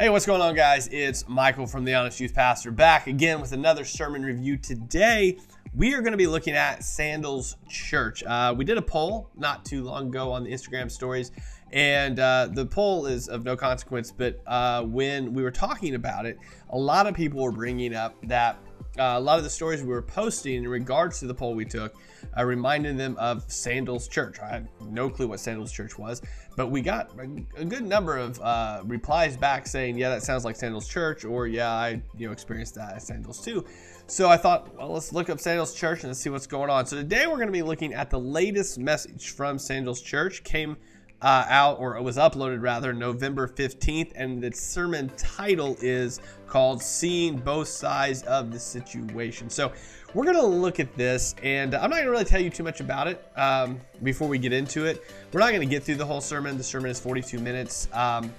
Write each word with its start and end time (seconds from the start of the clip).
Hey, 0.00 0.08
what's 0.08 0.24
going 0.24 0.40
on, 0.40 0.54
guys? 0.54 0.88
It's 0.90 1.28
Michael 1.28 1.66
from 1.66 1.84
the 1.84 1.92
Honest 1.92 2.20
Youth 2.20 2.34
Pastor 2.34 2.70
back 2.70 3.06
again 3.06 3.38
with 3.38 3.52
another 3.52 3.84
sermon 3.84 4.22
review. 4.22 4.56
Today, 4.56 5.36
we 5.74 5.92
are 5.92 6.00
going 6.00 6.12
to 6.12 6.16
be 6.16 6.26
looking 6.26 6.54
at 6.54 6.82
Sandals 6.82 7.58
Church. 7.68 8.24
Uh, 8.24 8.54
we 8.56 8.64
did 8.64 8.78
a 8.78 8.82
poll 8.82 9.28
not 9.36 9.62
too 9.66 9.84
long 9.84 10.06
ago 10.06 10.32
on 10.32 10.42
the 10.42 10.50
Instagram 10.50 10.90
stories, 10.90 11.32
and 11.74 12.18
uh, 12.18 12.48
the 12.50 12.64
poll 12.64 13.04
is 13.04 13.28
of 13.28 13.44
no 13.44 13.58
consequence. 13.58 14.10
But 14.10 14.40
uh, 14.46 14.84
when 14.84 15.34
we 15.34 15.42
were 15.42 15.50
talking 15.50 15.94
about 15.94 16.24
it, 16.24 16.38
a 16.70 16.78
lot 16.78 17.06
of 17.06 17.14
people 17.14 17.42
were 17.42 17.52
bringing 17.52 17.94
up 17.94 18.14
that 18.22 18.58
uh, 18.98 19.14
a 19.16 19.20
lot 19.20 19.38
of 19.38 19.44
the 19.44 19.50
stories 19.50 19.82
we 19.82 19.88
were 19.88 20.02
posting 20.02 20.54
in 20.54 20.68
regards 20.68 21.20
to 21.20 21.26
the 21.26 21.34
poll 21.34 21.54
we 21.54 21.64
took 21.64 21.94
uh, 22.36 22.44
reminded 22.44 22.98
them 22.98 23.16
of 23.18 23.50
Sandals 23.50 24.08
Church. 24.08 24.38
I 24.40 24.48
had 24.48 24.68
no 24.80 25.08
clue 25.08 25.28
what 25.28 25.40
Sandals 25.40 25.72
Church 25.72 25.98
was, 25.98 26.22
but 26.56 26.68
we 26.68 26.80
got 26.80 27.10
a, 27.18 27.60
a 27.60 27.64
good 27.64 27.84
number 27.84 28.16
of 28.16 28.40
uh, 28.40 28.82
replies 28.84 29.36
back 29.36 29.66
saying, 29.66 29.98
"Yeah, 29.98 30.10
that 30.10 30.22
sounds 30.22 30.44
like 30.44 30.56
Sandals 30.56 30.88
Church," 30.88 31.24
or 31.24 31.46
"Yeah, 31.46 31.70
I 31.70 32.02
you 32.16 32.26
know 32.26 32.32
experienced 32.32 32.74
that 32.76 32.94
at 32.94 33.02
Sandals 33.02 33.44
too." 33.44 33.64
So 34.06 34.28
I 34.28 34.36
thought, 34.36 34.76
well, 34.76 34.88
let's 34.88 35.12
look 35.12 35.30
up 35.30 35.38
Sandals 35.38 35.72
Church 35.72 36.02
and 36.02 36.16
see 36.16 36.30
what's 36.30 36.48
going 36.48 36.68
on. 36.68 36.84
So 36.84 36.96
today 36.96 37.28
we're 37.28 37.36
going 37.36 37.46
to 37.46 37.52
be 37.52 37.62
looking 37.62 37.94
at 37.94 38.10
the 38.10 38.18
latest 38.18 38.76
message 38.76 39.30
from 39.30 39.56
Sandals 39.56 40.00
Church. 40.00 40.42
Came 40.42 40.76
uh, 41.22 41.44
out, 41.48 41.78
or 41.78 41.96
it 41.96 42.02
was 42.02 42.16
uploaded 42.16 42.62
rather, 42.62 42.92
November 42.92 43.46
15th, 43.46 44.12
and 44.14 44.42
the 44.42 44.52
sermon 44.52 45.10
title 45.16 45.76
is 45.80 46.20
called 46.46 46.82
Seeing 46.82 47.36
Both 47.36 47.68
Sides 47.68 48.22
of 48.22 48.52
the 48.52 48.58
Situation. 48.58 49.50
So 49.50 49.72
we're 50.14 50.24
going 50.24 50.36
to 50.36 50.46
look 50.46 50.80
at 50.80 50.94
this, 50.96 51.34
and 51.42 51.74
I'm 51.74 51.90
not 51.90 51.96
going 51.96 52.04
to 52.06 52.10
really 52.10 52.24
tell 52.24 52.40
you 52.40 52.50
too 52.50 52.64
much 52.64 52.80
about 52.80 53.06
it 53.06 53.24
um, 53.36 53.80
before 54.02 54.28
we 54.28 54.38
get 54.38 54.52
into 54.52 54.86
it. 54.86 55.04
We're 55.32 55.40
not 55.40 55.50
going 55.50 55.60
to 55.60 55.66
get 55.66 55.84
through 55.84 55.96
the 55.96 56.06
whole 56.06 56.20
sermon. 56.20 56.56
The 56.56 56.64
sermon 56.64 56.90
is 56.90 56.98
42 56.98 57.38
minutes. 57.38 57.88
Um, 57.92 58.32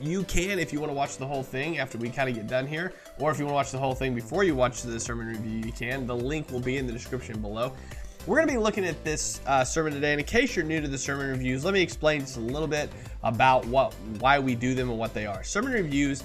you 0.00 0.24
can, 0.24 0.58
if 0.58 0.72
you 0.72 0.80
want 0.80 0.90
to 0.90 0.94
watch 0.94 1.18
the 1.18 1.26
whole 1.26 1.42
thing 1.42 1.78
after 1.78 1.98
we 1.98 2.08
kind 2.08 2.28
of 2.28 2.34
get 2.34 2.46
done 2.46 2.66
here, 2.66 2.94
or 3.18 3.30
if 3.30 3.38
you 3.38 3.44
want 3.44 3.52
to 3.52 3.56
watch 3.56 3.70
the 3.70 3.78
whole 3.78 3.94
thing 3.94 4.14
before 4.14 4.44
you 4.44 4.54
watch 4.54 4.82
the 4.82 4.98
sermon 4.98 5.26
review, 5.26 5.58
you 5.58 5.72
can. 5.72 6.06
The 6.06 6.16
link 6.16 6.50
will 6.50 6.60
be 6.60 6.78
in 6.78 6.86
the 6.86 6.92
description 6.92 7.40
below. 7.40 7.72
We're 8.26 8.36
going 8.36 8.48
to 8.48 8.54
be 8.54 8.58
looking 8.58 8.86
at 8.86 9.04
this 9.04 9.42
uh, 9.46 9.64
sermon 9.64 9.92
today, 9.92 10.12
and 10.12 10.20
in 10.20 10.26
case 10.26 10.56
you're 10.56 10.64
new 10.64 10.80
to 10.80 10.88
the 10.88 10.96
sermon 10.96 11.28
reviews, 11.28 11.62
let 11.62 11.74
me 11.74 11.82
explain 11.82 12.20
just 12.20 12.38
a 12.38 12.40
little 12.40 12.66
bit 12.66 12.88
about 13.22 13.66
what, 13.66 13.92
why 14.18 14.38
we 14.38 14.54
do 14.54 14.74
them 14.74 14.88
and 14.88 14.98
what 14.98 15.12
they 15.12 15.26
are. 15.26 15.44
Sermon 15.44 15.72
reviews 15.72 16.24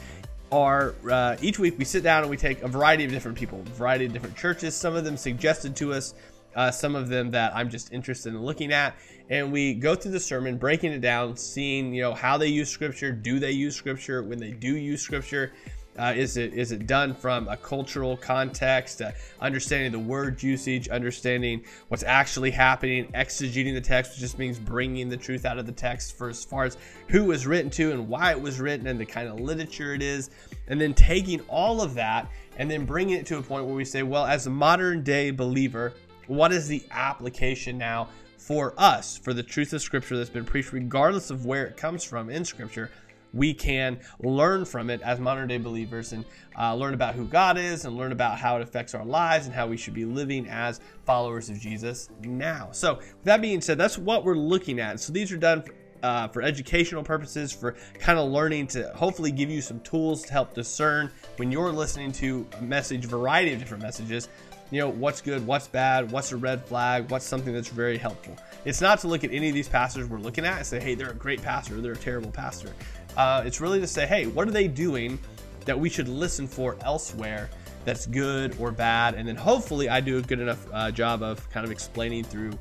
are 0.49 0.95
uh, 1.11 1.35
each 1.41 1.59
week 1.59 1.77
we 1.77 1.83
sit 1.83 2.01
down 2.01 2.21
and 2.21 2.29
we 2.29 2.37
take 2.37 2.61
a 2.61 2.69
variety 2.69 3.03
of 3.03 3.11
different 3.11 3.37
people, 3.37 3.59
a 3.59 3.69
variety 3.71 4.05
of 4.05 4.13
different 4.13 4.37
churches. 4.37 4.77
Some 4.77 4.95
of 4.95 5.03
them 5.03 5.17
suggested 5.17 5.75
to 5.75 5.91
us, 5.91 6.13
uh, 6.55 6.71
some 6.71 6.95
of 6.95 7.09
them 7.09 7.31
that 7.31 7.53
I'm 7.53 7.69
just 7.69 7.91
interested 7.91 8.29
in 8.29 8.41
looking 8.43 8.71
at, 8.71 8.95
and 9.29 9.51
we 9.51 9.73
go 9.73 9.93
through 9.93 10.11
the 10.11 10.21
sermon, 10.21 10.55
breaking 10.57 10.93
it 10.93 11.01
down, 11.01 11.35
seeing 11.35 11.93
you 11.93 12.03
know 12.03 12.13
how 12.13 12.37
they 12.37 12.47
use 12.47 12.69
Scripture, 12.69 13.11
do 13.11 13.39
they 13.39 13.51
use 13.51 13.75
Scripture, 13.75 14.23
when 14.23 14.39
they 14.39 14.51
do 14.51 14.77
use 14.77 15.01
Scripture, 15.01 15.51
uh, 15.99 16.13
is 16.15 16.37
it 16.37 16.53
is 16.53 16.71
it 16.71 16.87
done 16.87 17.13
from 17.13 17.47
a 17.47 17.57
cultural 17.57 18.15
context, 18.15 19.01
uh, 19.01 19.11
understanding 19.41 19.91
the 19.91 19.99
word 19.99 20.41
usage, 20.41 20.87
understanding 20.89 21.63
what's 21.89 22.03
actually 22.03 22.51
happening, 22.51 23.05
exegeting 23.13 23.73
the 23.73 23.81
text, 23.81 24.13
which 24.13 24.19
just 24.19 24.39
means 24.39 24.57
bringing 24.57 25.09
the 25.09 25.17
truth 25.17 25.45
out 25.45 25.59
of 25.59 25.65
the 25.65 25.71
text 25.71 26.17
for 26.17 26.29
as 26.29 26.43
far 26.43 26.63
as 26.63 26.77
who 27.09 27.25
was 27.25 27.45
written 27.45 27.69
to 27.69 27.91
and 27.91 28.07
why 28.07 28.31
it 28.31 28.41
was 28.41 28.59
written 28.59 28.87
and 28.87 28.99
the 28.99 29.05
kind 29.05 29.27
of 29.27 29.39
literature 29.39 29.93
it 29.93 30.01
is, 30.01 30.29
and 30.67 30.79
then 30.79 30.93
taking 30.93 31.41
all 31.41 31.81
of 31.81 31.93
that 31.93 32.31
and 32.57 32.69
then 32.69 32.85
bringing 32.85 33.15
it 33.15 33.25
to 33.25 33.37
a 33.37 33.41
point 33.41 33.65
where 33.65 33.75
we 33.75 33.85
say, 33.85 34.03
well, 34.03 34.25
as 34.25 34.47
a 34.47 34.49
modern 34.49 35.03
day 35.03 35.31
believer, 35.31 35.93
what 36.27 36.51
is 36.51 36.67
the 36.67 36.83
application 36.91 37.77
now 37.77 38.07
for 38.37 38.73
us 38.77 39.17
for 39.17 39.33
the 39.33 39.43
truth 39.43 39.73
of 39.73 39.81
Scripture 39.81 40.17
that's 40.17 40.29
been 40.29 40.45
preached, 40.45 40.73
regardless 40.73 41.29
of 41.29 41.45
where 41.45 41.65
it 41.65 41.77
comes 41.77 42.03
from 42.03 42.29
in 42.29 42.45
Scripture? 42.45 42.91
We 43.33 43.53
can 43.53 43.99
learn 44.21 44.65
from 44.65 44.89
it 44.89 45.01
as 45.01 45.19
modern 45.19 45.47
day 45.47 45.57
believers 45.57 46.13
and 46.13 46.25
uh, 46.57 46.75
learn 46.75 46.93
about 46.93 47.15
who 47.15 47.25
God 47.25 47.57
is 47.57 47.85
and 47.85 47.95
learn 47.95 48.11
about 48.11 48.37
how 48.37 48.57
it 48.57 48.61
affects 48.61 48.93
our 48.93 49.05
lives 49.05 49.45
and 49.45 49.55
how 49.55 49.67
we 49.67 49.77
should 49.77 49.93
be 49.93 50.05
living 50.05 50.47
as 50.47 50.79
followers 51.05 51.49
of 51.49 51.59
Jesus 51.59 52.09
now. 52.21 52.69
So, 52.71 52.95
with 52.95 53.23
that 53.23 53.41
being 53.41 53.61
said, 53.61 53.77
that's 53.77 53.97
what 53.97 54.23
we're 54.23 54.35
looking 54.35 54.79
at. 54.79 54.99
So, 54.99 55.13
these 55.13 55.31
are 55.31 55.37
done 55.37 55.61
for, 55.61 55.73
uh, 56.03 56.27
for 56.29 56.41
educational 56.41 57.03
purposes, 57.03 57.51
for 57.51 57.75
kind 57.99 58.19
of 58.19 58.29
learning 58.29 58.67
to 58.67 58.91
hopefully 58.95 59.31
give 59.31 59.49
you 59.49 59.61
some 59.61 59.79
tools 59.81 60.23
to 60.23 60.31
help 60.31 60.53
discern 60.53 61.11
when 61.37 61.51
you're 61.51 61.71
listening 61.71 62.11
to 62.13 62.47
a 62.57 62.61
message, 62.61 63.05
variety 63.05 63.53
of 63.53 63.59
different 63.59 63.83
messages. 63.83 64.27
You 64.71 64.79
know, 64.79 64.89
what's 64.89 65.19
good, 65.19 65.45
what's 65.47 65.67
bad, 65.67 66.11
what's 66.11 66.31
a 66.31 66.37
red 66.37 66.63
flag, 66.63 67.09
what's 67.09 67.25
something 67.25 67.53
that's 67.53 67.69
very 67.69 67.97
helpful. 67.97 68.37
It's 68.65 68.81
not 68.81 68.99
to 68.99 69.07
look 69.07 69.23
at 69.23 69.31
any 69.31 69.49
of 69.49 69.55
these 69.55 69.67
pastors 69.67 70.07
we're 70.07 70.19
looking 70.19 70.45
at 70.45 70.57
and 70.57 70.65
say, 70.65 70.79
hey, 70.79 70.93
they're 70.93 71.09
a 71.09 71.15
great 71.15 71.41
pastor, 71.41 71.81
they're 71.81 71.93
a 71.93 71.97
terrible 71.97 72.29
pastor. 72.29 72.71
Uh, 73.17 73.43
it's 73.45 73.59
really 73.59 73.79
to 73.79 73.87
say, 73.87 74.05
hey, 74.05 74.27
what 74.27 74.47
are 74.47 74.51
they 74.51 74.67
doing 74.67 75.19
that 75.65 75.77
we 75.77 75.89
should 75.89 76.07
listen 76.07 76.47
for 76.47 76.77
elsewhere 76.83 77.49
that's 77.85 78.05
good 78.05 78.55
or 78.59 78.71
bad? 78.71 79.15
And 79.15 79.27
then 79.27 79.35
hopefully 79.35 79.89
I 79.89 79.99
do 79.99 80.17
a 80.17 80.21
good 80.21 80.39
enough 80.39 80.65
uh, 80.73 80.91
job 80.91 81.21
of 81.23 81.49
kind 81.49 81.65
of 81.65 81.71
explaining 81.71 82.23
through 82.23 82.51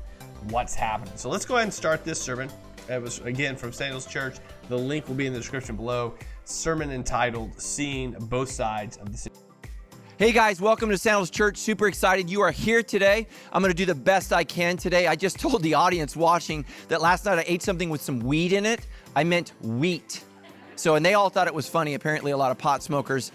what's 0.49 0.73
happening. 0.73 1.13
So 1.15 1.29
let's 1.29 1.45
go 1.45 1.55
ahead 1.55 1.65
and 1.65 1.73
start 1.73 2.03
this 2.03 2.21
sermon. 2.21 2.49
It 2.89 3.01
was 3.01 3.19
again 3.19 3.55
from 3.55 3.71
Sandals 3.71 4.07
Church. 4.07 4.37
The 4.67 4.77
link 4.77 5.07
will 5.07 5.15
be 5.15 5.27
in 5.27 5.33
the 5.33 5.39
description 5.39 5.75
below. 5.75 6.15
Sermon 6.45 6.91
entitled 6.91 7.59
Seeing 7.61 8.13
Both 8.13 8.49
Sides 8.49 8.97
of 8.97 9.11
the 9.11 9.17
City. 9.17 9.35
Hey 10.17 10.33
guys, 10.33 10.59
welcome 10.59 10.89
to 10.89 10.97
Sandals 10.97 11.29
Church. 11.29 11.55
Super 11.55 11.87
excited 11.87 12.29
you 12.29 12.41
are 12.41 12.51
here 12.51 12.83
today. 12.83 13.27
I'm 13.53 13.61
going 13.61 13.71
to 13.71 13.77
do 13.77 13.85
the 13.85 13.95
best 13.95 14.33
I 14.33 14.43
can 14.43 14.75
today. 14.75 15.07
I 15.07 15.15
just 15.15 15.39
told 15.39 15.61
the 15.61 15.75
audience 15.75 16.15
watching 16.15 16.65
that 16.89 17.01
last 17.01 17.25
night 17.25 17.39
I 17.39 17.45
ate 17.47 17.61
something 17.61 17.89
with 17.89 18.01
some 18.01 18.19
weed 18.19 18.51
in 18.51 18.65
it. 18.65 18.87
I 19.15 19.23
meant 19.23 19.53
wheat. 19.61 20.23
So, 20.79 20.95
and 20.95 21.05
they 21.05 21.13
all 21.13 21.29
thought 21.29 21.47
it 21.47 21.53
was 21.53 21.67
funny. 21.67 21.93
Apparently, 21.93 22.31
a 22.31 22.37
lot 22.37 22.51
of 22.51 22.57
pot 22.57 22.81
smokers. 22.81 23.33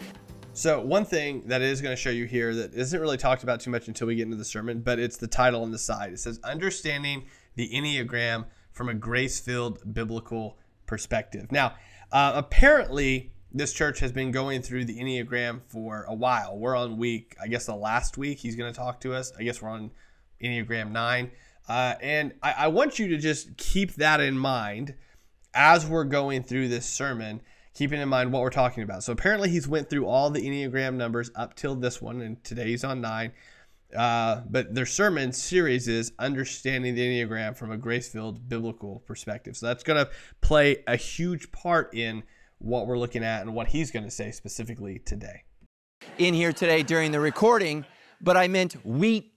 So, 0.54 0.80
one 0.80 1.04
thing 1.04 1.42
that 1.48 1.60
is 1.60 1.82
going 1.82 1.94
to 1.94 2.00
show 2.00 2.08
you 2.08 2.24
here 2.24 2.54
that 2.54 2.72
isn't 2.72 2.98
really 2.98 3.18
talked 3.18 3.42
about 3.42 3.60
too 3.60 3.70
much 3.70 3.86
until 3.86 4.06
we 4.06 4.14
get 4.14 4.22
into 4.22 4.38
the 4.38 4.46
sermon, 4.46 4.80
but 4.80 4.98
it's 4.98 5.18
the 5.18 5.26
title 5.26 5.62
on 5.62 5.70
the 5.70 5.78
side. 5.78 6.14
It 6.14 6.20
says, 6.20 6.40
Understanding 6.42 7.26
the 7.54 7.68
Enneagram 7.68 8.46
from 8.72 8.88
a 8.88 8.94
Grace 8.94 9.40
Filled 9.40 9.92
Biblical 9.92 10.56
Perspective. 10.86 11.52
Now, 11.52 11.74
uh, 12.12 12.32
apparently, 12.34 13.30
this 13.52 13.74
church 13.74 14.00
has 14.00 14.10
been 14.10 14.30
going 14.30 14.62
through 14.62 14.86
the 14.86 14.98
Enneagram 14.98 15.60
for 15.66 16.04
a 16.04 16.14
while. 16.14 16.56
We're 16.56 16.74
on 16.74 16.96
week, 16.96 17.36
I 17.42 17.48
guess 17.48 17.66
the 17.66 17.76
last 17.76 18.16
week 18.16 18.38
he's 18.38 18.56
going 18.56 18.72
to 18.72 18.76
talk 18.76 19.00
to 19.00 19.12
us. 19.12 19.32
I 19.38 19.42
guess 19.42 19.60
we're 19.60 19.68
on 19.68 19.90
Enneagram 20.42 20.92
9. 20.92 21.30
Uh, 21.68 21.94
and 22.00 22.32
I, 22.42 22.54
I 22.56 22.68
want 22.68 22.98
you 22.98 23.08
to 23.08 23.18
just 23.18 23.58
keep 23.58 23.96
that 23.96 24.20
in 24.20 24.38
mind 24.38 24.94
as 25.54 25.86
we're 25.86 26.04
going 26.04 26.42
through 26.42 26.68
this 26.68 26.86
sermon, 26.86 27.40
keeping 27.74 28.00
in 28.00 28.08
mind 28.08 28.32
what 28.32 28.42
we're 28.42 28.50
talking 28.50 28.82
about. 28.82 29.02
So 29.02 29.12
apparently 29.12 29.48
he's 29.48 29.68
went 29.68 29.90
through 29.90 30.06
all 30.06 30.30
the 30.30 30.40
Enneagram 30.40 30.94
numbers 30.94 31.30
up 31.34 31.54
till 31.54 31.74
this 31.74 32.00
one, 32.00 32.20
and 32.20 32.42
today 32.44 32.66
he's 32.66 32.84
on 32.84 33.00
nine. 33.00 33.32
Uh, 33.94 34.42
but 34.50 34.74
their 34.74 34.86
sermon 34.86 35.32
series 35.32 35.86
is 35.86 36.12
understanding 36.18 36.94
the 36.94 37.00
Enneagram 37.00 37.56
from 37.56 37.70
a 37.70 37.76
grace-filled 37.76 38.48
biblical 38.48 39.04
perspective. 39.06 39.56
So 39.56 39.66
that's 39.66 39.84
going 39.84 40.04
to 40.04 40.10
play 40.40 40.82
a 40.86 40.96
huge 40.96 41.52
part 41.52 41.94
in 41.94 42.24
what 42.58 42.86
we're 42.86 42.98
looking 42.98 43.22
at 43.22 43.42
and 43.42 43.54
what 43.54 43.68
he's 43.68 43.90
going 43.90 44.04
to 44.04 44.10
say 44.10 44.32
specifically 44.32 44.98
today. 44.98 45.44
In 46.18 46.34
here 46.34 46.52
today 46.52 46.82
during 46.82 47.12
the 47.12 47.20
recording, 47.20 47.84
but 48.20 48.36
I 48.36 48.48
meant 48.48 48.74
wheat 48.84 49.33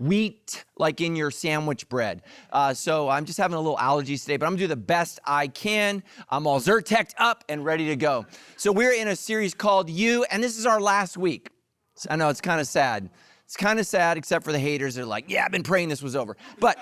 wheat 0.00 0.64
like 0.76 1.00
in 1.00 1.14
your 1.14 1.30
sandwich 1.30 1.88
bread. 1.88 2.22
Uh, 2.52 2.74
so 2.74 3.08
I'm 3.08 3.24
just 3.24 3.38
having 3.38 3.56
a 3.56 3.60
little 3.60 3.76
allergies 3.76 4.22
today, 4.22 4.36
but 4.36 4.46
I'm 4.46 4.52
gonna 4.52 4.62
do 4.62 4.66
the 4.66 4.76
best 4.76 5.20
I 5.24 5.48
can. 5.48 6.02
I'm 6.30 6.46
all 6.46 6.60
Zyrtec 6.60 7.12
up 7.18 7.44
and 7.48 7.64
ready 7.64 7.86
to 7.88 7.96
go. 7.96 8.26
So 8.56 8.72
we're 8.72 8.94
in 8.94 9.08
a 9.08 9.16
series 9.16 9.54
called 9.54 9.90
You, 9.90 10.24
and 10.30 10.42
this 10.42 10.58
is 10.58 10.66
our 10.66 10.80
last 10.80 11.16
week. 11.16 11.50
So 11.94 12.08
I 12.10 12.16
know 12.16 12.28
it's 12.30 12.40
kind 12.40 12.60
of 12.60 12.66
sad. 12.66 13.10
It's 13.44 13.56
kind 13.56 13.78
of 13.78 13.86
sad, 13.86 14.16
except 14.16 14.44
for 14.44 14.52
the 14.52 14.58
haters. 14.58 14.94
They're 14.94 15.04
like, 15.04 15.28
yeah, 15.28 15.44
I've 15.44 15.52
been 15.52 15.62
praying 15.62 15.88
this 15.88 16.02
was 16.02 16.16
over. 16.16 16.36
But 16.60 16.78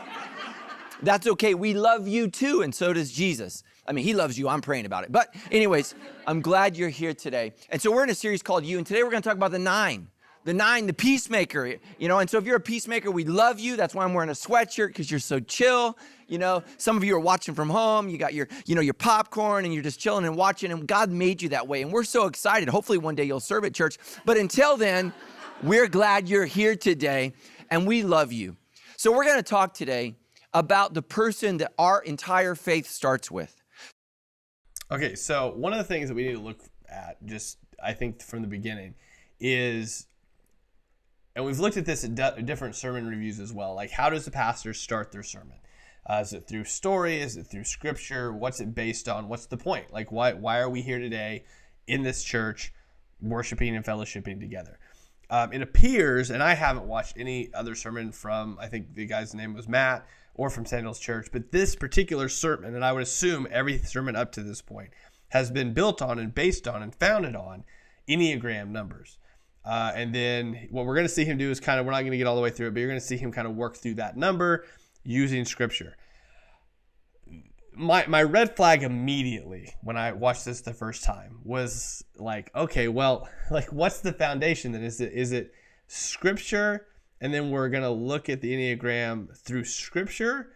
that's 1.03 1.27
okay. 1.27 1.55
We 1.55 1.75
love 1.75 2.06
you 2.06 2.29
too, 2.29 2.62
and 2.62 2.75
so 2.75 2.93
does 2.93 3.11
Jesus. 3.11 3.65
I 3.87 3.93
mean, 3.93 4.05
he 4.05 4.12
loves 4.12 4.39
you. 4.39 4.49
I'm 4.49 4.61
praying 4.61 4.85
about 4.85 5.05
it. 5.05 5.11
But, 5.11 5.35
anyways, 5.50 5.95
I'm 6.27 6.43
glad 6.43 6.76
you're 6.76 6.91
here 6.91 7.15
today. 7.15 7.55
And 7.70 7.81
so 7.81 7.91
we're 7.91 8.05
in 8.05 8.11
a 8.11 8.15
series 8.15 8.43
called 8.43 8.65
You, 8.67 8.76
and 8.76 8.87
today 8.87 9.03
we're 9.03 9.11
gonna 9.11 9.23
talk 9.23 9.37
about 9.37 9.50
the 9.50 9.59
nine 9.59 10.09
the 10.44 10.55
nine, 10.55 10.87
the 10.87 10.93
peacemaker, 10.93 11.75
you 11.99 12.08
know. 12.08 12.19
And 12.19 12.29
so 12.29 12.38
if 12.38 12.44
you're 12.44 12.56
a 12.56 12.61
peacemaker, 12.61 13.11
we 13.11 13.25
love 13.25 13.58
you. 13.58 13.76
That's 13.76 13.94
why 13.94 14.05
I'm 14.05 14.14
wearing 14.14 14.31
a 14.31 14.35
sweatshirt 14.35 14.88
because 14.88 15.11
you're 15.11 15.20
so 15.20 15.40
chill. 15.40 15.99
You 16.26 16.38
know, 16.38 16.62
some 16.76 16.96
of 16.96 17.05
you 17.05 17.14
are 17.17 17.20
watching 17.20 17.55
from 17.55 17.70
home. 17.70 18.08
You 18.08 18.19
got 18.19 18.35
your, 18.35 18.49
you 18.67 18.75
know, 18.75 18.81
your 18.81 18.94
popcorn 18.94 19.64
and 19.64 19.73
you're 19.73 19.82
just 19.82 19.99
chilling 20.00 20.25
and 20.25 20.37
watching. 20.37 20.70
And 20.70 20.87
God 20.87 21.11
made 21.11 21.43
you 21.43 21.49
that 21.50 21.67
way. 21.67 21.82
And 21.82 21.93
we're 21.93 22.05
so 22.05 22.26
excited. 22.26 22.69
Hopefully 22.69 22.99
one 22.99 23.14
day 23.14 23.25
you'll 23.25 23.40
serve 23.40 23.64
at 23.64 23.75
church. 23.75 23.99
But 24.25 24.37
until 24.37 24.76
then, 24.76 25.12
we're 25.62 25.88
glad 25.88 26.29
you're 26.29 26.44
here 26.44 26.76
today 26.76 27.32
and 27.70 27.87
we 27.87 28.02
love 28.02 28.32
you. 28.32 28.56
So 28.96 29.12
we're 29.12 29.25
going 29.25 29.37
to 29.37 29.43
talk 29.43 29.75
today 29.75 30.17
about 30.55 30.94
the 30.94 31.02
person 31.02 31.58
that 31.58 31.73
our 31.79 32.02
entire 32.02 32.55
faith 32.55 32.88
starts 32.88 33.31
with. 33.31 33.55
Okay, 34.91 35.14
so 35.14 35.52
one 35.55 35.73
of 35.73 35.79
the 35.79 35.84
things 35.84 36.08
that 36.08 36.14
we 36.14 36.25
need 36.25 36.34
to 36.34 36.41
look 36.41 36.61
at, 36.88 37.25
just 37.26 37.58
I 37.82 37.93
think 37.93 38.23
from 38.23 38.43
the 38.43 38.49
beginning, 38.49 38.94
is 39.38 40.06
and 41.38 41.46
we've 41.46 41.61
looked 41.61 41.76
at 41.76 41.87
this 41.87 42.02
in 42.02 42.17
different 42.17 42.75
sermon 42.75 43.06
reviews 43.06 43.38
as 43.38 43.52
well. 43.52 43.73
Like, 43.73 43.93
how 43.93 44.11
does 44.11 44.25
the 44.25 44.31
pastor 44.32 44.75
start 44.75 45.12
their 45.12 45.23
sermon? 45.23 45.58
Uh, 46.05 46.19
is 46.20 46.32
it 46.32 46.49
through 46.49 46.64
story? 46.64 47.20
Is 47.20 47.37
it 47.37 47.44
through 47.44 47.62
scripture? 47.62 48.32
What's 48.32 48.58
it 48.58 48.75
based 48.75 49.08
on? 49.08 49.29
What's 49.29 49.46
the 49.46 49.56
point? 49.56 49.93
Like, 49.93 50.11
why 50.11 50.32
why 50.32 50.58
are 50.58 50.69
we 50.69 50.82
here 50.82 50.99
today 50.99 51.44
in 51.87 52.02
this 52.02 52.25
church, 52.25 52.73
worshiping 53.23 53.76
and 53.76 53.85
fellowshipping 53.85 54.40
together? 54.40 54.81
Um, 55.31 55.52
it 55.52 55.62
appears, 55.62 56.31
and 56.31 56.43
I 56.43 56.55
haven't 56.55 56.88
watched 56.88 57.17
any 57.17 57.55
other 57.55 57.76
sermon 57.76 58.11
from, 58.11 58.58
I 58.61 58.67
think 58.67 58.96
the 58.96 59.06
guy's 59.06 59.32
name 59.32 59.55
was 59.55 59.69
Matt, 59.69 60.08
or 60.34 60.50
from 60.50 60.67
Sandals 60.67 60.99
Church, 60.99 61.29
but 61.31 61.52
this 61.52 61.76
particular 61.76 62.29
sermon, 62.29 62.75
and 62.75 62.84
I 62.84 62.93
would 62.93 63.05
assume 63.05 63.46
every 63.52 63.79
sermon 63.79 64.17
up 64.17 64.32
to 64.32 64.43
this 64.43 64.61
point, 64.61 64.91
has 65.29 65.52
been 65.52 65.73
built 65.73 66.02
on 66.02 66.19
and 66.19 66.34
based 66.34 66.67
on 66.67 66.82
and 66.82 66.93
founded 66.93 67.37
on 67.37 67.62
Enneagram 68.08 68.70
numbers. 68.70 69.19
Uh, 69.64 69.93
and 69.94 70.14
then 70.14 70.69
what 70.70 70.87
we're 70.87 70.94
going 70.94 71.06
to 71.06 71.12
see 71.12 71.25
him 71.25 71.37
do 71.37 71.50
is 71.50 71.60
kind 71.60 71.78
of, 71.78 71.87
we're 71.87 71.93
not 71.93 72.00
going 72.00 72.12
to 72.12 72.19
get 72.19 72.26
all 72.26 72.37
the 72.37 72.40
way 72.40 72.50
through 72.50 72.69
it, 72.69 72.75
but 72.75 72.81
you're 72.81 72.88
going 72.88 73.00
to 73.00 73.06
see 73.06 73.16
him 73.16 73.32
kind 73.32 73.46
of 73.46 73.55
work 73.55 73.76
through 73.76 73.94
that 73.94 74.16
number 74.16 74.64
using 75.05 75.44
scripture. 75.44 75.96
My, 77.75 78.06
my 78.06 78.22
red 78.22 78.56
flag 78.56 78.82
immediately 78.82 79.75
when 79.82 79.96
I 79.96 80.12
watched 80.12 80.44
this 80.44 80.62
the 80.62 80.72
first 80.72 81.05
time 81.05 81.40
was 81.44 82.05
like, 82.16 82.50
okay, 82.55 82.88
well, 82.88 83.28
like 83.50 83.72
what's 83.72 84.00
the 84.00 84.12
foundation 84.12 84.72
then? 84.72 84.82
Is 84.82 85.00
it 85.00 85.12
is 85.12 85.32
it 85.32 85.52
scripture 85.87 86.87
and 87.20 87.32
then 87.32 87.50
we're 87.50 87.69
gonna 87.69 87.90
look 87.90 88.28
at 88.28 88.40
the 88.40 88.52
Enneagram 88.52 89.37
through 89.37 89.64
scripture? 89.64 90.50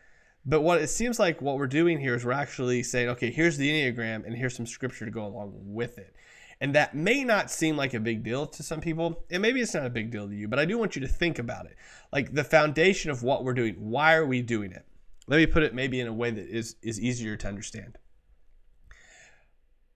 But 0.45 0.63
what 0.63 0.81
it 0.81 0.89
seems 0.89 1.21
like 1.21 1.41
what 1.41 1.57
we're 1.57 1.69
doing 1.69 2.01
here 2.01 2.17
is 2.17 2.25
we're 2.25 2.33
actually 2.33 2.83
saying, 2.83 3.11
okay, 3.11 3.31
here's 3.31 3.57
the 3.57 3.71
Enneagram 3.71 4.27
and 4.27 4.35
here's 4.35 4.57
some 4.57 4.67
scripture 4.67 5.05
to 5.05 5.11
go 5.11 5.25
along 5.25 5.53
with 5.55 5.99
it. 5.99 6.15
And 6.63 6.77
that 6.77 6.95
may 6.95 7.25
not 7.25 7.51
seem 7.51 7.77
like 7.77 7.93
a 7.93 7.99
big 7.99 8.23
deal 8.23 8.47
to 8.47 8.63
some 8.63 8.81
people, 8.81 9.25
and 9.33 9.43
maybe 9.43 9.61
it's 9.61 9.75
not 9.75 9.85
a 9.85 9.91
big 9.91 10.13
deal 10.13 10.29
to 10.29 10.35
you, 10.35 10.47
but 10.47 10.61
I 10.61 10.65
do 10.65 10.79
want 10.79 10.95
you 10.95 11.03
to 11.03 11.09
think 11.09 11.41
about 11.41 11.67
it. 11.67 11.75
Like 12.13 12.35
the 12.35 12.45
foundation 12.45 13.11
of 13.11 13.25
what 13.25 13.43
we're 13.43 13.53
doing. 13.53 13.75
Why 13.75 14.15
are 14.15 14.25
we 14.25 14.43
doing 14.43 14.71
it? 14.71 14.87
Let 15.27 15.39
me 15.39 15.47
put 15.47 15.65
it 15.65 15.75
maybe 15.75 15.99
in 15.99 16.07
a 16.07 16.13
way 16.13 16.31
that 16.31 16.47
is, 16.47 16.77
is 16.81 17.01
easier 17.01 17.37
to 17.37 17.49
understand. 17.49 17.99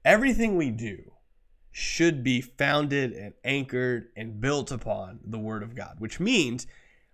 Everything 0.05 0.57
we 0.57 0.71
do 0.71 1.13
should 1.71 2.25
be 2.25 2.41
founded 2.41 3.13
and 3.13 3.35
anchored 3.45 4.09
and 4.17 4.41
built 4.41 4.73
upon 4.73 5.21
the 5.25 5.39
Word 5.39 5.63
of 5.63 5.77
God, 5.77 5.95
which 6.01 6.19
means 6.19 6.67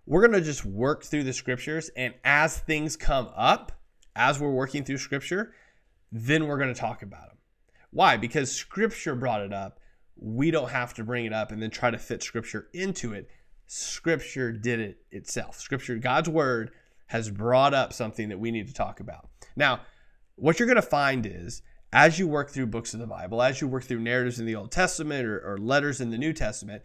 we're 0.07 0.25
going 0.25 0.33
to 0.33 0.41
just 0.41 0.65
work 0.65 1.03
through 1.03 1.25
the 1.25 1.33
scriptures. 1.33 1.91
And 1.95 2.15
as 2.23 2.57
things 2.57 2.97
come 2.97 3.29
up, 3.35 3.71
as 4.15 4.39
we're 4.39 4.49
working 4.49 4.83
through 4.83 4.97
scripture, 4.97 5.53
then 6.11 6.47
we're 6.47 6.57
going 6.57 6.73
to 6.73 6.79
talk 6.79 7.03
about 7.03 7.27
them. 7.27 7.37
Why? 7.93 8.17
Because 8.17 8.51
scripture 8.51 9.15
brought 9.15 9.41
it 9.41 9.53
up. 9.53 9.79
We 10.15 10.51
don't 10.51 10.69
have 10.69 10.93
to 10.95 11.03
bring 11.03 11.25
it 11.25 11.33
up 11.33 11.51
and 11.51 11.61
then 11.61 11.69
try 11.69 11.91
to 11.91 11.97
fit 11.97 12.23
scripture 12.23 12.67
into 12.73 13.13
it. 13.13 13.29
Scripture 13.67 14.51
did 14.51 14.79
it 14.79 14.97
itself. 15.11 15.59
Scripture, 15.59 15.97
God's 15.97 16.29
word, 16.29 16.71
has 17.07 17.29
brought 17.29 17.73
up 17.73 17.93
something 17.93 18.29
that 18.29 18.39
we 18.39 18.51
need 18.51 18.67
to 18.67 18.73
talk 18.73 18.99
about. 18.99 19.29
Now, 19.55 19.81
what 20.35 20.59
you're 20.59 20.67
going 20.67 20.75
to 20.75 20.81
find 20.81 21.25
is 21.25 21.61
as 21.91 22.17
you 22.17 22.27
work 22.27 22.49
through 22.49 22.65
books 22.67 22.93
of 22.95 22.99
the 22.99 23.07
Bible, 23.07 23.41
as 23.41 23.61
you 23.61 23.67
work 23.67 23.83
through 23.83 23.99
narratives 23.99 24.39
in 24.39 24.47
the 24.47 24.55
Old 24.55 24.71
Testament 24.71 25.25
or, 25.25 25.39
or 25.39 25.57
letters 25.59 26.01
in 26.01 26.09
the 26.09 26.17
New 26.17 26.33
Testament, 26.33 26.81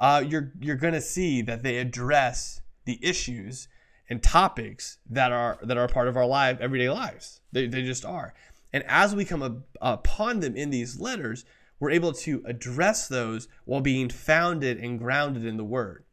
uh, 0.00 0.24
you're 0.26 0.52
you're 0.60 0.76
going 0.76 0.94
to 0.94 1.00
see 1.00 1.42
that 1.42 1.62
they 1.62 1.76
address 1.76 2.60
the 2.84 2.98
issues 3.02 3.68
and 4.08 4.22
topics 4.22 4.98
that 5.08 5.30
are 5.30 5.58
that 5.62 5.78
are 5.78 5.86
part 5.86 6.08
of 6.08 6.16
our 6.16 6.26
life 6.26 6.58
everyday 6.60 6.90
lives. 6.90 7.40
They, 7.52 7.68
they 7.68 7.82
just 7.82 8.04
are. 8.04 8.34
And 8.72 8.84
as 8.86 9.14
we 9.14 9.24
come 9.24 9.42
up, 9.42 9.58
upon 9.80 10.40
them 10.40 10.56
in 10.56 10.70
these 10.70 11.00
letters, 11.00 11.44
we're 11.78 11.90
able 11.90 12.12
to 12.12 12.42
address 12.44 13.08
those 13.08 13.48
while 13.64 13.80
being 13.80 14.08
founded 14.08 14.78
and 14.78 14.98
grounded 14.98 15.44
in 15.44 15.56
the 15.56 15.64
word. 15.64 16.04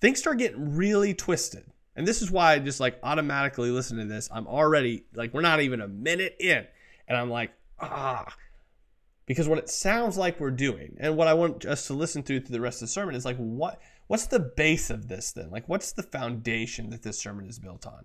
Things 0.00 0.18
start 0.18 0.38
getting 0.38 0.76
really 0.76 1.14
twisted. 1.14 1.64
And 1.94 2.06
this 2.06 2.20
is 2.20 2.30
why 2.30 2.52
I 2.52 2.58
just 2.58 2.80
like 2.80 2.98
automatically 3.02 3.70
listen 3.70 3.96
to 3.98 4.04
this. 4.04 4.28
I'm 4.30 4.46
already 4.46 5.04
like, 5.14 5.32
we're 5.32 5.40
not 5.40 5.60
even 5.60 5.80
a 5.80 5.88
minute 5.88 6.36
in. 6.38 6.66
And 7.08 7.16
I'm 7.16 7.30
like, 7.30 7.52
ah. 7.80 8.34
Because 9.24 9.48
what 9.48 9.58
it 9.58 9.68
sounds 9.68 10.16
like 10.16 10.38
we're 10.38 10.52
doing, 10.52 10.96
and 11.00 11.16
what 11.16 11.26
I 11.26 11.34
want 11.34 11.64
us 11.64 11.88
to 11.88 11.94
listen 11.94 12.22
to 12.24 12.38
through 12.38 12.52
the 12.52 12.60
rest 12.60 12.80
of 12.80 12.88
the 12.88 12.92
sermon 12.92 13.16
is 13.16 13.24
like, 13.24 13.36
what 13.38 13.80
what's 14.06 14.26
the 14.26 14.38
base 14.38 14.88
of 14.88 15.08
this 15.08 15.32
then? 15.32 15.50
Like, 15.50 15.68
what's 15.68 15.90
the 15.90 16.04
foundation 16.04 16.90
that 16.90 17.02
this 17.02 17.18
sermon 17.18 17.48
is 17.48 17.58
built 17.58 17.88
on? 17.88 18.04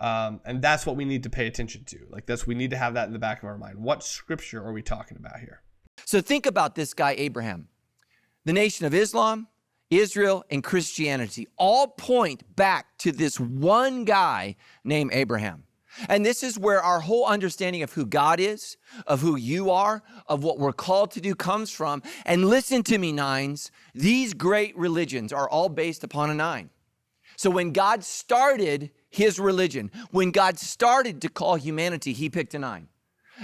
Um, 0.00 0.40
and 0.44 0.62
that's 0.62 0.86
what 0.86 0.96
we 0.96 1.04
need 1.04 1.24
to 1.24 1.30
pay 1.30 1.46
attention 1.46 1.84
to. 1.86 1.98
Like 2.10 2.26
that's 2.26 2.46
we 2.46 2.54
need 2.54 2.70
to 2.70 2.76
have 2.76 2.94
that 2.94 3.06
in 3.06 3.12
the 3.12 3.18
back 3.18 3.42
of 3.42 3.48
our 3.48 3.58
mind. 3.58 3.78
What 3.78 4.04
scripture 4.04 4.64
are 4.64 4.72
we 4.72 4.82
talking 4.82 5.16
about 5.16 5.40
here? 5.40 5.62
So 6.04 6.20
think 6.20 6.46
about 6.46 6.74
this 6.74 6.94
guy 6.94 7.14
Abraham. 7.18 7.68
The 8.44 8.52
nation 8.52 8.86
of 8.86 8.94
Islam, 8.94 9.48
Israel, 9.90 10.44
and 10.50 10.62
Christianity 10.62 11.48
all 11.56 11.88
point 11.88 12.56
back 12.56 12.96
to 12.98 13.12
this 13.12 13.40
one 13.40 14.04
guy 14.04 14.56
named 14.84 15.10
Abraham. 15.12 15.64
And 16.08 16.24
this 16.24 16.42
is 16.42 16.58
where 16.58 16.82
our 16.82 17.00
whole 17.00 17.26
understanding 17.26 17.82
of 17.82 17.92
who 17.92 18.06
God 18.06 18.38
is, 18.38 18.76
of 19.06 19.20
who 19.20 19.36
you 19.36 19.70
are, 19.70 20.02
of 20.28 20.44
what 20.44 20.58
we're 20.58 20.72
called 20.72 21.10
to 21.12 21.20
do 21.20 21.34
comes 21.34 21.70
from. 21.70 22.02
And 22.24 22.44
listen 22.44 22.82
to 22.84 22.98
me, 22.98 23.10
nines. 23.10 23.70
These 23.94 24.34
great 24.34 24.76
religions 24.78 25.32
are 25.32 25.48
all 25.48 25.68
based 25.68 26.04
upon 26.04 26.30
a 26.30 26.34
nine. 26.34 26.70
So 27.36 27.50
when 27.50 27.72
God 27.72 28.04
started 28.04 28.90
his 29.10 29.38
religion. 29.38 29.90
When 30.10 30.30
God 30.30 30.58
started 30.58 31.20
to 31.22 31.28
call 31.28 31.56
humanity, 31.56 32.12
he 32.12 32.28
picked 32.28 32.54
a 32.54 32.58
nine. 32.58 32.88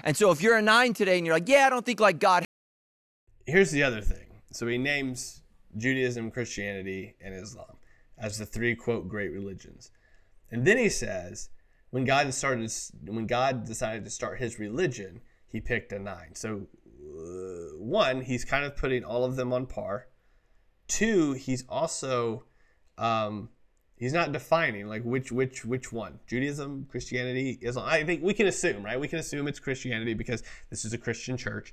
And 0.03 0.17
so 0.17 0.31
if 0.31 0.43
you're 0.43 0.57
a 0.57 0.63
nine 0.63 0.93
today 0.93 1.17
and 1.19 1.27
you're 1.27 1.37
like, 1.37 1.49
yeah, 1.49 1.67
I 1.67 1.71
don't 1.71 1.87
think 1.87 2.01
like 2.01 2.19
God. 2.19 2.45
Here's 3.47 3.71
the 3.71 3.83
other 3.83 4.01
thing. 4.01 4.27
So 4.53 4.67
he 4.67 4.79
names 4.79 5.43
Judaism, 5.77 6.31
Christianity, 6.31 7.15
and 7.21 7.35
Islam 7.35 7.77
as 8.19 8.39
the 8.39 8.47
three 8.47 8.75
quote 8.75 9.09
great 9.09 9.33
religions. 9.33 9.91
And 10.51 10.65
then 10.65 10.79
he 10.79 10.89
says, 10.89 11.51
when 11.91 12.05
God 12.05 12.33
started, 12.35 12.73
when 13.07 13.27
God 13.27 13.65
decided 13.65 14.05
to 14.05 14.11
start 14.11 14.39
his 14.41 14.59
religion, 14.59 15.21
he 15.47 15.61
picked 15.61 15.93
a 15.93 15.99
nine. 15.99 16.35
So 16.35 16.67
uh, 16.87 17.77
one, 17.79 18.23
he's 18.23 18.45
kind 18.45 18.65
of 18.65 18.77
putting 18.77 19.05
all 19.05 19.25
of 19.25 19.37
them 19.37 19.53
on 19.53 19.67
par. 19.67 20.09
Two, 20.89 21.33
he's 21.33 21.65
also 21.69 22.45
um, 22.99 23.49
He's 24.05 24.13
not 24.13 24.33
defining 24.33 24.87
like 24.87 25.03
which 25.03 25.33
which 25.33 25.65
which 25.65 25.91
one. 25.91 26.19
Judaism, 26.27 26.87
Christianity, 26.91 27.59
Islam. 27.63 27.87
I 27.89 28.05
think 28.05 28.23
we 28.23 28.35
can 28.35 28.47
assume, 28.47 28.85
right? 28.85 29.01
We 29.01 29.09
can 29.09 29.19
assume 29.19 29.49
it's 29.49 29.59
Christianity 29.59 30.13
because 30.13 30.43
this 30.69 30.85
is 30.85 30.93
a 30.93 30.99
Christian 30.99 31.39
church. 31.39 31.73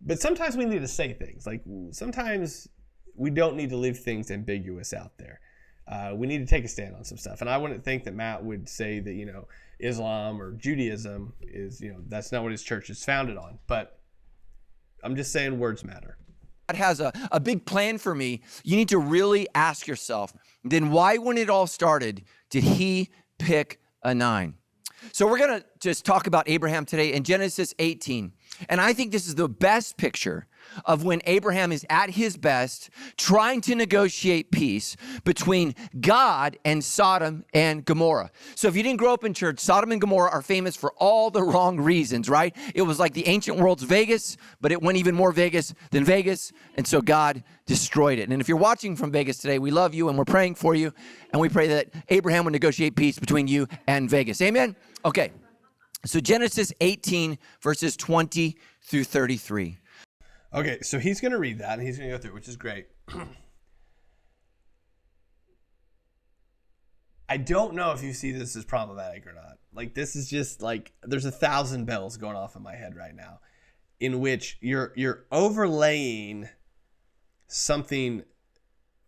But 0.00 0.18
sometimes 0.18 0.56
we 0.56 0.64
need 0.64 0.78
to 0.78 0.88
say 0.88 1.12
things. 1.12 1.46
Like 1.46 1.62
sometimes 1.90 2.70
we 3.14 3.28
don't 3.28 3.54
need 3.54 3.68
to 3.68 3.76
leave 3.76 3.98
things 3.98 4.30
ambiguous 4.30 4.94
out 4.94 5.18
there. 5.18 5.40
Uh, 5.86 6.12
we 6.14 6.26
need 6.26 6.38
to 6.38 6.46
take 6.46 6.64
a 6.64 6.68
stand 6.68 6.96
on 6.96 7.04
some 7.04 7.18
stuff. 7.18 7.42
And 7.42 7.50
I 7.50 7.58
wouldn't 7.58 7.84
think 7.84 8.04
that 8.04 8.14
Matt 8.14 8.42
would 8.42 8.66
say 8.66 8.98
that, 9.00 9.12
you 9.12 9.26
know, 9.26 9.46
Islam 9.78 10.40
or 10.40 10.52
Judaism 10.52 11.34
is, 11.42 11.82
you 11.82 11.92
know, 11.92 11.98
that's 12.08 12.32
not 12.32 12.42
what 12.42 12.52
his 12.52 12.62
church 12.62 12.88
is 12.88 13.04
founded 13.04 13.36
on. 13.36 13.58
But 13.66 13.98
I'm 15.02 15.16
just 15.16 15.32
saying 15.32 15.58
words 15.58 15.84
matter. 15.84 16.16
God 16.68 16.76
has 16.76 17.00
a, 17.00 17.12
a 17.30 17.40
big 17.40 17.66
plan 17.66 17.98
for 17.98 18.14
me, 18.14 18.42
you 18.62 18.76
need 18.76 18.88
to 18.88 18.98
really 18.98 19.46
ask 19.54 19.86
yourself 19.86 20.32
then 20.64 20.90
why, 20.90 21.18
when 21.18 21.36
it 21.36 21.50
all 21.50 21.66
started, 21.66 22.24
did 22.48 22.64
he 22.64 23.10
pick 23.38 23.80
a 24.02 24.14
nine? 24.14 24.54
So 25.12 25.26
we're 25.26 25.38
going 25.38 25.60
to 25.60 25.66
just 25.78 26.06
talk 26.06 26.26
about 26.26 26.48
Abraham 26.48 26.86
today 26.86 27.12
in 27.12 27.22
Genesis 27.24 27.74
18. 27.78 28.32
And 28.70 28.80
I 28.80 28.94
think 28.94 29.12
this 29.12 29.28
is 29.28 29.34
the 29.34 29.48
best 29.48 29.98
picture 29.98 30.46
of 30.84 31.04
when 31.04 31.20
Abraham 31.26 31.72
is 31.72 31.86
at 31.90 32.10
his 32.10 32.36
best 32.36 32.90
trying 33.16 33.60
to 33.62 33.74
negotiate 33.74 34.50
peace 34.50 34.96
between 35.24 35.74
God 36.00 36.58
and 36.64 36.82
Sodom 36.82 37.44
and 37.52 37.84
Gomorrah. 37.84 38.30
So 38.54 38.68
if 38.68 38.76
you 38.76 38.82
didn't 38.82 38.98
grow 38.98 39.12
up 39.12 39.24
in 39.24 39.34
church, 39.34 39.58
Sodom 39.60 39.92
and 39.92 40.00
Gomorrah 40.00 40.30
are 40.30 40.42
famous 40.42 40.76
for 40.76 40.92
all 40.98 41.30
the 41.30 41.42
wrong 41.42 41.80
reasons, 41.80 42.28
right? 42.28 42.56
It 42.74 42.82
was 42.82 42.98
like 42.98 43.14
the 43.14 43.26
ancient 43.28 43.58
world's 43.58 43.82
Vegas, 43.82 44.36
but 44.60 44.72
it 44.72 44.82
went 44.82 44.98
even 44.98 45.14
more 45.14 45.32
Vegas 45.32 45.74
than 45.90 46.04
Vegas, 46.04 46.52
and 46.76 46.86
so 46.86 47.00
God 47.00 47.42
destroyed 47.66 48.18
it. 48.18 48.28
And 48.28 48.40
if 48.40 48.48
you're 48.48 48.58
watching 48.58 48.96
from 48.96 49.10
Vegas 49.10 49.38
today, 49.38 49.58
we 49.58 49.70
love 49.70 49.94
you 49.94 50.08
and 50.08 50.18
we're 50.18 50.24
praying 50.24 50.56
for 50.56 50.74
you, 50.74 50.92
and 51.32 51.40
we 51.40 51.48
pray 51.48 51.68
that 51.68 51.88
Abraham 52.08 52.44
would 52.44 52.52
negotiate 52.52 52.96
peace 52.96 53.18
between 53.18 53.48
you 53.48 53.66
and 53.86 54.08
Vegas. 54.10 54.40
Amen? 54.42 54.76
Okay. 55.04 55.32
So 56.06 56.20
Genesis 56.20 56.72
18, 56.80 57.38
verses 57.62 57.96
20 57.96 58.56
through 58.82 59.04
33. 59.04 59.78
Okay, 60.54 60.78
so 60.82 61.00
he's 61.00 61.20
going 61.20 61.32
to 61.32 61.38
read 61.38 61.58
that 61.58 61.78
and 61.78 61.86
he's 61.86 61.98
going 61.98 62.08
to 62.08 62.16
go 62.16 62.22
through, 62.22 62.34
which 62.34 62.46
is 62.46 62.56
great. 62.56 62.86
I 67.28 67.38
don't 67.38 67.74
know 67.74 67.90
if 67.90 68.04
you 68.04 68.12
see 68.12 68.30
this 68.30 68.54
as 68.54 68.64
problematic 68.64 69.26
or 69.26 69.32
not. 69.32 69.58
Like 69.74 69.94
this 69.94 70.14
is 70.14 70.30
just 70.30 70.62
like 70.62 70.92
there's 71.02 71.24
a 71.24 71.32
thousand 71.32 71.86
bells 71.86 72.16
going 72.16 72.36
off 72.36 72.54
in 72.54 72.62
my 72.62 72.76
head 72.76 72.94
right 72.94 73.16
now, 73.16 73.40
in 73.98 74.20
which 74.20 74.56
you're 74.60 74.92
you're 74.94 75.24
overlaying 75.32 76.48
something 77.48 78.22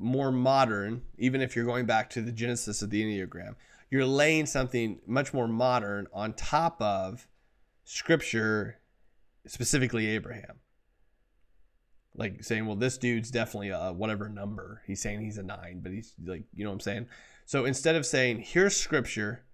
more 0.00 0.33
modern, 0.33 1.03
even 1.17 1.41
if 1.41 1.55
you're 1.55 1.65
going 1.65 1.87
back 1.87 2.11
to 2.11 2.21
the 2.21 2.33
genesis 2.33 2.83
of 2.83 2.91
the 2.91 3.05
Enneagram. 3.05 3.55
You're 3.88 4.05
laying 4.05 4.47
something 4.47 4.99
much 5.07 5.33
more 5.33 5.47
modern 5.47 6.09
on 6.12 6.33
top 6.33 6.83
of 6.83 7.29
Scripture, 7.85 8.81
specifically 9.47 10.09
Abraham 10.09 10.59
like 12.17 12.43
saying, 12.43 12.67
well, 12.67 12.77
this 12.77 12.99
dude's 12.99 13.31
definitely 13.31 13.71
a 13.71 13.93
whatever 13.93 14.29
number. 14.29 14.83
He's 14.87 15.01
saying 15.01 15.21
he's 15.21 15.39
a 15.39 15.43
nine, 15.43 15.81
but 15.83 15.93
he's 15.93 16.15
like, 16.25 16.45
you 16.55 16.65
know 16.65 16.71
what 16.71 16.75
I'm 16.75 16.81
saying? 16.81 17.07
So 17.45 17.65
instead 17.65 17.95
of 17.95 18.05
saying, 18.05 18.41
here's 18.41 18.77
scripture, 18.77 19.45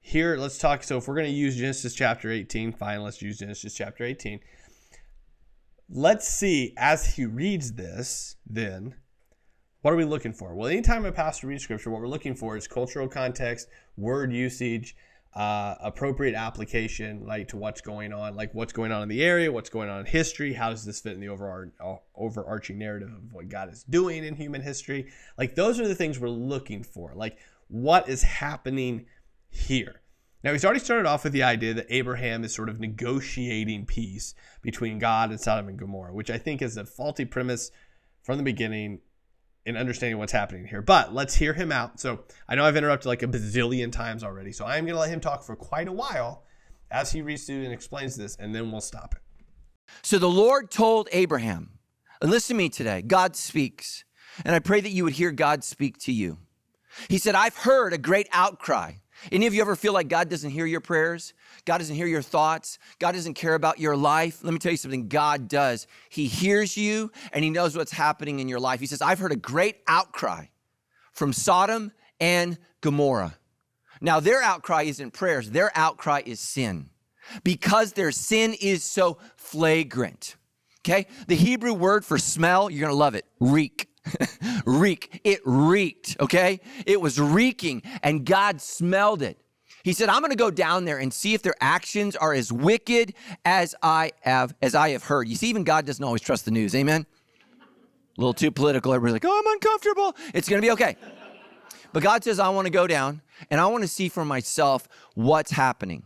here, 0.00 0.36
let's 0.36 0.58
talk. 0.58 0.82
So, 0.82 0.96
if 0.96 1.06
we're 1.06 1.14
going 1.14 1.26
to 1.26 1.32
use 1.32 1.56
Genesis 1.56 1.94
chapter 1.94 2.30
18, 2.30 2.72
fine, 2.72 3.02
let's 3.02 3.20
use 3.20 3.38
Genesis 3.38 3.74
chapter 3.74 4.02
18. 4.04 4.40
Let's 5.90 6.26
see 6.26 6.72
as 6.78 7.14
he 7.16 7.26
reads 7.26 7.72
this, 7.72 8.36
then, 8.46 8.94
what 9.82 9.92
are 9.92 9.96
we 9.96 10.04
looking 10.04 10.32
for? 10.32 10.54
Well, 10.54 10.68
anytime 10.68 11.04
a 11.04 11.12
pastor 11.12 11.48
reads 11.48 11.64
scripture, 11.64 11.90
what 11.90 12.00
we're 12.00 12.08
looking 12.08 12.34
for 12.34 12.56
is 12.56 12.66
cultural 12.66 13.08
context, 13.08 13.68
word 13.96 14.32
usage, 14.32 14.96
uh, 15.34 15.76
appropriate 15.80 16.34
application, 16.34 17.24
like 17.24 17.48
to 17.48 17.56
what's 17.56 17.80
going 17.80 18.12
on, 18.12 18.34
like 18.34 18.52
what's 18.52 18.72
going 18.72 18.90
on 18.90 19.02
in 19.02 19.08
the 19.08 19.22
area, 19.22 19.50
what's 19.50 19.70
going 19.70 19.88
on 19.88 20.00
in 20.00 20.06
history, 20.06 20.52
how 20.52 20.70
does 20.70 20.84
this 20.84 21.00
fit 21.00 21.12
in 21.12 21.20
the 21.20 21.28
overar- 21.28 21.70
overarching 22.16 22.78
narrative 22.78 23.08
of 23.08 23.32
what 23.32 23.48
God 23.48 23.72
is 23.72 23.84
doing 23.84 24.24
in 24.24 24.34
human 24.34 24.60
history? 24.60 25.06
Like 25.38 25.54
those 25.54 25.78
are 25.78 25.86
the 25.86 25.94
things 25.94 26.18
we're 26.18 26.28
looking 26.28 26.82
for. 26.82 27.12
Like 27.14 27.38
what 27.68 28.08
is 28.08 28.22
happening 28.22 29.06
here? 29.48 30.00
Now 30.42 30.52
he's 30.52 30.64
already 30.64 30.80
started 30.80 31.06
off 31.06 31.22
with 31.22 31.32
the 31.32 31.44
idea 31.44 31.74
that 31.74 31.86
Abraham 31.90 32.42
is 32.42 32.52
sort 32.52 32.68
of 32.68 32.80
negotiating 32.80 33.86
peace 33.86 34.34
between 34.62 34.98
God 34.98 35.30
and 35.30 35.40
Sodom 35.40 35.68
and 35.68 35.78
Gomorrah, 35.78 36.12
which 36.12 36.30
I 36.30 36.38
think 36.38 36.60
is 36.60 36.76
a 36.76 36.84
faulty 36.84 37.24
premise 37.24 37.70
from 38.22 38.36
the 38.36 38.42
beginning 38.42 39.00
in 39.66 39.76
understanding 39.76 40.18
what's 40.18 40.32
happening 40.32 40.66
here. 40.66 40.82
But 40.82 41.14
let's 41.14 41.34
hear 41.34 41.52
him 41.52 41.70
out. 41.70 42.00
So 42.00 42.24
I 42.48 42.54
know 42.54 42.64
I've 42.64 42.76
interrupted 42.76 43.06
like 43.06 43.22
a 43.22 43.26
bazillion 43.26 43.92
times 43.92 44.24
already. 44.24 44.52
So 44.52 44.64
I'm 44.64 44.84
going 44.84 44.94
to 44.94 45.00
let 45.00 45.10
him 45.10 45.20
talk 45.20 45.42
for 45.42 45.56
quite 45.56 45.88
a 45.88 45.92
while 45.92 46.44
as 46.90 47.12
he 47.12 47.22
reads 47.22 47.44
through 47.44 47.64
and 47.64 47.72
explains 47.72 48.16
this, 48.16 48.36
and 48.36 48.54
then 48.54 48.72
we'll 48.72 48.80
stop 48.80 49.14
it. 49.14 49.22
So 50.02 50.18
the 50.18 50.28
Lord 50.28 50.70
told 50.70 51.08
Abraham, 51.12 51.78
listen 52.22 52.56
to 52.56 52.58
me 52.58 52.68
today, 52.68 53.02
God 53.02 53.36
speaks. 53.36 54.04
And 54.44 54.54
I 54.54 54.58
pray 54.60 54.80
that 54.80 54.90
you 54.90 55.04
would 55.04 55.14
hear 55.14 55.32
God 55.32 55.64
speak 55.64 55.98
to 55.98 56.12
you. 56.12 56.38
He 57.08 57.18
said, 57.18 57.34
I've 57.34 57.56
heard 57.56 57.92
a 57.92 57.98
great 57.98 58.28
outcry. 58.32 58.94
Any 59.30 59.46
of 59.46 59.54
you 59.54 59.60
ever 59.60 59.76
feel 59.76 59.92
like 59.92 60.08
God 60.08 60.28
doesn't 60.28 60.50
hear 60.50 60.66
your 60.66 60.80
prayers? 60.80 61.34
God 61.64 61.78
doesn't 61.78 61.96
hear 61.96 62.06
your 62.06 62.22
thoughts? 62.22 62.78
God 62.98 63.12
doesn't 63.12 63.34
care 63.34 63.54
about 63.54 63.78
your 63.78 63.96
life? 63.96 64.42
Let 64.42 64.52
me 64.52 64.58
tell 64.58 64.72
you 64.72 64.78
something 64.78 65.08
God 65.08 65.48
does. 65.48 65.86
He 66.08 66.26
hears 66.26 66.76
you 66.76 67.12
and 67.32 67.44
He 67.44 67.50
knows 67.50 67.76
what's 67.76 67.92
happening 67.92 68.40
in 68.40 68.48
your 68.48 68.60
life. 68.60 68.80
He 68.80 68.86
says, 68.86 69.02
I've 69.02 69.18
heard 69.18 69.32
a 69.32 69.36
great 69.36 69.76
outcry 69.86 70.46
from 71.12 71.32
Sodom 71.32 71.92
and 72.18 72.58
Gomorrah. 72.80 73.36
Now, 74.00 74.20
their 74.20 74.42
outcry 74.42 74.84
isn't 74.84 75.12
prayers, 75.12 75.50
their 75.50 75.70
outcry 75.74 76.22
is 76.24 76.40
sin 76.40 76.88
because 77.44 77.92
their 77.92 78.12
sin 78.12 78.54
is 78.60 78.82
so 78.84 79.18
flagrant. 79.36 80.36
Okay? 80.80 81.06
The 81.26 81.36
Hebrew 81.36 81.74
word 81.74 82.04
for 82.04 82.16
smell, 82.16 82.70
you're 82.70 82.80
gonna 82.80 82.94
love 82.94 83.14
it 83.14 83.26
reek. 83.38 83.89
reek. 84.64 85.20
It 85.24 85.40
reeked, 85.44 86.16
okay? 86.20 86.60
It 86.86 87.00
was 87.00 87.20
reeking, 87.20 87.82
and 88.02 88.24
God 88.24 88.60
smelled 88.60 89.22
it. 89.22 89.38
He 89.82 89.92
said, 89.92 90.08
I'm 90.08 90.20
gonna 90.20 90.36
go 90.36 90.50
down 90.50 90.84
there 90.84 90.98
and 90.98 91.12
see 91.12 91.32
if 91.32 91.42
their 91.42 91.54
actions 91.60 92.14
are 92.16 92.34
as 92.34 92.52
wicked 92.52 93.14
as 93.44 93.74
I 93.82 94.12
have 94.20 94.54
as 94.60 94.74
I 94.74 94.90
have 94.90 95.04
heard. 95.04 95.26
You 95.26 95.36
see, 95.36 95.48
even 95.48 95.64
God 95.64 95.86
doesn't 95.86 96.04
always 96.04 96.20
trust 96.20 96.44
the 96.44 96.50
news, 96.50 96.74
amen? 96.74 97.06
A 97.62 98.20
little 98.20 98.34
too 98.34 98.50
political. 98.50 98.92
Everybody's 98.92 99.14
like, 99.14 99.24
oh, 99.24 99.38
I'm 99.38 99.52
uncomfortable. 99.54 100.16
It's 100.34 100.48
gonna 100.48 100.60
be 100.60 100.70
okay. 100.72 100.96
But 101.92 102.02
God 102.02 102.22
says, 102.22 102.38
I 102.38 102.50
want 102.50 102.66
to 102.66 102.70
go 102.70 102.86
down 102.86 103.22
and 103.50 103.60
I 103.60 103.66
want 103.66 103.82
to 103.82 103.88
see 103.88 104.08
for 104.08 104.24
myself 104.24 104.88
what's 105.14 105.50
happening. 105.50 106.04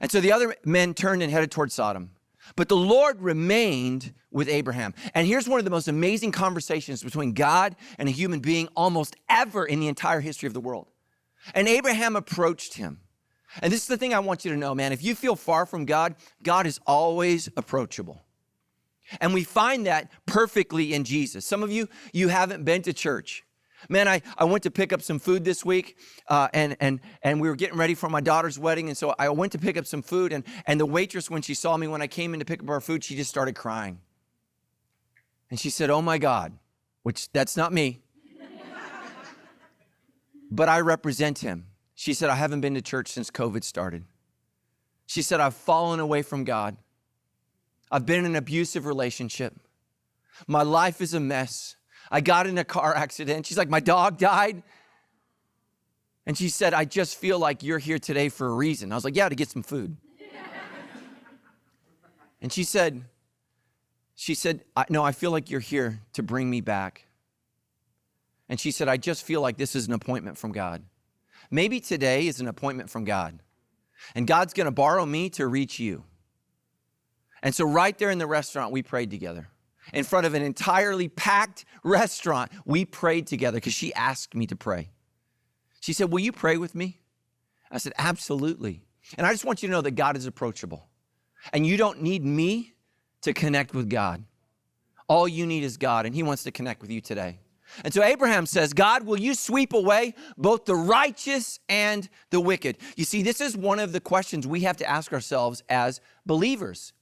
And 0.00 0.10
so 0.10 0.20
the 0.20 0.32
other 0.32 0.54
men 0.64 0.94
turned 0.94 1.22
and 1.22 1.32
headed 1.32 1.50
toward 1.50 1.72
Sodom. 1.72 2.10
But 2.56 2.68
the 2.68 2.76
Lord 2.76 3.20
remained 3.20 4.14
with 4.30 4.48
Abraham. 4.48 4.94
And 5.14 5.26
here's 5.26 5.48
one 5.48 5.58
of 5.58 5.64
the 5.64 5.70
most 5.70 5.88
amazing 5.88 6.32
conversations 6.32 7.02
between 7.02 7.32
God 7.32 7.76
and 7.98 8.08
a 8.08 8.12
human 8.12 8.40
being 8.40 8.68
almost 8.76 9.16
ever 9.28 9.64
in 9.64 9.80
the 9.80 9.88
entire 9.88 10.20
history 10.20 10.46
of 10.46 10.54
the 10.54 10.60
world. 10.60 10.88
And 11.54 11.68
Abraham 11.68 12.16
approached 12.16 12.74
him. 12.74 13.00
And 13.60 13.72
this 13.72 13.82
is 13.82 13.86
the 13.86 13.96
thing 13.96 14.14
I 14.14 14.20
want 14.20 14.44
you 14.44 14.50
to 14.52 14.56
know, 14.56 14.74
man. 14.74 14.92
If 14.92 15.02
you 15.02 15.14
feel 15.14 15.36
far 15.36 15.66
from 15.66 15.84
God, 15.84 16.14
God 16.42 16.66
is 16.66 16.80
always 16.86 17.48
approachable. 17.56 18.22
And 19.20 19.34
we 19.34 19.44
find 19.44 19.86
that 19.86 20.10
perfectly 20.26 20.94
in 20.94 21.04
Jesus. 21.04 21.44
Some 21.44 21.62
of 21.62 21.70
you, 21.70 21.88
you 22.12 22.28
haven't 22.28 22.64
been 22.64 22.82
to 22.82 22.92
church. 22.92 23.44
Man, 23.88 24.08
I, 24.08 24.22
I 24.38 24.44
went 24.44 24.62
to 24.64 24.70
pick 24.70 24.92
up 24.92 25.02
some 25.02 25.18
food 25.18 25.44
this 25.44 25.64
week, 25.64 25.96
uh, 26.28 26.48
and, 26.52 26.76
and, 26.80 27.00
and 27.22 27.40
we 27.40 27.48
were 27.48 27.56
getting 27.56 27.78
ready 27.78 27.94
for 27.94 28.08
my 28.08 28.20
daughter's 28.20 28.58
wedding. 28.58 28.88
And 28.88 28.96
so 28.96 29.14
I 29.18 29.28
went 29.30 29.52
to 29.52 29.58
pick 29.58 29.76
up 29.76 29.86
some 29.86 30.02
food, 30.02 30.32
and, 30.32 30.44
and 30.66 30.80
the 30.80 30.86
waitress, 30.86 31.30
when 31.30 31.42
she 31.42 31.54
saw 31.54 31.76
me 31.76 31.88
when 31.88 32.02
I 32.02 32.06
came 32.06 32.34
in 32.34 32.40
to 32.40 32.46
pick 32.46 32.62
up 32.62 32.68
our 32.68 32.80
food, 32.80 33.04
she 33.04 33.16
just 33.16 33.30
started 33.30 33.54
crying. 33.54 33.98
And 35.50 35.60
she 35.60 35.70
said, 35.70 35.90
Oh 35.90 36.00
my 36.00 36.18
God, 36.18 36.54
which 37.02 37.30
that's 37.32 37.56
not 37.56 37.72
me, 37.72 38.00
but 40.50 40.68
I 40.68 40.80
represent 40.80 41.40
him. 41.40 41.66
She 41.94 42.14
said, 42.14 42.30
I 42.30 42.36
haven't 42.36 42.62
been 42.62 42.74
to 42.74 42.82
church 42.82 43.08
since 43.08 43.30
COVID 43.30 43.62
started. 43.62 44.04
She 45.06 45.20
said, 45.20 45.40
I've 45.40 45.54
fallen 45.54 46.00
away 46.00 46.22
from 46.22 46.44
God. 46.44 46.76
I've 47.90 48.06
been 48.06 48.20
in 48.20 48.24
an 48.24 48.36
abusive 48.36 48.86
relationship. 48.86 49.54
My 50.46 50.62
life 50.62 51.00
is 51.00 51.12
a 51.12 51.20
mess. 51.20 51.76
I 52.12 52.20
got 52.20 52.46
in 52.46 52.58
a 52.58 52.64
car 52.64 52.94
accident. 52.94 53.46
She's 53.46 53.56
like, 53.56 53.70
My 53.70 53.80
dog 53.80 54.18
died. 54.18 54.62
And 56.26 56.38
she 56.38 56.50
said, 56.50 56.74
I 56.74 56.84
just 56.84 57.16
feel 57.16 57.38
like 57.38 57.64
you're 57.64 57.80
here 57.80 57.98
today 57.98 58.28
for 58.28 58.46
a 58.46 58.52
reason. 58.52 58.92
I 58.92 58.94
was 58.94 59.04
like, 59.04 59.16
Yeah, 59.16 59.30
to 59.30 59.34
get 59.34 59.48
some 59.48 59.62
food. 59.62 59.96
and 62.42 62.52
she 62.52 62.64
said, 62.64 63.02
she 64.14 64.34
said, 64.34 64.62
I, 64.76 64.84
No, 64.90 65.02
I 65.02 65.12
feel 65.12 65.30
like 65.30 65.50
you're 65.50 65.60
here 65.60 66.00
to 66.12 66.22
bring 66.22 66.50
me 66.50 66.60
back. 66.60 67.06
And 68.48 68.60
she 68.60 68.70
said, 68.70 68.86
I 68.86 68.98
just 68.98 69.24
feel 69.24 69.40
like 69.40 69.56
this 69.56 69.74
is 69.74 69.88
an 69.88 69.94
appointment 69.94 70.36
from 70.36 70.52
God. 70.52 70.84
Maybe 71.50 71.80
today 71.80 72.26
is 72.26 72.40
an 72.40 72.46
appointment 72.46 72.90
from 72.90 73.04
God. 73.04 73.40
And 74.14 74.26
God's 74.26 74.52
going 74.52 74.66
to 74.66 74.70
borrow 74.70 75.06
me 75.06 75.30
to 75.30 75.46
reach 75.46 75.80
you. 75.80 76.04
And 77.42 77.54
so, 77.54 77.64
right 77.64 77.96
there 77.96 78.10
in 78.10 78.18
the 78.18 78.26
restaurant, 78.26 78.70
we 78.70 78.82
prayed 78.82 79.10
together 79.10 79.48
in 79.92 80.04
front 80.04 80.26
of 80.26 80.34
an 80.34 80.42
entirely 80.42 81.08
packed 81.08 81.64
restaurant. 81.82 82.50
We 82.64 82.84
prayed 82.84 83.26
together 83.26 83.56
because 83.56 83.74
she 83.74 83.92
asked 83.94 84.34
me 84.34 84.46
to 84.46 84.56
pray. 84.56 84.90
She 85.80 85.92
said, 85.92 86.10
Will 86.10 86.20
you 86.20 86.32
pray 86.32 86.56
with 86.56 86.74
me? 86.74 87.00
I 87.70 87.78
said, 87.78 87.92
Absolutely. 87.98 88.84
And 89.18 89.26
I 89.26 89.32
just 89.32 89.44
want 89.44 89.62
you 89.62 89.68
to 89.68 89.72
know 89.72 89.80
that 89.80 89.92
God 89.92 90.16
is 90.16 90.26
approachable. 90.26 90.88
And 91.52 91.66
you 91.66 91.76
don't 91.76 92.02
need 92.02 92.24
me 92.24 92.74
to 93.22 93.32
connect 93.32 93.74
with 93.74 93.90
God. 93.90 94.24
All 95.08 95.26
you 95.26 95.46
need 95.46 95.64
is 95.64 95.76
God, 95.76 96.06
and 96.06 96.14
He 96.14 96.22
wants 96.22 96.44
to 96.44 96.52
connect 96.52 96.80
with 96.80 96.90
you 96.90 97.00
today. 97.00 97.38
And 97.84 97.92
so 97.92 98.02
Abraham 98.02 98.46
says, 98.46 98.72
God, 98.72 99.04
will 99.04 99.18
you 99.18 99.34
sweep 99.34 99.72
away 99.72 100.14
both 100.36 100.66
the 100.66 100.74
righteous 100.74 101.58
and 101.68 102.08
the 102.30 102.40
wicked? 102.40 102.78
You 102.96 103.04
see, 103.04 103.22
this 103.22 103.40
is 103.40 103.56
one 103.56 103.78
of 103.78 103.92
the 103.92 104.00
questions 104.00 104.46
we 104.46 104.60
have 104.60 104.76
to 104.78 104.88
ask 104.88 105.12
ourselves 105.12 105.62
as 105.68 106.00
believers. 106.26 106.92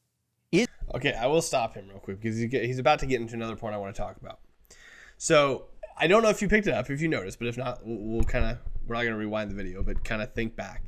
Is- 0.52 0.68
okay, 0.94 1.12
I 1.12 1.26
will 1.26 1.42
stop 1.42 1.74
him 1.74 1.88
real 1.88 1.98
quick 1.98 2.20
because 2.20 2.38
he's 2.38 2.78
about 2.78 2.98
to 3.00 3.06
get 3.06 3.20
into 3.20 3.34
another 3.34 3.56
point 3.56 3.74
I 3.74 3.78
want 3.78 3.94
to 3.94 4.00
talk 4.00 4.16
about. 4.16 4.40
So 5.18 5.66
I 5.96 6.06
don't 6.06 6.22
know 6.22 6.30
if 6.30 6.40
you 6.40 6.48
picked 6.48 6.66
it 6.66 6.74
up, 6.74 6.90
if 6.90 7.00
you 7.00 7.08
noticed, 7.08 7.38
but 7.38 7.48
if 7.48 7.56
not, 7.56 7.84
we'll, 7.84 7.98
we'll 7.98 8.24
kind 8.24 8.44
of, 8.44 8.58
we're 8.86 8.94
not 8.96 9.02
going 9.02 9.12
to 9.12 9.18
rewind 9.18 9.50
the 9.50 9.54
video, 9.54 9.82
but 9.82 10.02
kind 10.04 10.22
of 10.22 10.32
think 10.32 10.56
back. 10.56 10.82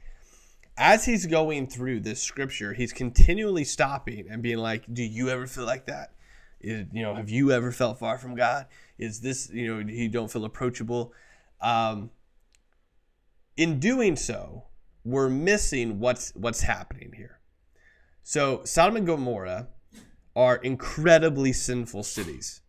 As 0.76 1.04
he's 1.04 1.26
going 1.26 1.66
through 1.66 2.00
this 2.00 2.22
scripture, 2.22 2.72
he's 2.72 2.92
continually 2.92 3.64
stopping 3.64 4.26
and 4.30 4.42
being 4.42 4.56
like, 4.56 4.92
Do 4.92 5.02
you 5.02 5.28
ever 5.28 5.46
feel 5.46 5.66
like 5.66 5.86
that? 5.86 6.14
Is, 6.62 6.86
you 6.92 7.02
know, 7.02 7.14
have 7.14 7.28
you 7.28 7.50
ever 7.50 7.72
felt 7.72 7.98
far 7.98 8.16
from 8.16 8.34
God? 8.34 8.66
Is 8.96 9.20
this, 9.20 9.50
you 9.50 9.66
know, 9.66 9.92
you 9.92 10.08
don't 10.08 10.30
feel 10.30 10.44
approachable? 10.44 11.12
Um, 11.60 12.10
in 13.56 13.80
doing 13.80 14.16
so, 14.16 14.64
we're 15.04 15.28
missing 15.28 15.98
what's 15.98 16.32
what's 16.34 16.62
happening 16.62 17.12
here. 17.16 17.38
So 18.22 18.62
Sodom 18.64 18.96
and 18.96 19.06
Gomorrah 19.06 19.68
are 20.34 20.56
incredibly 20.56 21.52
sinful 21.52 22.04
cities. 22.04 22.60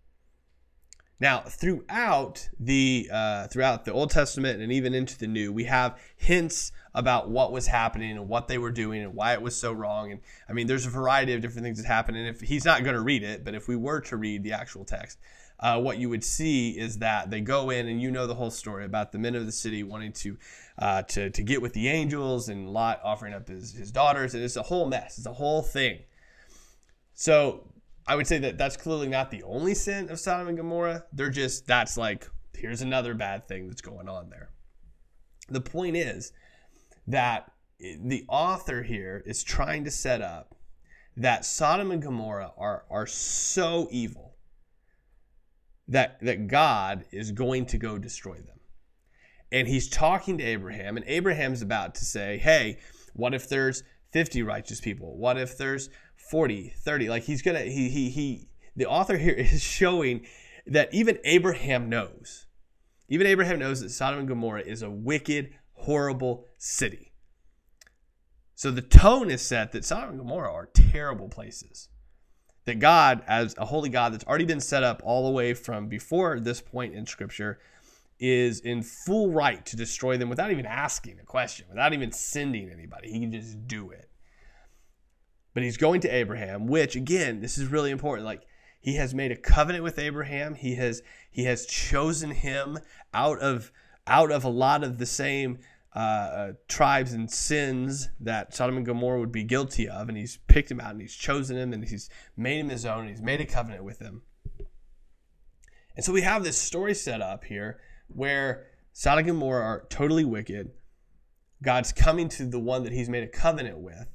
Now, 1.19 1.39
throughout 1.41 2.49
the 2.59 3.09
uh, 3.09 3.47
throughout 3.47 3.85
the 3.85 3.93
Old 3.93 4.09
Testament 4.09 4.61
and 4.61 4.73
even 4.73 4.93
into 4.93 5.17
the 5.17 5.27
New, 5.27 5.53
we 5.53 5.63
have 5.65 5.97
hints 6.17 6.73
about 6.93 7.29
what 7.29 7.51
was 7.51 7.67
happening 7.67 8.11
and 8.11 8.27
what 8.27 8.47
they 8.47 8.57
were 8.57 8.71
doing 8.71 9.01
and 9.01 9.13
why 9.13 9.33
it 9.33 9.41
was 9.41 9.55
so 9.55 9.71
wrong. 9.71 10.11
And 10.11 10.19
I 10.49 10.53
mean, 10.53 10.67
there's 10.67 10.85
a 10.85 10.89
variety 10.89 11.33
of 11.33 11.41
different 11.41 11.63
things 11.63 11.81
that 11.81 11.87
happen. 11.87 12.15
And 12.15 12.27
if 12.27 12.41
he's 12.41 12.65
not 12.65 12.83
going 12.83 12.95
to 12.95 13.01
read 13.01 13.23
it, 13.23 13.45
but 13.45 13.55
if 13.55 13.69
we 13.69 13.75
were 13.77 14.01
to 14.01 14.17
read 14.17 14.43
the 14.43 14.51
actual 14.51 14.83
text, 14.83 15.17
uh, 15.63 15.79
what 15.79 15.97
you 15.97 16.09
would 16.09 16.25
see 16.25 16.71
is 16.71 16.97
that 16.97 17.31
they 17.31 17.39
go 17.39 17.69
in 17.69 17.87
and 17.87 18.01
you 18.01 18.11
know 18.11 18.27
the 18.27 18.35
whole 18.35 18.51
story 18.51 18.83
about 18.83 19.13
the 19.13 19.17
men 19.17 19.33
of 19.33 19.45
the 19.45 19.51
city 19.51 19.81
wanting 19.81 20.11
to 20.11 20.37
uh, 20.77 21.01
to 21.03 21.29
to 21.29 21.41
get 21.41 21.61
with 21.61 21.71
the 21.71 21.87
angels 21.87 22.49
and 22.49 22.69
Lot 22.69 22.99
offering 23.01 23.33
up 23.33 23.47
his 23.47 23.73
his 23.73 23.89
daughters, 23.89 24.33
and 24.33 24.43
it's 24.43 24.57
a 24.57 24.63
whole 24.63 24.85
mess. 24.85 25.17
It's 25.17 25.25
a 25.25 25.33
whole 25.33 25.61
thing. 25.61 25.99
So 27.13 27.69
I 28.05 28.17
would 28.17 28.27
say 28.27 28.39
that 28.39 28.57
that's 28.57 28.75
clearly 28.75 29.07
not 29.07 29.31
the 29.31 29.41
only 29.43 29.73
sin 29.73 30.09
of 30.09 30.19
Sodom 30.19 30.49
and 30.49 30.57
Gomorrah. 30.57 31.05
They're 31.13 31.29
just 31.29 31.65
that's 31.65 31.95
like 31.95 32.29
here's 32.53 32.81
another 32.81 33.13
bad 33.13 33.47
thing 33.47 33.69
that's 33.69 33.81
going 33.81 34.09
on 34.09 34.29
there. 34.29 34.49
The 35.47 35.61
point 35.61 35.95
is 35.95 36.33
that 37.07 37.49
the 37.79 38.25
author 38.27 38.83
here 38.83 39.23
is 39.25 39.43
trying 39.43 39.85
to 39.85 39.91
set 39.91 40.21
up 40.21 40.55
that 41.15 41.45
Sodom 41.45 41.89
and 41.89 42.01
Gomorrah 42.01 42.51
are 42.57 42.83
are 42.89 43.07
so 43.07 43.87
evil 43.91 44.32
that 45.87 46.19
that 46.21 46.47
God 46.47 47.05
is 47.11 47.31
going 47.31 47.65
to 47.67 47.77
go 47.77 47.97
destroy 47.97 48.35
them. 48.35 48.59
and 49.51 49.67
he's 49.67 49.87
talking 49.87 50.37
to 50.39 50.43
Abraham, 50.43 50.97
and 50.97 51.05
Abraham's 51.07 51.61
about 51.61 51.93
to 51.95 52.05
say, 52.05 52.37
Hey, 52.39 52.79
what 53.13 53.33
if 53.35 53.47
there's 53.47 53.83
50 54.11 54.41
righteous 54.43 54.81
people? 54.81 55.15
What 55.17 55.37
if 55.37 55.57
there's 55.57 55.89
40, 56.15 56.73
30? 56.75 57.09
Like 57.09 57.23
he's 57.23 57.41
gonna, 57.41 57.61
he, 57.61 57.89
he, 57.89 58.09
he, 58.09 58.47
the 58.75 58.87
author 58.87 59.17
here 59.17 59.33
is 59.37 59.61
showing 59.61 60.25
that 60.65 60.93
even 60.93 61.19
Abraham 61.23 61.89
knows, 61.89 62.47
even 63.09 63.27
Abraham 63.27 63.59
knows 63.59 63.81
that 63.81 63.89
Sodom 63.89 64.19
and 64.19 64.27
Gomorrah 64.27 64.61
is 64.61 64.81
a 64.81 64.89
wicked, 64.89 65.53
horrible 65.73 66.47
city. 66.57 67.13
So 68.55 68.71
the 68.71 68.81
tone 68.81 69.29
is 69.29 69.41
set 69.41 69.71
that 69.73 69.85
Sodom 69.85 70.11
and 70.11 70.19
Gomorrah 70.19 70.51
are 70.51 70.69
terrible 70.73 71.27
places. 71.27 71.89
That 72.65 72.79
God, 72.79 73.23
as 73.27 73.55
a 73.57 73.65
holy 73.65 73.89
God 73.89 74.13
that's 74.13 74.23
already 74.25 74.45
been 74.45 74.61
set 74.61 74.83
up 74.83 75.01
all 75.03 75.25
the 75.25 75.31
way 75.31 75.53
from 75.53 75.87
before 75.87 76.39
this 76.39 76.61
point 76.61 76.93
in 76.93 77.05
Scripture, 77.05 77.59
is 78.19 78.61
in 78.61 78.81
full 78.81 79.31
right 79.31 79.65
to 79.65 79.75
destroy 79.75 80.17
them 80.17 80.29
without 80.29 80.51
even 80.51 80.65
asking 80.65 81.19
a 81.19 81.25
question, 81.25 81.65
without 81.69 81.93
even 81.93 82.11
sending 82.11 82.69
anybody. 82.69 83.11
He 83.11 83.19
can 83.19 83.31
just 83.31 83.67
do 83.67 83.91
it. 83.91 84.09
But 85.53 85.63
he's 85.63 85.77
going 85.77 86.01
to 86.01 86.09
Abraham, 86.09 86.67
which 86.67 86.95
again, 86.95 87.41
this 87.41 87.57
is 87.57 87.67
really 87.67 87.91
important. 87.91 88.25
Like 88.25 88.43
he 88.79 88.95
has 88.95 89.13
made 89.13 89.31
a 89.31 89.35
covenant 89.35 89.83
with 89.83 89.99
Abraham. 89.99 90.55
He 90.55 90.75
has 90.75 91.01
he 91.29 91.43
has 91.45 91.65
chosen 91.65 92.31
him 92.31 92.79
out 93.13 93.39
of 93.39 93.71
out 94.07 94.31
of 94.31 94.43
a 94.43 94.49
lot 94.49 94.83
of 94.83 94.97
the 94.97 95.05
same 95.05 95.59
uh, 95.95 95.99
uh, 95.99 96.53
tribes 96.67 97.13
and 97.13 97.29
sins 97.29 98.09
that 98.19 98.53
Sodom 98.53 98.77
and 98.77 98.85
Gomorrah 98.85 99.19
would 99.19 99.31
be 99.31 99.43
guilty 99.43 99.87
of, 99.87 100.09
and 100.09 100.17
he's 100.17 100.37
picked 100.47 100.71
him 100.71 100.79
out 100.79 100.91
and 100.91 101.01
he's 101.01 101.13
chosen 101.13 101.55
him 101.55 101.71
and 101.71 101.85
he's 101.85 102.09
made 102.35 102.59
him 102.59 102.69
his 102.69 102.85
own 102.85 103.01
and 103.01 103.09
he's 103.09 103.21
made 103.21 103.41
a 103.41 103.45
covenant 103.45 103.83
with 103.83 103.99
him. 103.99 104.23
And 105.95 106.03
so 106.03 106.11
we 106.11 106.21
have 106.21 106.43
this 106.43 106.57
story 106.57 106.95
set 106.95 107.21
up 107.21 107.43
here 107.43 107.79
where 108.07 108.65
Sodom 108.91 109.19
and 109.19 109.27
Gomorrah 109.27 109.63
are 109.63 109.85
totally 109.89 110.25
wicked. 110.25 110.71
God's 111.61 111.93
coming 111.93 112.27
to 112.29 112.45
the 112.45 112.59
one 112.59 112.83
that 112.83 112.91
he's 112.91 113.09
made 113.09 113.23
a 113.23 113.27
covenant 113.27 113.77
with, 113.77 114.07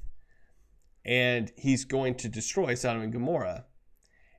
and 1.05 1.51
he's 1.55 1.85
going 1.85 2.15
to 2.15 2.29
destroy 2.29 2.75
Sodom 2.75 3.01
and 3.01 3.13
Gomorrah. 3.13 3.65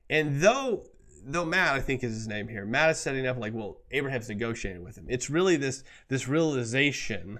And 0.09 0.41
though 0.41 0.85
though 1.23 1.45
Matt, 1.45 1.73
I 1.75 1.79
think 1.79 2.03
is 2.03 2.13
his 2.13 2.27
name 2.27 2.47
here, 2.47 2.65
Matt 2.65 2.91
is 2.91 2.99
setting 2.99 3.27
up 3.27 3.37
like, 3.37 3.53
well, 3.53 3.81
Abraham's 3.91 4.29
negotiating 4.29 4.83
with 4.83 4.97
him. 4.97 5.05
It's 5.09 5.29
really 5.29 5.57
this 5.57 5.83
this 6.07 6.27
realization 6.27 7.39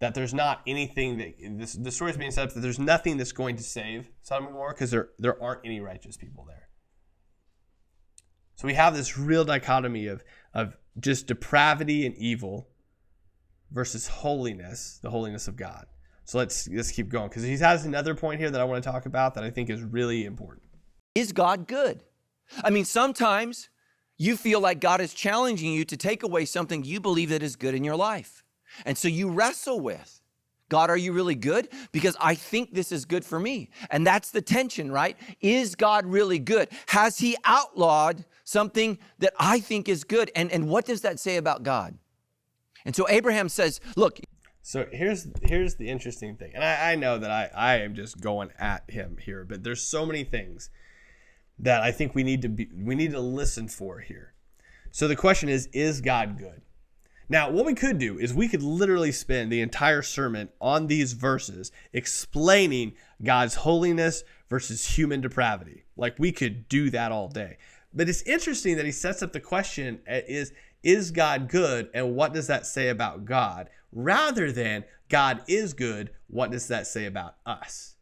that 0.00 0.14
there's 0.14 0.34
not 0.34 0.60
anything 0.66 1.18
that 1.18 1.34
this 1.58 1.74
the 1.74 1.90
story 1.90 2.10
is 2.10 2.16
being 2.16 2.30
set 2.30 2.48
up 2.48 2.54
that 2.54 2.60
there's 2.60 2.78
nothing 2.78 3.16
that's 3.16 3.32
going 3.32 3.56
to 3.56 3.62
save 3.62 4.10
Sodom 4.22 4.46
and 4.46 4.54
Gomorrah 4.54 4.74
because 4.74 4.90
there 4.90 5.10
there 5.18 5.42
aren't 5.42 5.60
any 5.64 5.80
righteous 5.80 6.16
people 6.16 6.44
there. 6.44 6.68
So 8.56 8.66
we 8.66 8.74
have 8.74 8.94
this 8.94 9.18
real 9.18 9.44
dichotomy 9.44 10.06
of 10.06 10.24
of 10.52 10.76
just 11.00 11.26
depravity 11.26 12.06
and 12.06 12.14
evil 12.16 12.68
versus 13.70 14.06
holiness, 14.06 14.98
the 15.02 15.10
holiness 15.10 15.48
of 15.48 15.56
God. 15.56 15.86
So 16.24 16.38
let's 16.38 16.68
let's 16.68 16.90
keep 16.90 17.08
going 17.08 17.28
because 17.28 17.42
he 17.42 17.56
has 17.58 17.84
another 17.84 18.14
point 18.14 18.40
here 18.40 18.50
that 18.50 18.60
I 18.60 18.64
want 18.64 18.82
to 18.82 18.90
talk 18.90 19.06
about 19.06 19.34
that 19.34 19.44
I 19.44 19.50
think 19.50 19.70
is 19.70 19.82
really 19.82 20.24
important. 20.24 20.62
Is 21.14 21.32
God 21.32 21.66
good? 21.66 22.02
I 22.62 22.70
mean, 22.70 22.84
sometimes 22.84 23.68
you 24.16 24.36
feel 24.36 24.60
like 24.60 24.80
God 24.80 25.00
is 25.00 25.12
challenging 25.14 25.72
you 25.72 25.84
to 25.86 25.96
take 25.96 26.22
away 26.22 26.44
something 26.44 26.84
you 26.84 27.00
believe 27.00 27.30
that 27.30 27.42
is 27.42 27.56
good 27.56 27.74
in 27.74 27.84
your 27.84 27.96
life. 27.96 28.44
And 28.84 28.96
so 28.96 29.08
you 29.08 29.30
wrestle 29.30 29.80
with 29.80 30.20
God, 30.68 30.90
are 30.90 30.96
you 30.96 31.12
really 31.12 31.34
good? 31.34 31.68
Because 31.92 32.16
I 32.20 32.34
think 32.34 32.74
this 32.74 32.90
is 32.90 33.04
good 33.04 33.24
for 33.24 33.38
me. 33.38 33.70
And 33.90 34.06
that's 34.06 34.30
the 34.30 34.40
tension, 34.40 34.90
right? 34.90 35.16
Is 35.40 35.74
God 35.74 36.06
really 36.06 36.38
good? 36.38 36.68
Has 36.86 37.18
He 37.18 37.36
outlawed 37.44 38.24
something 38.44 38.98
that 39.18 39.34
I 39.38 39.60
think 39.60 39.88
is 39.88 40.04
good? 40.04 40.30
And, 40.34 40.50
and 40.50 40.68
what 40.68 40.86
does 40.86 41.02
that 41.02 41.20
say 41.20 41.36
about 41.36 41.62
God? 41.62 41.96
And 42.84 42.96
so 42.96 43.08
Abraham 43.08 43.48
says, 43.48 43.80
Look, 43.96 44.20
so 44.62 44.86
here's 44.90 45.28
here's 45.42 45.74
the 45.76 45.90
interesting 45.90 46.36
thing, 46.36 46.52
and 46.54 46.64
I, 46.64 46.92
I 46.92 46.94
know 46.94 47.18
that 47.18 47.30
I, 47.30 47.50
I 47.54 47.76
am 47.80 47.94
just 47.94 48.20
going 48.20 48.50
at 48.58 48.90
him 48.90 49.18
here, 49.20 49.44
but 49.44 49.62
there's 49.62 49.82
so 49.82 50.06
many 50.06 50.24
things 50.24 50.70
that 51.58 51.82
I 51.82 51.92
think 51.92 52.14
we 52.14 52.22
need 52.22 52.42
to 52.42 52.48
be 52.48 52.68
we 52.74 52.94
need 52.94 53.12
to 53.12 53.20
listen 53.20 53.68
for 53.68 54.00
here. 54.00 54.34
So 54.90 55.08
the 55.08 55.16
question 55.16 55.48
is, 55.48 55.68
is 55.72 56.00
God 56.00 56.38
good? 56.38 56.62
Now, 57.28 57.50
what 57.50 57.64
we 57.64 57.74
could 57.74 57.98
do 57.98 58.18
is 58.18 58.34
we 58.34 58.48
could 58.48 58.62
literally 58.62 59.12
spend 59.12 59.50
the 59.50 59.62
entire 59.62 60.02
sermon 60.02 60.50
on 60.60 60.86
these 60.86 61.14
verses 61.14 61.72
explaining 61.92 62.94
God's 63.22 63.54
holiness 63.54 64.24
versus 64.50 64.86
human 64.86 65.20
depravity. 65.20 65.84
Like 65.96 66.18
we 66.18 66.32
could 66.32 66.68
do 66.68 66.90
that 66.90 67.12
all 67.12 67.28
day. 67.28 67.56
But 67.94 68.08
it's 68.08 68.22
interesting 68.22 68.76
that 68.76 68.84
he 68.84 68.92
sets 68.92 69.22
up 69.22 69.32
the 69.32 69.40
question 69.40 70.00
uh, 70.08 70.20
is 70.28 70.52
is 70.82 71.12
God 71.12 71.48
good 71.48 71.88
and 71.94 72.14
what 72.14 72.34
does 72.34 72.46
that 72.48 72.66
say 72.66 72.90
about 72.90 73.24
God 73.24 73.70
rather 73.90 74.52
than 74.52 74.84
God 75.08 75.42
is 75.48 75.72
good, 75.72 76.10
what 76.26 76.50
does 76.50 76.68
that 76.68 76.86
say 76.86 77.06
about 77.06 77.36
us? 77.46 77.93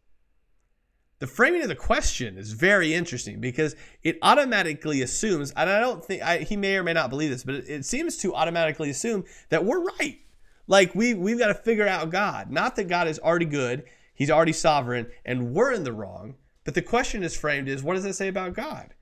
The 1.23 1.29
framing 1.29 1.63
of 1.63 1.69
the 1.69 1.77
question 1.77 2.37
is 2.37 2.51
very 2.51 2.93
interesting 2.93 3.39
because 3.39 3.77
it 4.03 4.19
automatically 4.23 5.03
assumes, 5.03 5.53
and 5.53 5.71
I 5.71 5.79
don't 5.79 6.05
think 6.05 6.21
I, 6.21 6.39
he 6.39 6.57
may 6.57 6.75
or 6.77 6.83
may 6.83 6.95
not 6.95 7.11
believe 7.11 7.31
this, 7.31 7.45
but 7.45 7.55
it, 7.55 7.69
it 7.69 7.85
seems 7.85 8.17
to 8.17 8.35
automatically 8.35 8.91
assume 8.91 9.23
that 9.49 9.65
we're 9.65 9.85
right. 9.85 10.19
Like 10.67 10.97
we 10.97 11.15
we've 11.15 11.39
got 11.39 11.47
to 11.47 11.55
figure 11.55 11.87
out 11.87 12.11
God. 12.11 12.51
Not 12.51 12.75
that 12.75 12.89
God 12.89 13.07
is 13.07 13.21
already 13.21 13.45
good, 13.45 13.85
He's 14.13 14.31
already 14.31 14.53
sovereign, 14.53 15.07
and 15.25 15.55
we're 15.55 15.71
in 15.71 15.85
the 15.85 15.93
wrong. 15.93 16.35
But 16.65 16.75
the 16.75 16.83
question 16.83 17.23
is 17.23 17.37
framed 17.37 17.69
is, 17.69 17.85
what 17.85 17.95
does 17.95 18.05
it 18.05 18.15
say 18.15 18.27
about 18.27 18.55
God? 18.55 18.93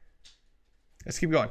Let's 1.06 1.18
keep 1.18 1.30
going. 1.30 1.48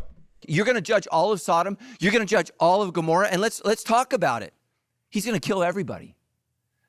You're 0.47 0.65
going 0.65 0.75
to 0.75 0.81
judge 0.81 1.07
all 1.11 1.31
of 1.31 1.41
Sodom. 1.41 1.79
You're 1.99 2.11
going 2.11 2.23
to 2.23 2.29
judge 2.29 2.51
all 2.59 2.83
of 2.83 2.93
Gomorrah, 2.93 3.29
and 3.29 3.41
let's 3.41 3.59
let's 3.65 3.83
talk 3.83 4.13
about 4.13 4.43
it. 4.43 4.53
He's 5.09 5.25
going 5.25 5.39
to 5.39 5.47
kill 5.47 5.63
everybody, 5.63 6.15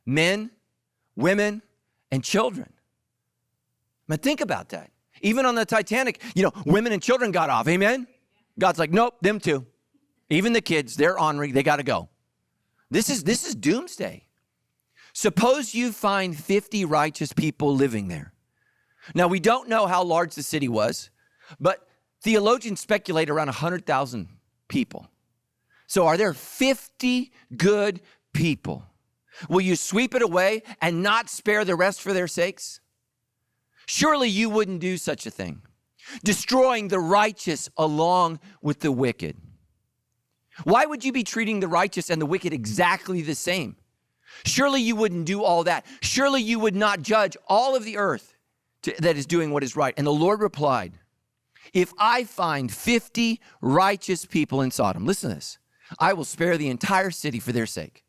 men, 0.05 0.51
women, 1.17 1.63
and 2.13 2.23
children. 2.23 2.75
Think 4.17 4.41
about 4.41 4.71
that. 4.71 4.91
Even 5.23 5.45
on 5.47 5.55
the 5.55 5.65
Titanic, 5.65 6.23
you 6.35 6.43
know, 6.43 6.53
women 6.65 6.93
and 6.93 7.03
children 7.03 7.31
got 7.31 7.51
off. 7.51 7.69
Amen? 7.69 8.07
God's 8.59 8.79
like, 8.79 8.91
nope, 8.91 9.17
them 9.21 9.39
too. 9.39 9.67
Even 10.29 10.53
the 10.53 10.61
kids, 10.61 10.97
they're 10.97 11.19
ornery, 11.19 11.53
they 11.53 11.63
got 11.63 11.77
to 11.77 11.83
go. 11.83 12.09
This 12.91 13.11
is 13.11 13.25
this 13.25 13.47
is 13.47 13.55
doomsday. 13.55 14.27
Suppose 15.13 15.75
you 15.75 15.93
find 15.93 16.37
50 16.37 16.85
righteous 16.85 17.33
people 17.33 17.75
living 17.75 18.09
there. 18.09 18.33
Now, 19.15 19.29
we 19.29 19.41
don't 19.41 19.69
know 19.69 19.87
how 19.87 20.05
large 20.05 20.35
the 20.35 20.43
city 20.43 20.69
was, 20.69 21.11
but 21.59 21.87
theologians 22.23 22.81
speculate 22.81 23.29
around 23.31 23.49
100,000 23.49 24.29
people. 24.69 25.09
So, 25.87 26.07
are 26.07 26.17
there 26.17 26.35
50 26.35 27.33
good 27.57 28.01
people? 28.33 28.85
Will 29.49 29.63
you 29.63 29.75
sweep 29.75 30.15
it 30.15 30.23
away 30.23 30.63
and 30.81 31.03
not 31.03 31.29
spare 31.29 31.65
the 31.65 31.75
rest 31.75 32.03
for 32.03 32.13
their 32.13 32.29
sakes? 32.29 32.81
Surely 33.93 34.29
you 34.29 34.49
wouldn't 34.49 34.79
do 34.79 34.97
such 34.97 35.27
a 35.27 35.33
thing, 35.33 35.63
destroying 36.23 36.87
the 36.87 37.01
righteous 37.01 37.69
along 37.77 38.39
with 38.63 38.79
the 38.79 38.93
wicked. 38.93 39.37
Why 40.63 40.87
would 40.87 41.05
you 41.05 41.11
be 41.11 41.25
treating 41.25 41.59
the 41.59 41.67
righteous 41.67 42.09
and 42.09 42.23
the 42.23 42.27
wicked 42.27 42.53
exactly 42.53 43.21
the 43.21 43.35
same? 43.35 43.75
Surely 44.45 44.81
you 44.81 44.95
wouldn't 44.95 45.27
do 45.27 45.43
all 45.43 45.65
that. 45.65 45.85
Surely 46.03 46.41
you 46.41 46.61
would 46.61 46.77
not 46.77 47.03
judge 47.03 47.37
all 47.49 47.75
of 47.75 47.83
the 47.83 47.97
earth 47.97 48.37
to, 48.83 48.95
that 49.01 49.17
is 49.17 49.27
doing 49.27 49.51
what 49.51 49.65
is 49.65 49.75
right. 49.75 49.93
And 49.97 50.07
the 50.07 50.13
Lord 50.13 50.41
replied, 50.41 50.93
If 51.73 51.93
I 51.99 52.23
find 52.23 52.73
50 52.73 53.41
righteous 53.61 54.25
people 54.25 54.61
in 54.61 54.71
Sodom, 54.71 55.05
listen 55.05 55.31
to 55.31 55.35
this, 55.35 55.59
I 55.99 56.13
will 56.13 56.25
spare 56.25 56.57
the 56.57 56.69
entire 56.69 57.11
city 57.11 57.41
for 57.41 57.51
their 57.51 57.67
sake. 57.67 58.05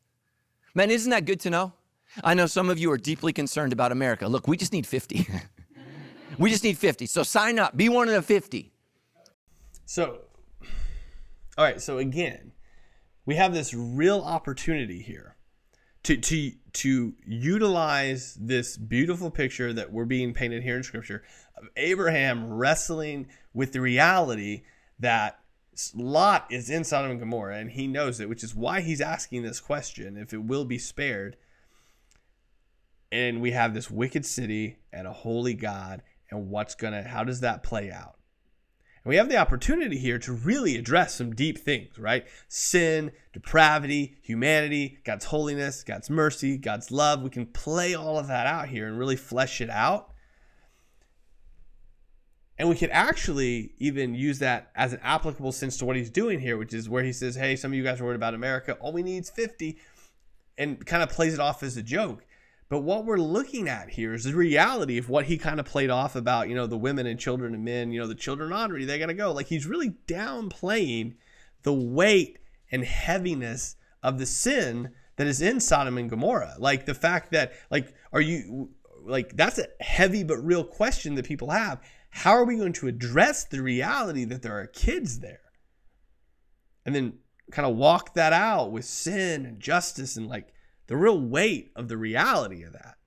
Man, 0.75 0.91
isn't 0.91 1.09
that 1.09 1.25
good 1.25 1.39
to 1.39 1.49
know? 1.49 1.73
I 2.23 2.35
know 2.35 2.45
some 2.45 2.69
of 2.69 2.77
you 2.77 2.91
are 2.91 2.99
deeply 2.99 3.33
concerned 3.33 3.73
about 3.73 3.91
America. 3.91 4.27
Look, 4.27 4.47
we 4.47 4.57
just 4.57 4.73
need 4.73 4.85
50. 4.85 5.27
We 6.41 6.49
just 6.49 6.63
need 6.63 6.77
50. 6.77 7.05
So 7.05 7.21
sign 7.21 7.59
up. 7.59 7.77
Be 7.77 7.87
one 7.87 8.07
of 8.07 8.15
the 8.15 8.21
50. 8.23 8.73
So, 9.85 10.21
all 11.57 11.65
right. 11.65 11.79
So 11.79 11.99
again, 11.99 12.51
we 13.25 13.35
have 13.35 13.53
this 13.53 13.73
real 13.73 14.21
opportunity 14.21 15.01
here 15.01 15.35
to 16.03 16.17
to 16.17 16.51
to 16.73 17.13
utilize 17.27 18.35
this 18.41 18.75
beautiful 18.75 19.29
picture 19.29 19.71
that 19.73 19.91
we're 19.91 20.05
being 20.05 20.33
painted 20.33 20.63
here 20.63 20.77
in 20.77 20.83
Scripture 20.83 21.23
of 21.55 21.65
Abraham 21.77 22.51
wrestling 22.51 23.27
with 23.53 23.73
the 23.73 23.81
reality 23.81 24.63
that 24.99 25.39
Lot 25.93 26.47
is 26.49 26.69
in 26.71 26.83
Sodom 26.83 27.11
and 27.11 27.19
Gomorrah, 27.19 27.57
and 27.57 27.71
he 27.71 27.85
knows 27.85 28.19
it, 28.19 28.29
which 28.29 28.43
is 28.43 28.55
why 28.55 28.81
he's 28.81 29.01
asking 29.01 29.43
this 29.43 29.59
question: 29.59 30.17
if 30.17 30.33
it 30.33 30.43
will 30.43 30.65
be 30.65 30.79
spared. 30.79 31.37
And 33.13 33.41
we 33.41 33.51
have 33.51 33.73
this 33.73 33.91
wicked 33.91 34.25
city 34.25 34.77
and 34.93 35.05
a 35.05 35.11
holy 35.11 35.53
God 35.53 36.01
and 36.31 36.49
what's 36.49 36.75
going 36.75 36.93
to, 36.93 37.03
how 37.03 37.23
does 37.23 37.41
that 37.41 37.61
play 37.61 37.91
out? 37.91 38.15
And 39.03 39.09
we 39.09 39.15
have 39.15 39.29
the 39.29 39.37
opportunity 39.37 39.97
here 39.97 40.19
to 40.19 40.31
really 40.31 40.77
address 40.77 41.15
some 41.15 41.33
deep 41.33 41.57
things, 41.57 41.97
right? 41.97 42.25
Sin, 42.47 43.11
depravity, 43.33 44.15
humanity, 44.21 44.99
God's 45.03 45.25
holiness, 45.25 45.83
God's 45.83 46.09
mercy, 46.09 46.57
God's 46.57 46.91
love. 46.91 47.21
We 47.21 47.31
can 47.31 47.47
play 47.47 47.95
all 47.95 48.19
of 48.19 48.27
that 48.27 48.45
out 48.45 48.67
here 48.67 48.87
and 48.87 48.97
really 48.97 49.15
flesh 49.15 49.59
it 49.59 49.71
out. 49.71 50.13
And 52.59 52.69
we 52.69 52.75
could 52.75 52.91
actually 52.91 53.73
even 53.79 54.13
use 54.13 54.37
that 54.37 54.69
as 54.75 54.93
an 54.93 54.99
applicable 55.01 55.51
sense 55.51 55.77
to 55.77 55.85
what 55.85 55.95
he's 55.95 56.11
doing 56.11 56.39
here, 56.39 56.57
which 56.57 56.75
is 56.75 56.87
where 56.87 57.03
he 57.03 57.11
says, 57.11 57.35
Hey, 57.35 57.55
some 57.55 57.71
of 57.71 57.75
you 57.75 57.83
guys 57.83 57.99
are 57.99 58.03
worried 58.03 58.17
about 58.17 58.35
America. 58.35 58.73
All 58.73 58.93
we 58.93 59.01
need 59.01 59.23
is 59.23 59.31
50, 59.31 59.79
and 60.59 60.85
kind 60.85 61.01
of 61.01 61.09
plays 61.09 61.33
it 61.33 61.39
off 61.39 61.63
as 61.63 61.75
a 61.75 61.81
joke. 61.81 62.23
But 62.71 62.83
what 62.83 63.03
we're 63.03 63.17
looking 63.17 63.67
at 63.67 63.89
here 63.89 64.13
is 64.13 64.23
the 64.23 64.33
reality 64.33 64.97
of 64.97 65.09
what 65.09 65.25
he 65.25 65.37
kind 65.37 65.59
of 65.59 65.65
played 65.65 65.89
off 65.89 66.15
about, 66.15 66.47
you 66.47 66.55
know, 66.55 66.67
the 66.67 66.77
women 66.77 67.05
and 67.05 67.19
children 67.19 67.53
and 67.53 67.65
men, 67.65 67.91
you 67.91 67.99
know, 67.99 68.07
the 68.07 68.15
children 68.15 68.49
ready, 68.49 68.85
they 68.85 68.97
got 68.97 69.07
to 69.07 69.13
go. 69.13 69.33
Like 69.33 69.47
he's 69.47 69.65
really 69.65 69.95
downplaying 70.07 71.15
the 71.63 71.73
weight 71.73 72.39
and 72.71 72.85
heaviness 72.85 73.75
of 74.01 74.19
the 74.19 74.25
sin 74.25 74.91
that 75.17 75.27
is 75.27 75.41
in 75.41 75.59
Sodom 75.59 75.97
and 75.97 76.09
Gomorrah. 76.09 76.55
Like 76.59 76.85
the 76.85 76.93
fact 76.93 77.33
that, 77.33 77.51
like, 77.69 77.93
are 78.13 78.21
you, 78.21 78.69
like, 79.03 79.35
that's 79.35 79.59
a 79.59 79.67
heavy 79.81 80.23
but 80.23 80.37
real 80.37 80.63
question 80.63 81.15
that 81.15 81.25
people 81.25 81.49
have. 81.49 81.81
How 82.09 82.31
are 82.31 82.45
we 82.45 82.55
going 82.55 82.71
to 82.71 82.87
address 82.87 83.43
the 83.43 83.61
reality 83.61 84.23
that 84.23 84.43
there 84.43 84.57
are 84.57 84.67
kids 84.67 85.19
there? 85.19 85.41
And 86.85 86.95
then 86.95 87.15
kind 87.51 87.69
of 87.69 87.75
walk 87.75 88.13
that 88.13 88.31
out 88.31 88.71
with 88.71 88.85
sin 88.85 89.45
and 89.45 89.59
justice 89.59 90.15
and 90.15 90.29
like 90.29 90.53
the 90.91 90.97
real 90.97 91.21
weight 91.21 91.71
of 91.77 91.87
the 91.87 91.95
reality 91.95 92.63
of 92.63 92.73
that. 92.73 92.97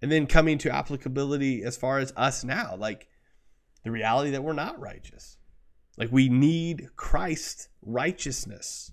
And 0.00 0.10
then 0.10 0.26
coming 0.26 0.56
to 0.56 0.74
applicability 0.74 1.62
as 1.62 1.76
far 1.76 1.98
as 1.98 2.10
us 2.16 2.42
now, 2.42 2.74
like 2.74 3.06
the 3.84 3.90
reality 3.90 4.30
that 4.30 4.42
we're 4.42 4.54
not 4.54 4.80
righteous. 4.80 5.36
Like 5.98 6.10
we 6.10 6.30
need 6.30 6.88
Christ 6.96 7.68
righteousness. 7.82 8.92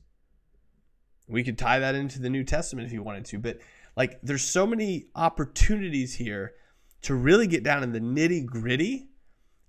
We 1.29 1.45
could 1.45 1.57
tie 1.57 1.79
that 1.79 1.95
into 1.95 2.19
the 2.19 2.29
New 2.29 2.43
Testament 2.43 2.87
if 2.87 2.91
you 2.91 3.01
wanted 3.01 3.23
to, 3.27 3.39
but 3.39 3.59
like 3.95 4.19
there's 4.21 4.43
so 4.43 4.67
many 4.67 5.05
opportunities 5.15 6.15
here 6.15 6.55
to 7.03 7.15
really 7.15 7.47
get 7.47 7.63
down 7.63 7.83
in 7.83 7.93
the 7.93 8.01
nitty 8.01 8.45
gritty 8.45 9.07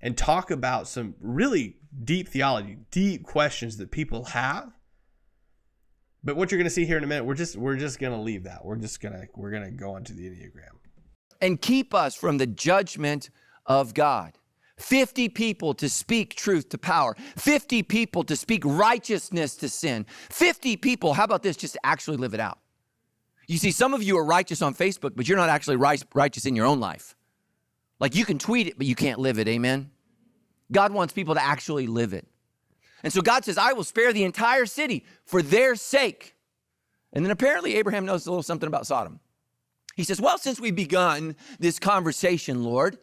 and 0.01 0.19
talk 0.19 0.51
about 0.51 0.89
some 0.89 1.15
really 1.21 1.77
deep 2.03 2.31
theology, 2.31 2.79
deep 2.91 3.23
questions 3.23 3.77
that 3.77 3.93
people 3.93 4.25
have 4.25 4.76
but 6.27 6.35
what 6.37 6.51
you're 6.51 6.59
going 6.59 6.67
to 6.67 6.75
see 6.75 6.85
here 6.85 6.99
in 6.99 7.05
a 7.05 7.07
minute, 7.07 7.25
we're 7.25 7.35
just 7.35 7.57
we're 7.57 7.77
just 7.77 8.01
going 8.01 8.13
to 8.13 8.19
leave 8.19 8.43
that. 8.43 8.65
We're 8.65 8.77
just 8.77 9.01
going 9.01 9.15
to 9.15 9.29
we're 9.37 9.53
going 9.53 9.65
to 9.65 9.71
go 9.71 9.97
into 9.97 10.13
the 10.13 10.29
enneagram. 10.29 10.75
And 11.41 11.61
keep 11.63 11.95
us 11.95 12.17
from 12.17 12.39
the 12.39 12.47
judgment 12.47 13.31
of 13.65 13.95
God. 13.95 14.33
50 14.79 15.29
people 15.31 15.73
to 15.75 15.89
speak 15.89 16.35
truth 16.35 16.69
to 16.71 16.79
power, 16.79 17.17
50 17.37 17.83
people 17.85 18.25
to 18.25 18.37
speak 18.37 18.63
righteousness 18.65 19.57
to 19.57 19.71
sin, 19.71 20.05
50 20.31 20.77
people, 20.77 21.15
how 21.15 21.25
about 21.25 21.43
this, 21.43 21.57
just 21.57 21.79
actually 21.83 22.19
live 22.19 22.35
it 22.35 22.41
out. 22.41 22.59
You 23.47 23.57
see, 23.57 23.71
some 23.71 23.95
of 23.95 24.03
you 24.03 24.19
are 24.19 24.25
righteous 24.25 24.61
on 24.61 24.75
Facebook, 24.75 25.13
but 25.17 25.29
you're 25.29 25.39
not 25.39 25.49
actually 25.49 25.77
righteous 25.77 26.45
in 26.45 26.55
your 26.55 26.67
own 26.67 26.79
life. 26.79 27.17
Like 28.01 28.15
you 28.15 28.27
can 28.27 28.39
tweet 28.39 28.67
it, 28.67 28.77
but 28.77 28.87
you 28.87 28.95
can't 28.95 29.19
live 29.19 29.39
it, 29.39 29.49
amen? 29.49 29.91
God 30.71 30.93
wants 30.93 31.15
people 31.15 31.37
to 31.37 31.43
actually 31.43 31.87
live 31.87 32.13
it. 32.13 32.27
And 33.03 33.13
so 33.13 33.21
God 33.21 33.45
says, 33.45 33.59
I 33.59 33.73
will 33.73 33.85
spare 33.85 34.13
the 34.13 34.25
entire 34.25 34.67
city 34.67 35.05
for 35.25 35.43
their 35.43 35.75
sake. 35.75 36.35
And 37.13 37.25
then 37.25 37.31
apparently 37.31 37.77
Abraham 37.77 38.07
knows 38.07 38.27
a 38.27 38.31
little 38.31 38.43
something 38.43 38.67
about 38.67 38.87
Sodom. 38.87 39.21
He 39.97 40.05
says, 40.05 40.21
Well, 40.21 40.39
since 40.39 40.61
we've 40.61 40.77
begun 40.77 41.37
this 41.59 41.79
conversation, 41.79 42.63
Lord, 42.63 42.99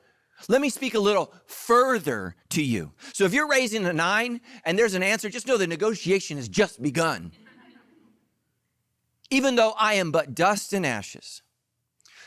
let 0.47 0.61
me 0.61 0.69
speak 0.69 0.93
a 0.93 0.99
little 0.99 1.33
further 1.45 2.35
to 2.49 2.61
you. 2.61 2.91
So 3.13 3.23
if 3.23 3.33
you're 3.33 3.47
raising 3.47 3.85
a 3.85 3.93
nine 3.93 4.41
and 4.65 4.77
there's 4.77 4.93
an 4.93 5.03
answer, 5.03 5.29
just 5.29 5.47
know 5.47 5.57
the 5.57 5.67
negotiation 5.67 6.37
has 6.37 6.49
just 6.49 6.81
begun. 6.81 7.31
Even 9.29 9.55
though 9.55 9.73
I 9.79 9.95
am 9.95 10.11
but 10.11 10.35
dust 10.35 10.73
and 10.73 10.85
ashes, 10.85 11.41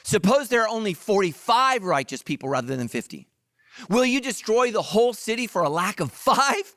suppose 0.02 0.48
there 0.48 0.62
are 0.62 0.68
only 0.68 0.94
45 0.94 1.84
righteous 1.84 2.22
people 2.22 2.48
rather 2.48 2.74
than 2.74 2.88
50. 2.88 3.28
Will 3.90 4.04
you 4.04 4.20
destroy 4.20 4.72
the 4.72 4.82
whole 4.82 5.12
city 5.12 5.46
for 5.46 5.62
a 5.62 5.68
lack 5.68 6.00
of 6.00 6.10
five? 6.10 6.74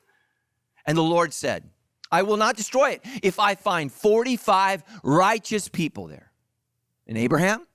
And 0.89 0.97
the 0.97 1.03
Lord 1.03 1.35
said, 1.35 1.69
I 2.11 2.23
will 2.23 2.35
not 2.35 2.57
destroy 2.57 2.93
it 2.93 3.05
if 3.21 3.39
I 3.39 3.53
find 3.53 3.91
45 3.91 4.83
righteous 5.03 5.69
people 5.69 6.07
there. 6.07 6.31
And 7.05 7.15
Abraham, 7.15 7.67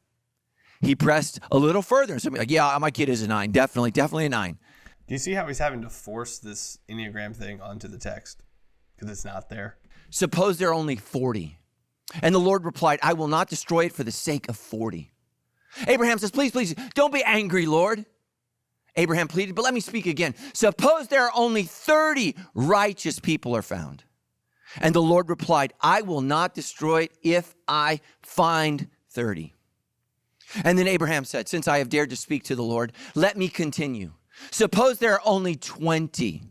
he 0.81 0.97
pressed 0.97 1.39
a 1.53 1.57
little 1.57 1.81
further 1.81 2.15
and 2.15 2.21
said, 2.21 2.33
like, 2.33 2.51
Yeah, 2.51 2.77
my 2.81 2.91
kid 2.91 3.09
is 3.09 3.23
a 3.23 3.29
nine. 3.29 3.53
Definitely, 3.53 3.93
definitely 3.93 4.27
a 4.27 4.31
nine. 4.31 4.59
Do 5.07 5.15
you 5.15 5.19
see 5.19 5.31
how 5.31 5.47
he's 5.47 5.61
having 5.61 5.83
to 5.83 5.89
force 5.89 6.41
this 6.41 6.81
Enneagram 6.89 7.37
thing 7.37 7.61
onto 7.61 7.87
the 7.87 7.99
text? 7.99 8.43
Because 8.97 9.13
it's 9.13 9.25
not 9.25 9.49
there. 9.49 9.77
Suppose 10.11 10.59
there 10.59 10.71
are 10.71 10.75
only 10.75 10.97
40. 10.97 11.57
And 12.21 12.35
the 12.35 12.41
Lord 12.41 12.65
replied, 12.65 12.99
I 13.01 13.13
will 13.13 13.29
not 13.29 13.49
destroy 13.49 13.85
it 13.85 13.93
for 13.93 14.03
the 14.03 14.11
sake 14.11 14.49
of 14.49 14.57
40. 14.57 15.13
Abraham 15.87 16.19
says, 16.19 16.33
Please, 16.33 16.51
please, 16.51 16.75
don't 16.95 17.13
be 17.13 17.23
angry, 17.23 17.67
Lord. 17.67 18.07
Abraham 18.97 19.29
pleaded, 19.29 19.55
but 19.55 19.63
let 19.63 19.75
me 19.75 19.81
speak 19.81 20.07
again. 20.07 20.35
Suppose 20.53 21.09
there 21.09 21.25
are 21.25 21.33
only 21.35 21.65
30 21.65 22.35
righteous 22.55 23.19
people 23.19 23.57
are 23.57 23.63
found. 23.63 24.05
And 24.81 24.95
the 24.95 25.03
Lord 25.03 25.29
replied, 25.29 25.73
I 25.81 26.03
will 26.03 26.21
not 26.21 26.55
destroy 26.55 27.03
it 27.05 27.13
if 27.23 27.55
I 27.69 28.01
find 28.23 28.89
30. 29.11 29.55
And 30.65 30.79
then 30.79 30.89
Abraham 30.89 31.25
said, 31.25 31.49
Since 31.49 31.69
I 31.69 31.79
have 31.79 31.89
dared 31.89 32.11
to 32.11 32.17
speak 32.17 32.45
to 32.45 32.57
the 32.57 32.63
Lord, 32.63 32.93
let 33.15 33.37
me 33.37 33.49
continue. 33.49 34.13
Suppose 34.51 34.99
there 34.99 35.15
are 35.15 35.23
only 35.25 35.57
20. 35.57 36.43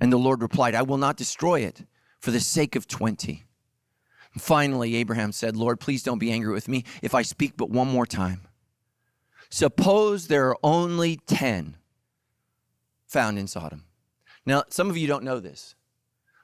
And 0.00 0.12
the 0.12 0.18
Lord 0.18 0.42
replied, 0.42 0.74
I 0.74 0.82
will 0.82 0.98
not 0.98 1.16
destroy 1.16 1.60
it 1.60 1.84
for 2.18 2.30
the 2.30 2.40
sake 2.40 2.76
of 2.76 2.86
20. 2.86 3.44
Finally, 4.38 4.96
Abraham 4.96 5.32
said, 5.32 5.56
Lord, 5.56 5.80
please 5.80 6.02
don't 6.02 6.18
be 6.18 6.32
angry 6.32 6.52
with 6.52 6.68
me 6.68 6.84
if 7.02 7.14
I 7.14 7.22
speak 7.22 7.56
but 7.56 7.70
one 7.70 7.88
more 7.88 8.06
time. 8.06 8.42
Suppose 9.52 10.28
there 10.28 10.48
are 10.48 10.56
only 10.62 11.18
10 11.26 11.76
found 13.06 13.38
in 13.38 13.46
Sodom. 13.46 13.84
Now, 14.46 14.62
some 14.70 14.88
of 14.88 14.96
you 14.96 15.06
don't 15.06 15.24
know 15.24 15.40
this, 15.40 15.74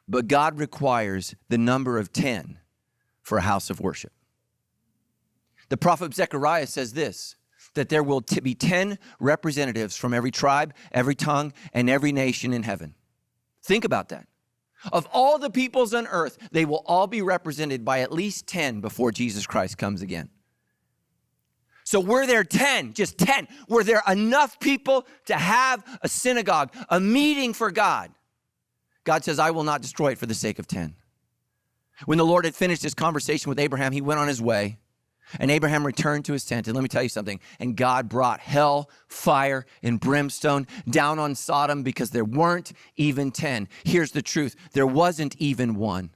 but 0.07 0.29
God 0.29 0.59
requires 0.59 1.35
the 1.49 1.57
number 1.57 1.97
of 1.97 2.13
10 2.13 2.59
for 3.23 3.39
a 3.39 3.41
house 3.41 3.71
of 3.71 3.81
worship. 3.81 4.13
The 5.71 5.79
prophet 5.79 6.13
Zechariah 6.13 6.67
says 6.67 6.93
this 6.93 7.37
that 7.73 7.89
there 7.89 8.03
will 8.03 8.21
be 8.43 8.55
10 8.55 8.99
representatives 9.21 9.97
from 9.97 10.13
every 10.13 10.31
tribe, 10.31 10.75
every 10.93 11.15
tongue, 11.15 11.55
and 11.73 11.89
every 11.89 12.13
nation 12.13 12.53
in 12.53 12.63
heaven. 12.63 12.95
Think 13.63 13.87
about 13.87 14.11
that. 14.11 14.27
Of 14.93 15.09
all 15.15 15.39
the 15.39 15.49
peoples 15.49 15.95
on 15.95 16.07
earth, 16.09 16.37
they 16.53 16.67
will 16.67 16.85
all 16.85 17.07
be 17.07 17.23
represented 17.23 17.87
by 17.87 18.01
at 18.01 18.13
least 18.13 18.47
10 18.47 18.83
before 18.83 19.13
Jesus 19.13 19.47
Christ 19.47 19.79
comes 19.79 20.03
again. 20.03 20.29
So 21.89 22.01
were 22.01 22.27
there 22.27 22.45
10, 22.45 22.93
just 22.93 23.17
10, 23.17 23.49
were 23.67 23.83
there 23.83 24.03
enough 24.07 24.61
people 24.61 25.07
to 25.25 25.35
have 25.35 25.83
a 26.03 26.09
synagogue, 26.09 26.71
a 26.91 27.01
meeting 27.01 27.55
for 27.55 27.71
God? 27.71 28.11
God 29.05 29.25
says, 29.25 29.39
I 29.39 29.53
will 29.53 29.65
not 29.65 29.81
destroy 29.81 30.13
it 30.13 30.19
for 30.19 30.27
the 30.27 30.35
sake 30.35 30.59
of 30.59 30.67
10. 30.67 30.95
When 32.05 32.19
the 32.19 32.27
Lord 32.27 32.45
had 32.45 32.55
finished 32.55 32.83
his 32.83 32.93
conversation 32.93 33.49
with 33.49 33.59
Abraham, 33.59 33.93
he 33.93 34.03
went 34.03 34.21
on 34.21 34.29
his 34.29 34.43
way. 34.43 34.77
And 35.41 35.51
Abraham 35.51 35.87
returned 35.87 36.27
to 36.27 36.35
his 36.35 36.45
tent. 36.45 36.67
And 36.67 36.77
let 36.77 36.83
me 36.83 36.89
tell 36.89 37.03
you 37.03 37.09
something. 37.09 37.41
And 37.59 37.75
God 37.75 38.11
brought 38.11 38.41
hell, 38.41 38.91
fire, 39.07 39.65
and 39.83 39.99
brimstone 39.99 40.67
down 40.91 41.19
on 41.19 41.35
Sodom 41.35 41.85
because 41.85 42.11
there 42.11 42.23
weren't 42.23 42.75
even 42.97 43.31
10. 43.31 43.67
Here's 43.85 44.13
the 44.13 44.21
truth 44.21 44.57
there 44.75 44.87
wasn't 44.87 45.37
even 45.39 45.75
one. 45.75 46.11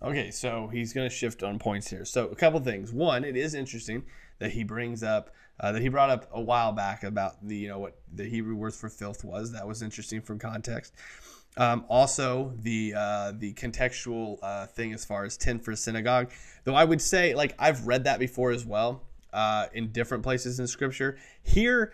Okay, 0.00 0.30
so 0.30 0.68
he's 0.68 0.92
going 0.92 1.08
to 1.08 1.12
shift 1.12 1.42
on 1.42 1.58
points 1.58 1.90
here. 1.90 2.04
So, 2.04 2.28
a 2.28 2.36
couple 2.36 2.60
things. 2.60 2.92
One, 2.92 3.24
it 3.24 3.36
is 3.36 3.52
interesting 3.52 4.04
that 4.38 4.52
he 4.52 4.64
brings 4.64 5.02
up 5.02 5.30
uh, 5.60 5.72
that 5.72 5.82
he 5.82 5.88
brought 5.88 6.10
up 6.10 6.28
a 6.32 6.40
while 6.40 6.72
back 6.72 7.02
about 7.02 7.46
the 7.46 7.56
you 7.56 7.68
know 7.68 7.78
what 7.78 7.98
the 8.12 8.24
Hebrew 8.24 8.54
word 8.54 8.74
for 8.74 8.88
filth 8.88 9.24
was. 9.24 9.52
That 9.52 9.66
was 9.66 9.82
interesting 9.82 10.20
from 10.20 10.38
context. 10.38 10.94
Um, 11.56 11.84
also, 11.88 12.52
the 12.58 12.94
uh, 12.96 13.32
the 13.36 13.54
contextual 13.54 14.38
uh, 14.42 14.66
thing 14.66 14.92
as 14.92 15.04
far 15.04 15.24
as 15.24 15.36
ten 15.36 15.58
for 15.58 15.74
synagogue, 15.74 16.30
though 16.64 16.76
I 16.76 16.84
would 16.84 17.02
say 17.02 17.34
like 17.34 17.54
I've 17.58 17.86
read 17.86 18.04
that 18.04 18.20
before 18.20 18.52
as 18.52 18.64
well 18.64 19.02
uh, 19.32 19.66
in 19.72 19.90
different 19.90 20.22
places 20.22 20.60
in 20.60 20.68
Scripture. 20.68 21.18
Here, 21.42 21.92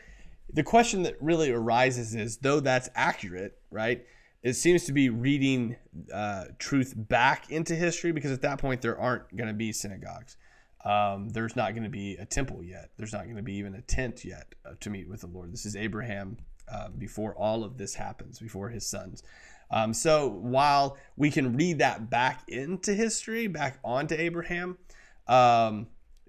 the 0.53 0.63
question 0.63 1.03
that 1.05 1.17
really 1.23 1.51
arises 1.51 2.15
is 2.15 2.39
though 2.39 2.61
that's 2.61 2.91
accurate, 2.95 3.59
right? 3.71 4.05
It 4.43 4.53
seems 4.55 4.85
to 4.85 4.93
be 4.93 5.09
reading 5.09 5.77
uh, 6.13 6.45
truth 6.59 6.93
back 6.95 7.51
into 7.51 7.75
history 7.75 8.13
because 8.13 8.31
at 8.31 8.43
that 8.43 8.59
point 8.59 8.83
there 8.83 8.99
aren't 8.99 9.35
going 9.35 9.49
to 9.49 9.55
be 9.55 9.73
synagogues 9.73 10.37
um, 10.85 11.31
there's 11.31 11.57
not 11.57 11.73
going 11.73 11.85
to 11.85 11.91
be 11.91 12.17
a 12.17 12.27
temple 12.27 12.63
yet. 12.63 12.91
There's 12.97 13.13
not 13.13 13.25
going 13.25 13.37
to 13.37 13.43
be 13.43 13.55
even 13.55 13.75
a 13.75 13.83
tent 13.83 14.25
yet 14.25 14.55
uh, 14.67 14.75
to 14.81 14.91
meet 14.91 15.09
with 15.09 15.23
the 15.23 15.27
Lord. 15.27 15.53
This 15.53 15.65
is 15.65 15.77
Abraham 15.77 16.37
uh, 16.71 16.89
before 16.97 17.35
all 17.35 17.65
of 17.65 17.79
this 17.79 17.95
happens, 17.95 18.39
before 18.39 18.69
his 18.69 18.87
sons. 18.87 19.23
Um, 19.71 19.95
so 19.95 20.29
while 20.29 20.99
we 21.17 21.31
can 21.31 21.57
read 21.57 21.79
that 21.79 22.11
back 22.11 22.49
into 22.49 22.95
history, 22.95 23.47
back 23.47 23.79
onto 23.83 24.15
Abraham, 24.15 24.79
um, 25.27 25.87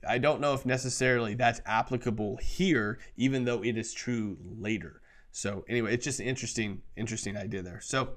I 0.08 0.20
don't 0.20 0.40
know 0.40 0.54
if 0.54 0.66
necessarily 0.66 1.34
that's 1.34 1.62
applicable 1.66 2.38
here, 2.38 3.00
even 3.18 3.44
though 3.44 3.64
it 3.64 3.78
is 3.78 3.94
true 3.94 4.38
later. 4.58 5.02
So 5.32 5.66
anyway, 5.68 5.94
it's 5.94 6.06
just 6.06 6.20
an 6.20 6.28
interesting, 6.28 6.82
interesting 6.96 7.36
idea 7.36 7.62
there. 7.62 7.82
So 7.82 8.10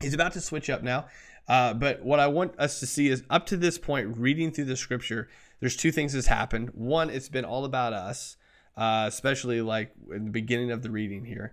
he's 0.00 0.14
about 0.14 0.32
to 0.32 0.40
switch 0.40 0.68
up 0.68 0.82
now. 0.82 1.06
Uh, 1.48 1.74
but 1.74 2.04
what 2.04 2.20
I 2.20 2.26
want 2.26 2.58
us 2.58 2.78
to 2.80 2.86
see 2.86 3.08
is 3.08 3.22
up 3.30 3.46
to 3.46 3.56
this 3.56 3.78
point, 3.78 4.16
reading 4.18 4.52
through 4.52 4.66
the 4.66 4.76
scripture, 4.76 5.28
there's 5.60 5.76
two 5.76 5.90
things 5.90 6.12
that's 6.12 6.26
happened. 6.26 6.70
One, 6.74 7.10
it's 7.10 7.28
been 7.30 7.44
all 7.44 7.64
about 7.64 7.92
us. 7.94 8.36
uh, 8.78 9.06
especially 9.08 9.60
like 9.60 9.90
in 10.14 10.24
the 10.24 10.30
beginning 10.30 10.70
of 10.70 10.82
the 10.82 10.90
reading 10.90 11.24
here. 11.24 11.52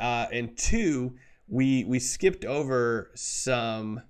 Uh, 0.00 0.26
and 0.32 0.58
two, 0.58 1.14
we 1.48 1.84
we 1.84 2.00
skipped 2.00 2.44
over 2.44 3.12
some 3.14 4.02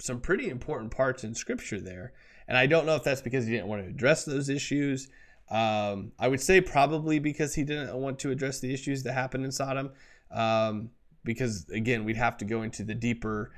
some 0.00 0.20
pretty 0.20 0.48
important 0.48 0.90
parts 0.90 1.22
in 1.24 1.34
scripture 1.34 1.78
there. 1.78 2.14
And 2.48 2.56
I 2.56 2.66
don't 2.66 2.86
know 2.86 2.96
if 2.96 3.04
that's 3.04 3.20
because 3.20 3.44
he 3.44 3.52
didn't 3.52 3.66
want 3.66 3.82
to 3.82 3.88
address 3.88 4.24
those 4.24 4.48
issues. 4.48 5.08
Um, 5.50 6.12
I 6.18 6.28
would 6.28 6.40
say 6.40 6.60
probably 6.60 7.18
because 7.18 7.54
he 7.54 7.64
didn't 7.64 7.94
want 7.94 8.18
to 8.20 8.30
address 8.30 8.60
the 8.60 8.72
issues 8.72 9.02
that 9.02 9.12
happened 9.12 9.44
in 9.44 9.52
Sodom. 9.52 9.90
Um, 10.30 10.90
because 11.22 11.68
again, 11.68 12.04
we'd 12.04 12.16
have 12.16 12.38
to 12.38 12.44
go 12.44 12.62
into 12.62 12.82
the 12.82 12.94
deeper 12.94 13.52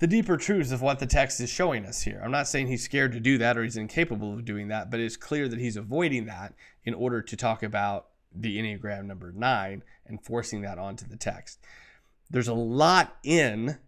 the 0.00 0.06
deeper 0.06 0.36
truths 0.36 0.72
of 0.72 0.82
what 0.82 0.98
the 0.98 1.06
text 1.06 1.40
is 1.40 1.50
showing 1.50 1.84
us 1.84 2.02
here. 2.02 2.20
I'm 2.24 2.30
not 2.30 2.48
saying 2.48 2.68
he's 2.68 2.84
scared 2.84 3.12
to 3.12 3.20
do 3.20 3.38
that 3.38 3.56
or 3.56 3.62
he's 3.62 3.76
incapable 3.76 4.32
of 4.32 4.44
doing 4.44 4.68
that, 4.68 4.90
but 4.90 5.00
it's 5.00 5.16
clear 5.16 5.48
that 5.48 5.58
he's 5.58 5.76
avoiding 5.76 6.26
that 6.26 6.54
in 6.84 6.94
order 6.94 7.22
to 7.22 7.36
talk 7.36 7.62
about 7.62 8.08
the 8.34 8.58
Enneagram 8.58 9.04
number 9.04 9.32
nine 9.32 9.82
and 10.06 10.22
forcing 10.24 10.62
that 10.62 10.78
onto 10.78 11.06
the 11.06 11.16
text. 11.16 11.60
There's 12.30 12.48
a 12.48 12.54
lot 12.54 13.16
in 13.22 13.78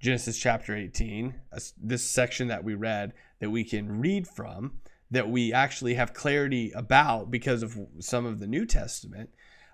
Genesis 0.00 0.38
chapter 0.38 0.76
18, 0.76 1.34
this 1.80 2.08
section 2.08 2.48
that 2.48 2.64
we 2.64 2.74
read, 2.74 3.12
that 3.40 3.50
we 3.50 3.64
can 3.64 4.00
read 4.00 4.26
from, 4.26 4.80
that 5.10 5.28
we 5.28 5.52
actually 5.52 5.94
have 5.94 6.14
clarity 6.14 6.72
about 6.72 7.30
because 7.30 7.62
of 7.62 7.78
some 8.00 8.26
of 8.26 8.38
the 8.38 8.46
New 8.46 8.66
Testament. 8.66 9.30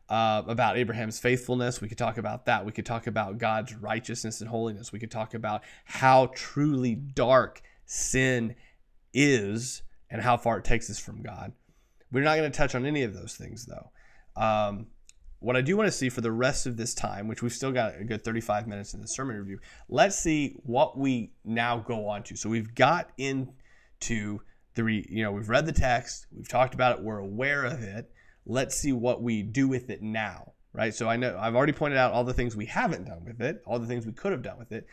Uh, 0.09 0.43
about 0.47 0.79
Abraham's 0.79 1.19
faithfulness. 1.19 1.83
We 1.83 1.89
could 1.89 1.99
talk 1.99 2.17
about 2.17 2.47
that. 2.47 2.65
We 2.65 2.73
could 2.73 2.87
talk 2.87 3.07
about 3.07 3.37
God's 3.37 3.75
righteousness 3.75 4.41
and 4.41 4.49
holiness. 4.49 4.91
We 4.91 4.99
could 4.99 5.11
talk 5.11 5.35
about 5.35 5.63
how 5.85 6.31
truly 6.35 6.95
dark 6.95 7.61
sin 7.85 8.55
is 9.13 9.83
and 10.11 10.23
how 10.23 10.39
far 10.39 10.59
it 10.59 10.65
takes 10.65 10.89
us 10.89 10.99
from 10.99 11.23
God. 11.23 11.53
We're 12.11 12.25
not 12.25 12.37
going 12.37 12.51
to 12.51 12.57
touch 12.57 12.75
on 12.75 12.87
any 12.87 13.03
of 13.03 13.13
those 13.13 13.35
things, 13.35 13.67
though. 13.67 13.91
Um, 14.41 14.87
what 15.41 15.57
I 15.57 15.61
do 15.61 15.77
want 15.77 15.87
to 15.87 15.93
see 15.93 16.09
for 16.09 16.21
the 16.21 16.33
rest 16.33 16.67
of 16.67 16.77
this 16.77 16.95
time, 16.95 17.29
which 17.29 17.43
we've 17.43 17.53
still 17.53 17.71
got 17.71 18.01
a 18.01 18.05
good 18.05 18.25
35 18.25 18.67
minutes 18.67 18.95
in 18.95 19.01
the 19.01 19.07
sermon 19.07 19.37
review, 19.37 19.61
let's 19.89 20.19
see 20.19 20.57
what 20.65 20.99
we 20.99 21.33
now 21.45 21.79
go 21.79 22.09
on 22.09 22.23
to. 22.25 22.37
So 22.37 22.49
we've 22.49 22.75
got 22.75 23.11
into 23.19 24.41
the, 24.75 24.85
re, 24.85 25.07
you 25.09 25.23
know, 25.23 25.33
we've 25.33 25.49
read 25.49 25.67
the 25.67 25.73
text, 25.73 26.27
we've 26.35 26.49
talked 26.49 26.75
about 26.75 26.99
it, 26.99 27.05
we're 27.05 27.19
aware 27.19 27.65
of 27.65 27.83
it. 27.83 28.11
Let's 28.49 28.75
see 28.75 28.93
what 28.93 29.23
we 29.23 29.43
do 29.43 29.69
with 29.69 29.91
it 29.91 30.03
now, 30.03 30.53
right? 30.73 30.93
So 30.95 31.09
I 31.09 31.17
know 31.17 31.39
I've 31.39 31.55
already 31.55 31.73
pointed 31.73 31.99
out 31.99 32.13
all 32.13 32.25
the 32.25 32.35
things 32.35 32.57
we 32.57 32.67
haven't 32.67 33.05
done 33.05 33.25
with 33.25 33.41
it, 33.41 33.63
all 33.67 33.79
the 33.79 33.87
things 33.87 34.07
we 34.07 34.13
could 34.13 34.33
have 34.33 34.43
done 34.43 34.59
with 34.59 34.73
it, 34.73 34.87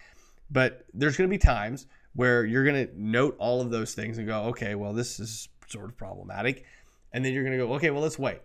but 0.51 0.85
there's 0.93 1.17
going 1.17 1.29
to 1.29 1.33
be 1.33 1.39
times 1.39 1.87
where 2.13 2.45
you're 2.45 2.63
going 2.63 2.87
to 2.87 2.93
note 3.01 3.35
all 3.39 3.61
of 3.61 3.71
those 3.71 3.93
things 3.95 4.17
and 4.17 4.27
go, 4.27 4.43
okay, 4.43 4.75
well, 4.75 4.93
this 4.93 5.19
is 5.19 5.49
sort 5.67 5.85
of 5.85 5.97
problematic. 5.97 6.65
And 7.11 7.25
then 7.25 7.33
you're 7.33 7.43
going 7.43 7.57
to 7.57 7.65
go, 7.65 7.73
okay, 7.73 7.89
well, 7.89 8.03
let's 8.03 8.19
wait 8.19 8.41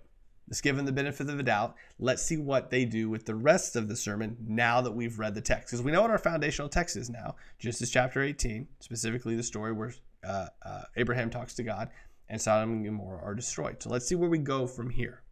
Let's 0.50 0.60
give 0.60 0.76
them 0.76 0.84
the 0.84 0.92
benefit 0.92 1.30
of 1.30 1.36
the 1.36 1.44
doubt. 1.44 1.76
Let's 2.00 2.24
see 2.24 2.36
what 2.36 2.70
they 2.70 2.84
do 2.84 3.08
with 3.08 3.24
the 3.24 3.36
rest 3.36 3.76
of 3.76 3.86
the 3.86 3.94
sermon 3.94 4.36
now 4.48 4.80
that 4.80 4.90
we've 4.90 5.16
read 5.16 5.36
the 5.36 5.40
text. 5.40 5.68
Because 5.68 5.80
we 5.80 5.92
know 5.92 6.02
what 6.02 6.10
our 6.10 6.18
foundational 6.18 6.68
text 6.68 6.96
is 6.96 7.08
now 7.08 7.36
Genesis 7.60 7.88
chapter 7.88 8.20
18, 8.20 8.66
specifically 8.80 9.36
the 9.36 9.44
story 9.44 9.72
where 9.72 9.94
uh, 10.24 10.46
uh, 10.66 10.82
Abraham 10.96 11.30
talks 11.30 11.54
to 11.54 11.62
God 11.62 11.90
and 12.30 12.40
Sodom 12.40 12.72
and 12.72 12.84
Gomorrah 12.84 13.20
are 13.22 13.34
destroyed. 13.34 13.82
So 13.82 13.90
let's 13.90 14.06
see 14.06 14.14
where 14.14 14.30
we 14.30 14.38
go 14.38 14.66
from 14.66 14.88
here. 14.88 15.22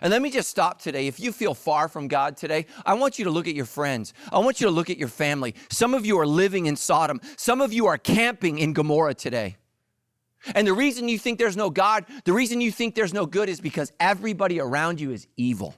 And 0.00 0.10
let 0.10 0.22
me 0.22 0.30
just 0.30 0.48
stop 0.48 0.80
today. 0.80 1.06
If 1.06 1.20
you 1.20 1.30
feel 1.30 1.54
far 1.54 1.86
from 1.86 2.08
God 2.08 2.36
today, 2.36 2.66
I 2.84 2.94
want 2.94 3.18
you 3.18 3.26
to 3.26 3.30
look 3.30 3.46
at 3.46 3.54
your 3.54 3.66
friends. 3.66 4.12
I 4.32 4.40
want 4.40 4.60
you 4.60 4.66
to 4.66 4.72
look 4.72 4.90
at 4.90 4.98
your 4.98 5.08
family. 5.08 5.54
Some 5.70 5.94
of 5.94 6.04
you 6.04 6.18
are 6.18 6.26
living 6.26 6.66
in 6.66 6.74
Sodom, 6.74 7.20
some 7.36 7.60
of 7.60 7.72
you 7.72 7.86
are 7.86 7.98
camping 7.98 8.58
in 8.58 8.72
Gomorrah 8.72 9.14
today. 9.14 9.56
And 10.54 10.66
the 10.66 10.72
reason 10.72 11.08
you 11.08 11.18
think 11.18 11.38
there's 11.38 11.56
no 11.56 11.70
God, 11.70 12.04
the 12.24 12.32
reason 12.32 12.60
you 12.60 12.72
think 12.72 12.94
there's 12.94 13.14
no 13.14 13.24
good 13.24 13.48
is 13.48 13.60
because 13.60 13.92
everybody 14.00 14.60
around 14.60 15.00
you 15.00 15.10
is 15.10 15.26
evil. 15.36 15.74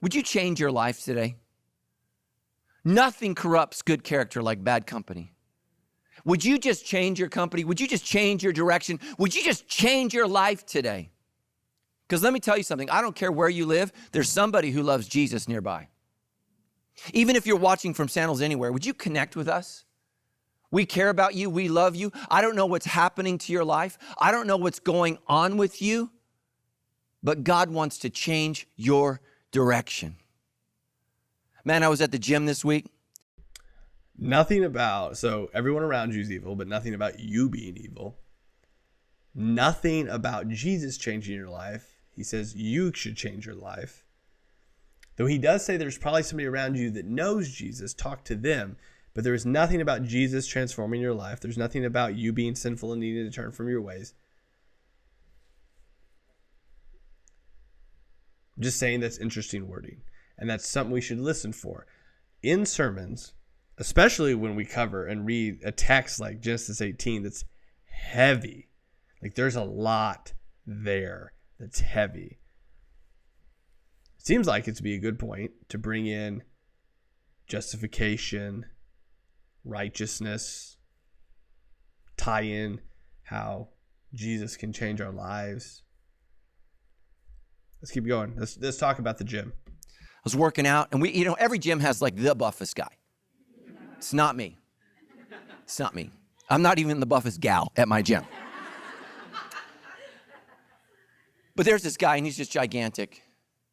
Would 0.00 0.14
you 0.14 0.22
change 0.22 0.60
your 0.60 0.70
life 0.70 1.02
today? 1.02 1.36
Nothing 2.84 3.34
corrupts 3.34 3.82
good 3.82 4.04
character 4.04 4.42
like 4.42 4.62
bad 4.62 4.86
company. 4.86 5.32
Would 6.24 6.44
you 6.44 6.58
just 6.58 6.84
change 6.84 7.18
your 7.18 7.28
company? 7.28 7.64
Would 7.64 7.80
you 7.80 7.88
just 7.88 8.04
change 8.04 8.42
your 8.42 8.52
direction? 8.52 9.00
Would 9.18 9.34
you 9.34 9.42
just 9.42 9.68
change 9.68 10.14
your 10.14 10.26
life 10.26 10.66
today? 10.66 11.10
Because 12.06 12.22
let 12.22 12.32
me 12.32 12.40
tell 12.40 12.56
you 12.56 12.62
something 12.62 12.88
I 12.90 13.00
don't 13.00 13.14
care 13.14 13.30
where 13.30 13.48
you 13.48 13.66
live, 13.66 13.92
there's 14.12 14.30
somebody 14.30 14.70
who 14.70 14.82
loves 14.82 15.06
Jesus 15.08 15.48
nearby. 15.48 15.88
Even 17.12 17.36
if 17.36 17.46
you're 17.46 17.56
watching 17.56 17.94
from 17.94 18.08
Sandals 18.08 18.40
anywhere, 18.40 18.72
would 18.72 18.84
you 18.84 18.94
connect 18.94 19.36
with 19.36 19.48
us? 19.48 19.84
We 20.70 20.84
care 20.84 21.08
about 21.08 21.34
you. 21.34 21.48
We 21.48 21.68
love 21.68 21.96
you. 21.96 22.12
I 22.30 22.42
don't 22.42 22.56
know 22.56 22.66
what's 22.66 22.86
happening 22.86 23.38
to 23.38 23.52
your 23.52 23.64
life. 23.64 23.96
I 24.18 24.30
don't 24.30 24.46
know 24.46 24.56
what's 24.56 24.80
going 24.80 25.18
on 25.26 25.56
with 25.56 25.80
you, 25.80 26.10
but 27.22 27.44
God 27.44 27.70
wants 27.70 27.98
to 27.98 28.10
change 28.10 28.66
your 28.76 29.20
direction. 29.50 30.16
Man, 31.64 31.82
I 31.82 31.88
was 31.88 32.00
at 32.00 32.12
the 32.12 32.18
gym 32.18 32.46
this 32.46 32.64
week. 32.64 32.86
Nothing 34.18 34.64
about, 34.64 35.16
so 35.16 35.48
everyone 35.54 35.84
around 35.84 36.12
you 36.12 36.20
is 36.20 36.30
evil, 36.30 36.56
but 36.56 36.66
nothing 36.66 36.92
about 36.92 37.20
you 37.20 37.48
being 37.48 37.76
evil. 37.76 38.16
Nothing 39.34 40.08
about 40.08 40.48
Jesus 40.48 40.98
changing 40.98 41.36
your 41.36 41.48
life. 41.48 42.00
He 42.10 42.24
says 42.24 42.56
you 42.56 42.92
should 42.92 43.16
change 43.16 43.46
your 43.46 43.54
life. 43.54 44.04
Though 45.16 45.26
he 45.26 45.38
does 45.38 45.64
say 45.64 45.76
there's 45.76 45.98
probably 45.98 46.24
somebody 46.24 46.46
around 46.46 46.76
you 46.76 46.90
that 46.90 47.06
knows 47.06 47.50
Jesus, 47.50 47.94
talk 47.94 48.24
to 48.24 48.34
them 48.34 48.76
but 49.18 49.24
there 49.24 49.34
is 49.34 49.44
nothing 49.44 49.80
about 49.80 50.04
Jesus 50.04 50.46
transforming 50.46 51.00
your 51.00 51.12
life. 51.12 51.40
There's 51.40 51.58
nothing 51.58 51.84
about 51.84 52.14
you 52.14 52.32
being 52.32 52.54
sinful 52.54 52.92
and 52.92 53.00
needing 53.00 53.24
to 53.24 53.32
turn 53.32 53.50
from 53.50 53.68
your 53.68 53.82
ways. 53.82 54.14
Just 58.56 58.78
saying 58.78 59.00
that's 59.00 59.18
interesting 59.18 59.66
wording. 59.66 60.02
And 60.38 60.48
that's 60.48 60.68
something 60.68 60.92
we 60.92 61.00
should 61.00 61.18
listen 61.18 61.52
for. 61.52 61.84
In 62.44 62.64
sermons, 62.64 63.32
especially 63.78 64.34
when 64.34 64.56
we 64.56 64.64
cover 64.64 65.06
and 65.06 65.26
read 65.26 65.60
a 65.64 65.72
text 65.72 66.20
like 66.20 66.40
Genesis 66.40 66.82
18 66.82 67.22
that's 67.22 67.44
heavy, 67.86 68.68
like 69.22 69.34
there's 69.34 69.56
a 69.56 69.64
lot 69.64 70.32
there 70.66 71.32
that's 71.58 71.80
heavy. 71.80 72.38
Seems 74.18 74.46
like 74.46 74.68
it 74.68 74.76
to 74.76 74.82
be 74.82 74.94
a 74.94 75.00
good 75.00 75.18
point 75.18 75.52
to 75.68 75.78
bring 75.78 76.06
in 76.06 76.42
justification, 77.46 78.66
righteousness, 79.64 80.76
tie 82.16 82.42
in 82.42 82.80
how 83.22 83.68
Jesus 84.12 84.56
can 84.56 84.72
change 84.72 85.00
our 85.00 85.12
lives. 85.12 85.82
Let's 87.80 87.92
keep 87.92 88.06
going. 88.06 88.34
Let's 88.36 88.58
let's 88.58 88.76
talk 88.76 88.98
about 88.98 89.18
the 89.18 89.24
gym. 89.24 89.52
I 89.66 90.20
was 90.24 90.34
working 90.34 90.66
out, 90.66 90.88
and 90.90 91.00
we, 91.00 91.10
you 91.12 91.24
know, 91.24 91.34
every 91.34 91.60
gym 91.60 91.78
has 91.80 92.02
like 92.02 92.16
the 92.16 92.34
buffest 92.34 92.74
guy. 92.74 92.97
It's 93.98 94.14
not 94.14 94.36
me. 94.36 94.56
It's 95.64 95.78
not 95.78 95.94
me. 95.94 96.10
I'm 96.48 96.62
not 96.62 96.78
even 96.78 97.00
the 97.00 97.06
buffest 97.06 97.40
gal 97.40 97.72
at 97.76 97.88
my 97.88 98.00
gym. 98.00 98.24
But 101.54 101.66
there's 101.66 101.82
this 101.82 101.96
guy, 101.96 102.16
and 102.16 102.24
he's 102.24 102.36
just 102.36 102.52
gigantic. 102.52 103.22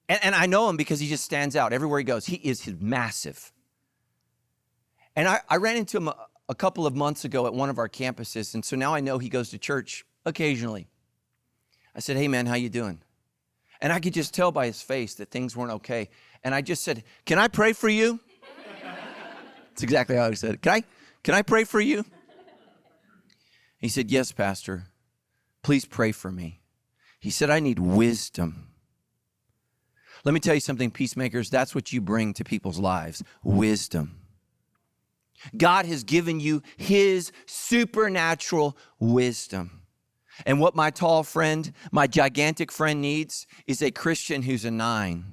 And, 0.09 0.19
and 0.23 0.35
I 0.35 0.47
know 0.47 0.67
him 0.67 0.75
because 0.75 0.99
he 0.99 1.07
just 1.07 1.23
stands 1.23 1.55
out 1.55 1.71
everywhere 1.71 1.99
he 1.99 2.03
goes. 2.03 2.25
He 2.25 2.37
is 2.37 2.67
massive. 2.79 3.53
And 5.15 5.27
I, 5.27 5.41
I 5.47 5.57
ran 5.57 5.77
into 5.77 5.97
him 5.97 6.07
a, 6.07 6.15
a 6.49 6.55
couple 6.55 6.87
of 6.87 6.95
months 6.95 7.23
ago 7.25 7.45
at 7.45 7.53
one 7.53 7.69
of 7.69 7.77
our 7.77 7.87
campuses, 7.87 8.55
and 8.55 8.65
so 8.65 8.75
now 8.75 8.95
I 8.95 8.99
know 8.99 9.19
he 9.19 9.29
goes 9.29 9.51
to 9.51 9.59
church 9.59 10.03
occasionally. 10.25 10.87
I 11.95 11.99
said, 11.99 12.17
"Hey, 12.17 12.27
man, 12.27 12.47
how 12.47 12.55
you 12.55 12.69
doing?" 12.69 13.01
And 13.79 13.93
I 13.93 13.99
could 13.99 14.13
just 14.13 14.33
tell 14.33 14.51
by 14.51 14.65
his 14.65 14.81
face 14.81 15.13
that 15.15 15.29
things 15.29 15.55
weren't 15.55 15.71
okay. 15.71 16.09
And 16.43 16.55
I 16.55 16.61
just 16.61 16.83
said, 16.83 17.03
"Can 17.25 17.37
I 17.37 17.47
pray 17.47 17.71
for 17.71 17.87
you?" 17.87 18.19
That's 19.75 19.83
exactly 19.83 20.15
how 20.15 20.29
he 20.29 20.37
said 20.37 20.53
it. 20.53 20.61
Can 20.61 20.71
I? 20.71 20.83
Can 21.21 21.33
I 21.33 21.41
pray 21.41 21.65
for 21.65 21.81
you? 21.81 22.05
He 23.77 23.89
said, 23.89 24.09
"Yes, 24.09 24.31
Pastor. 24.31 24.85
Please 25.63 25.83
pray 25.83 26.13
for 26.13 26.31
me." 26.31 26.61
He 27.19 27.29
said, 27.29 27.49
"I 27.49 27.59
need 27.59 27.77
wisdom." 27.77 28.69
Let 30.23 30.33
me 30.33 30.39
tell 30.39 30.53
you 30.55 30.61
something, 30.61 30.91
peacemakers. 30.91 31.49
That's 31.49 31.75
what 31.75 31.91
you 31.91 31.99
bring 31.99 32.33
to 32.35 32.45
people's 32.45 32.79
lives: 32.79 33.21
wisdom. 33.43 34.21
God 35.57 35.85
has 35.85 36.05
given 36.05 36.39
you 36.39 36.63
His 36.77 37.33
supernatural 37.45 38.77
wisdom. 38.97 39.81
And 40.45 40.61
what 40.61 40.73
my 40.73 40.89
tall 40.89 41.23
friend, 41.23 41.73
my 41.91 42.07
gigantic 42.07 42.71
friend 42.71 43.01
needs 43.01 43.45
is 43.67 43.81
a 43.81 43.91
Christian 43.91 44.43
who's 44.43 44.63
a 44.63 44.71
nine, 44.71 45.25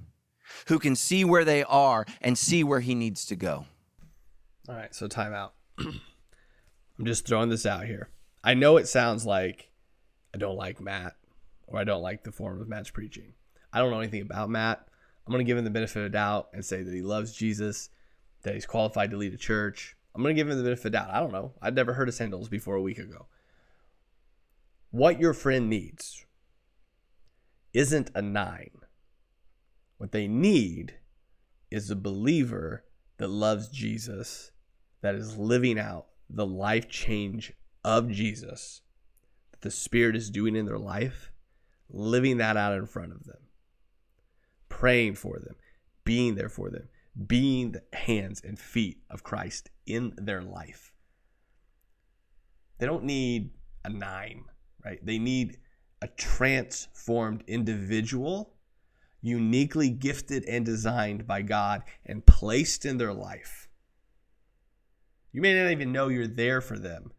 who 0.67 0.81
can 0.81 0.97
see 0.97 1.25
where 1.25 1.45
they 1.45 1.63
are 1.63 2.05
and 2.21 2.37
see 2.37 2.65
where 2.65 2.81
he 2.81 2.97
needs 2.97 3.25
to 3.27 3.37
go. 3.37 3.67
All 4.69 4.75
right, 4.75 4.95
so 4.95 5.09
time 5.09 5.35
out. 5.35 5.55
I'm 5.79 7.05
just 7.05 7.27
throwing 7.27 7.49
this 7.49 7.67
out 7.67 7.85
here. 7.85 8.11
I 8.45 8.55
know 8.55 8.77
it 8.77 8.89
sounds 8.89 9.27
like 9.27 9.71
I 10.35 10.39
don't 10.39 10.57
like 10.57 10.81
Matt 10.81 11.17
or 11.67 11.79
I 11.79 11.85
don't 11.85 12.03
like 12.03 12.25
the 12.25 12.33
form 12.33 12.61
of 12.61 12.69
Matt's 12.69 12.91
preaching. 12.91 13.35
I 13.73 13.79
don't 13.79 13.91
know 13.91 14.01
anything 14.01 14.23
about 14.23 14.51
Matt. 14.51 14.87
I'm 15.27 15.33
going 15.33 15.45
to 15.45 15.49
give 15.49 15.59
him 15.59 15.65
the 15.65 15.71
benefit 15.71 16.05
of 16.05 16.13
doubt 16.13 16.49
and 16.53 16.65
say 16.65 16.83
that 16.83 16.95
he 16.95 17.03
loves 17.03 17.33
Jesus, 17.33 17.91
that 18.43 18.55
he's 18.55 18.67
qualified 18.67 19.11
to 19.13 19.17
lead 19.17 19.35
a 19.35 19.39
church, 19.39 19.97
I'm 20.15 20.23
going 20.23 20.35
to 20.35 20.41
give 20.41 20.51
him 20.51 20.59
the 20.59 20.65
benefit 20.65 20.87
of 20.87 20.93
the 20.93 20.99
doubt. 20.99 21.11
I 21.11 21.21
don't 21.21 21.33
know. 21.33 21.53
I'd 21.63 21.75
never 21.75 21.95
heard 21.95 22.09
of 22.09 22.15
sandals 22.15 22.49
before 22.49 22.75
a 22.75 22.83
week 22.83 22.99
ago. 22.99 23.27
What 24.91 25.19
your 25.19 25.33
friend 25.33 25.71
needs, 25.71 26.27
isn't 27.73 28.11
a 28.15 28.21
nine. 28.21 28.83
What 29.97 30.13
they 30.13 30.29
need 30.29 30.95
is 31.71 31.91
a 31.91 31.97
believer 31.97 32.85
that 33.17 33.29
loves 33.29 33.69
Jesus, 33.69 34.52
that 35.03 35.15
is 35.15 35.37
living 35.37 35.79
out 35.79 36.07
the 36.31 36.47
life 36.47 36.89
change 36.89 37.53
of 37.85 38.11
Jesus 38.11 38.81
that 39.51 39.61
the 39.61 39.71
Spirit 39.71 40.17
is 40.17 40.31
doing 40.31 40.57
in 40.57 40.65
their 40.65 40.79
life, 40.79 41.31
living 41.91 42.39
that 42.39 42.57
out 42.57 42.73
in 42.73 42.87
front 42.87 43.13
of 43.13 43.25
them, 43.25 43.39
praying 44.69 45.15
for 45.15 45.39
them, 45.39 45.57
being 46.05 46.35
there 46.35 46.49
for 46.49 46.71
them, 46.71 46.89
being 47.27 47.73
the 47.73 47.83
hands 47.93 48.41
and 48.43 48.59
feet 48.59 49.03
of 49.11 49.23
Christ 49.23 49.71
in 49.87 50.15
their 50.17 50.43
life. 50.43 50.93
They 52.79 52.87
don't 52.87 53.05
need 53.05 53.51
a 53.85 53.91
nine, 53.91 54.45
right? 54.85 55.05
They 55.05 55.19
need 55.19 55.59
a 56.01 56.09
transformed 56.09 57.45
individual, 57.47 58.55
uniquely 59.21 59.91
gifted 59.91 60.45
and 60.47 60.65
designed 60.65 61.27
by 61.27 61.43
God 61.43 61.83
and 62.07 62.27
placed 62.27 62.85
in 62.85 62.99
their 62.99 63.13
life. 63.13 63.69
You 65.33 65.41
may 65.41 65.55
not 65.61 65.71
even 65.71 65.93
know 65.93 66.09
you're 66.09 66.27
there 66.27 66.61
for 66.61 66.79
them. 66.79 67.13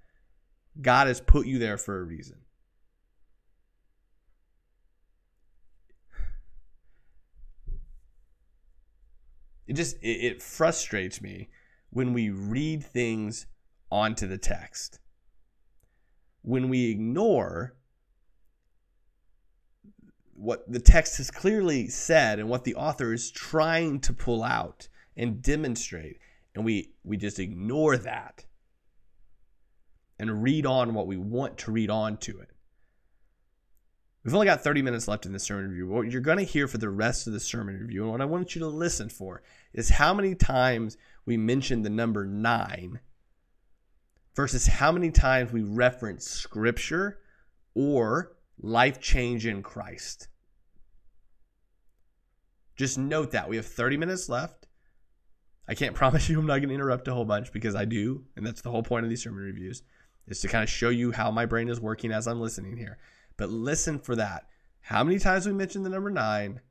God 0.80 1.08
has 1.08 1.20
put 1.20 1.48
you 1.48 1.60
there 1.60 1.78
for 1.78 2.00
a 2.00 2.04
reason. 2.04 2.38
It 9.68 9.74
just 9.74 9.98
it, 10.02 10.24
it 10.24 10.42
frustrates 10.42 11.22
me 11.22 11.50
when 11.90 12.14
we 12.14 12.30
read 12.30 12.84
things 12.84 13.48
onto 13.92 14.28
the 14.28 14.38
text. 14.38 15.00
When 16.42 16.70
we 16.70 16.92
ignore 16.92 17.76
what 20.36 20.70
the 20.72 20.80
text 20.80 21.18
has 21.18 21.32
clearly 21.32 21.88
said 21.88 22.40
and 22.40 22.50
what 22.50 22.66
the 22.66 22.76
author 22.76 23.14
is 23.14 23.32
trying 23.32 24.00
to 24.02 24.14
pull 24.14 24.44
out 24.44 24.90
and 25.16 25.42
demonstrate 25.42 26.18
and 26.56 26.66
we 26.66 26.94
we 27.04 27.18
just 27.18 27.40
ignore 27.40 27.98
that 27.98 28.46
and 30.20 30.44
read 30.44 30.66
on 30.66 30.94
what 30.94 31.08
we 31.08 31.18
want 31.18 31.58
to 31.60 31.72
read 31.72 31.90
on 31.90 32.18
to 32.18 32.40
it. 32.40 32.50
We've 34.24 34.34
only 34.34 34.46
got 34.46 34.64
30 34.64 34.82
minutes 34.82 35.08
left 35.08 35.26
in 35.26 35.34
the 35.34 35.40
sermon 35.40 35.70
review. 35.70 35.88
What 35.88 36.10
you're 36.10 36.22
going 36.22 36.38
to 36.38 36.44
hear 36.44 36.68
for 36.68 36.78
the 36.78 36.90
rest 36.90 37.28
of 37.28 37.34
the 37.34 37.40
sermon 37.42 37.78
review 37.78 38.04
and 38.04 38.12
what 38.12 38.22
i 38.22 38.26
want 38.26 38.56
you 38.56 38.60
to 38.60 38.68
listen 38.68 39.10
for 39.10 39.42
is 39.74 39.90
how 39.90 40.14
many 40.14 40.34
times 40.36 40.98
we 41.26 41.36
mention 41.38 41.82
the 41.82 41.90
number 41.90 42.26
9 42.26 43.00
versus 44.36 44.68
how 44.68 44.92
many 44.92 45.12
times 45.12 45.52
we 45.52 45.62
reference 45.62 46.26
scripture 46.26 47.20
or 47.76 48.34
life 48.60 49.00
change 49.00 49.46
in 49.46 49.62
christ. 49.62 50.28
Just 52.76 52.98
note 52.98 53.32
that. 53.32 53.50
We 53.50 53.58
have 53.58 53.66
30 53.66 53.98
minutes 53.98 54.30
left. 54.30 54.63
I 55.68 55.76
can't 55.76 55.96
promise 56.02 56.30
you 56.30 56.40
I'm 56.40 56.46
not 56.46 56.58
going 56.58 56.70
to 56.70 56.76
interrupt 56.76 57.08
a 57.08 57.14
whole 57.14 57.26
bunch 57.26 57.52
because 57.52 57.76
I 57.76 57.86
do, 57.86 58.26
and 58.36 58.46
that's 58.46 58.62
the 58.62 58.72
whole 58.72 58.84
point 58.84 59.06
of 59.06 59.10
these 59.10 59.24
sermon 59.24 59.44
reviews 59.44 59.84
is 60.28 60.40
to 60.42 60.48
kind 60.48 60.64
of 60.64 60.70
show 60.70 60.90
you 60.90 61.12
how 61.12 61.32
my 61.32 61.46
brain 61.46 61.68
is 61.68 61.82
working 61.82 62.12
as 62.12 62.28
I'm 62.28 62.40
listening 62.40 62.78
here. 62.78 62.98
But 63.36 63.50
listen 63.50 64.00
for 64.00 64.16
that. 64.16 64.48
How 64.80 65.04
many 65.04 65.20
times 65.20 65.46
we 65.46 65.54
mentioned 65.54 65.86
the 65.86 65.90
number 65.90 66.10
9 66.10 66.62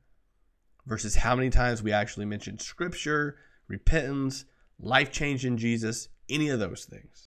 versus 0.85 1.15
how 1.15 1.35
many 1.35 1.49
times 1.49 1.83
we 1.83 1.91
actually 1.91 2.25
mentioned 2.25 2.61
scripture, 2.61 3.37
repentance, 3.67 4.45
life 4.79 5.11
change 5.11 5.45
in 5.45 5.57
Jesus, 5.57 6.09
any 6.29 6.49
of 6.49 6.59
those 6.59 6.85
things. 6.85 7.27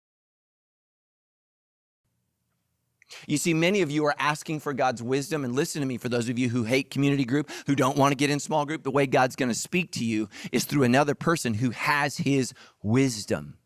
You 3.27 3.37
see, 3.37 3.55
many 3.55 3.83
of 3.83 3.90
you 3.90 4.05
are 4.07 4.14
asking 4.18 4.61
for 4.61 4.73
God's 4.73 5.03
wisdom. 5.03 5.44
And 5.44 5.55
listen 5.55 5.81
to 5.81 5.87
me, 5.87 5.99
for 5.99 6.09
those 6.09 6.29
of 6.29 6.38
you 6.38 6.49
who 6.49 6.64
hate 6.64 6.90
community 6.90 7.25
group, 7.25 7.51
who 7.66 7.75
don't 7.75 7.96
want 7.96 8.12
to 8.12 8.16
get 8.16 8.31
in 8.31 8.40
small 8.40 8.64
group, 8.64 8.83
the 8.83 8.90
way 8.90 9.07
God's 9.07 9.37
going 9.37 9.49
to 9.49 9.55
speak 9.55 9.92
to 9.92 10.05
you 10.05 10.29
is 10.53 10.64
through 10.64 10.85
another 10.85 11.14
person 11.14 11.55
who 11.55 11.70
has 11.70 12.18
his 12.18 12.53
wisdom. 12.83 13.57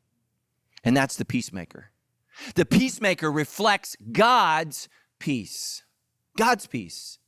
And 0.83 0.97
that's 0.97 1.17
the 1.17 1.25
peacemaker. 1.25 1.91
The 2.55 2.67
peacemaker 2.67 3.31
reflects 3.31 3.97
God's 4.13 4.89
peace. 5.19 5.85
God's 6.37 6.67
peace. 6.67 7.19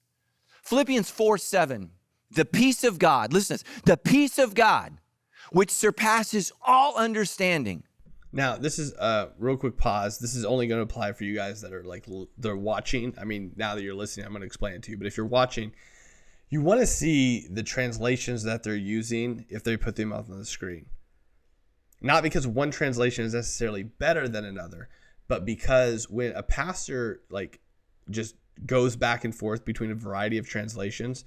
Philippians 0.63 1.09
4 1.11 1.39
7, 1.39 1.91
the 2.31 2.45
peace 2.45 2.83
of 2.83 2.99
God, 2.99 3.33
listen 3.33 3.59
to 3.59 3.65
this, 3.65 3.83
the 3.85 3.97
peace 3.97 4.39
of 4.39 4.55
God, 4.55 4.99
which 5.53 5.71
surpasses 5.71 6.51
all 6.67 6.97
understanding 6.97 7.85
now, 8.37 8.57
this 8.59 8.79
is 8.79 8.93
a 8.93 9.31
real 9.39 9.57
quick 9.57 9.79
pause. 9.79 10.19
This 10.19 10.35
is 10.35 10.45
only 10.45 10.67
going 10.67 10.79
to 10.79 10.83
apply 10.83 11.13
for 11.15 11.25
you 11.25 11.35
guys 11.35 11.63
that 11.63 11.73
are 11.73 11.83
like 11.83 12.07
they're 12.37 12.55
watching. 12.55 13.15
I 13.19 13.25
mean, 13.25 13.53
now 13.57 13.75
that 13.75 13.83
you're 13.83 13.95
listening, 13.95 14.27
I'm 14.27 14.33
going 14.33 14.43
to 14.43 14.47
explain 14.47 14.75
it 14.75 14.83
to 14.83 14.91
you. 14.91 14.99
But 14.99 15.07
if 15.07 15.17
you're 15.17 15.25
watching, 15.25 15.73
you 16.51 16.61
want 16.61 16.81
to 16.81 16.87
see 16.87 17.49
the 17.49 17.63
translations 17.63 18.43
that 18.43 18.63
they're 18.63 18.77
using 18.77 19.47
if 19.49 19.65
they 19.65 19.79
put 19.79 19.97
them 19.97 20.13
up 20.13 20.29
on 20.29 20.39
the 20.39 20.45
screen. 20.45 20.85
Not 22.03 22.23
because 22.23 22.47
one 22.47 22.71
translation 22.71 23.25
is 23.25 23.33
necessarily 23.33 23.85
better 23.85 24.29
than 24.29 24.45
another, 24.45 24.91
but 25.29 25.47
because 25.47 26.11
when 26.11 26.33
a 26.33 26.43
pastor 26.43 27.23
like 27.31 27.61
just 28.11 28.37
goes 28.67 28.97
back 28.97 29.25
and 29.25 29.35
forth 29.35 29.65
between 29.65 29.91
a 29.91 29.95
variety 29.95 30.37
of 30.37 30.47
translations, 30.47 31.25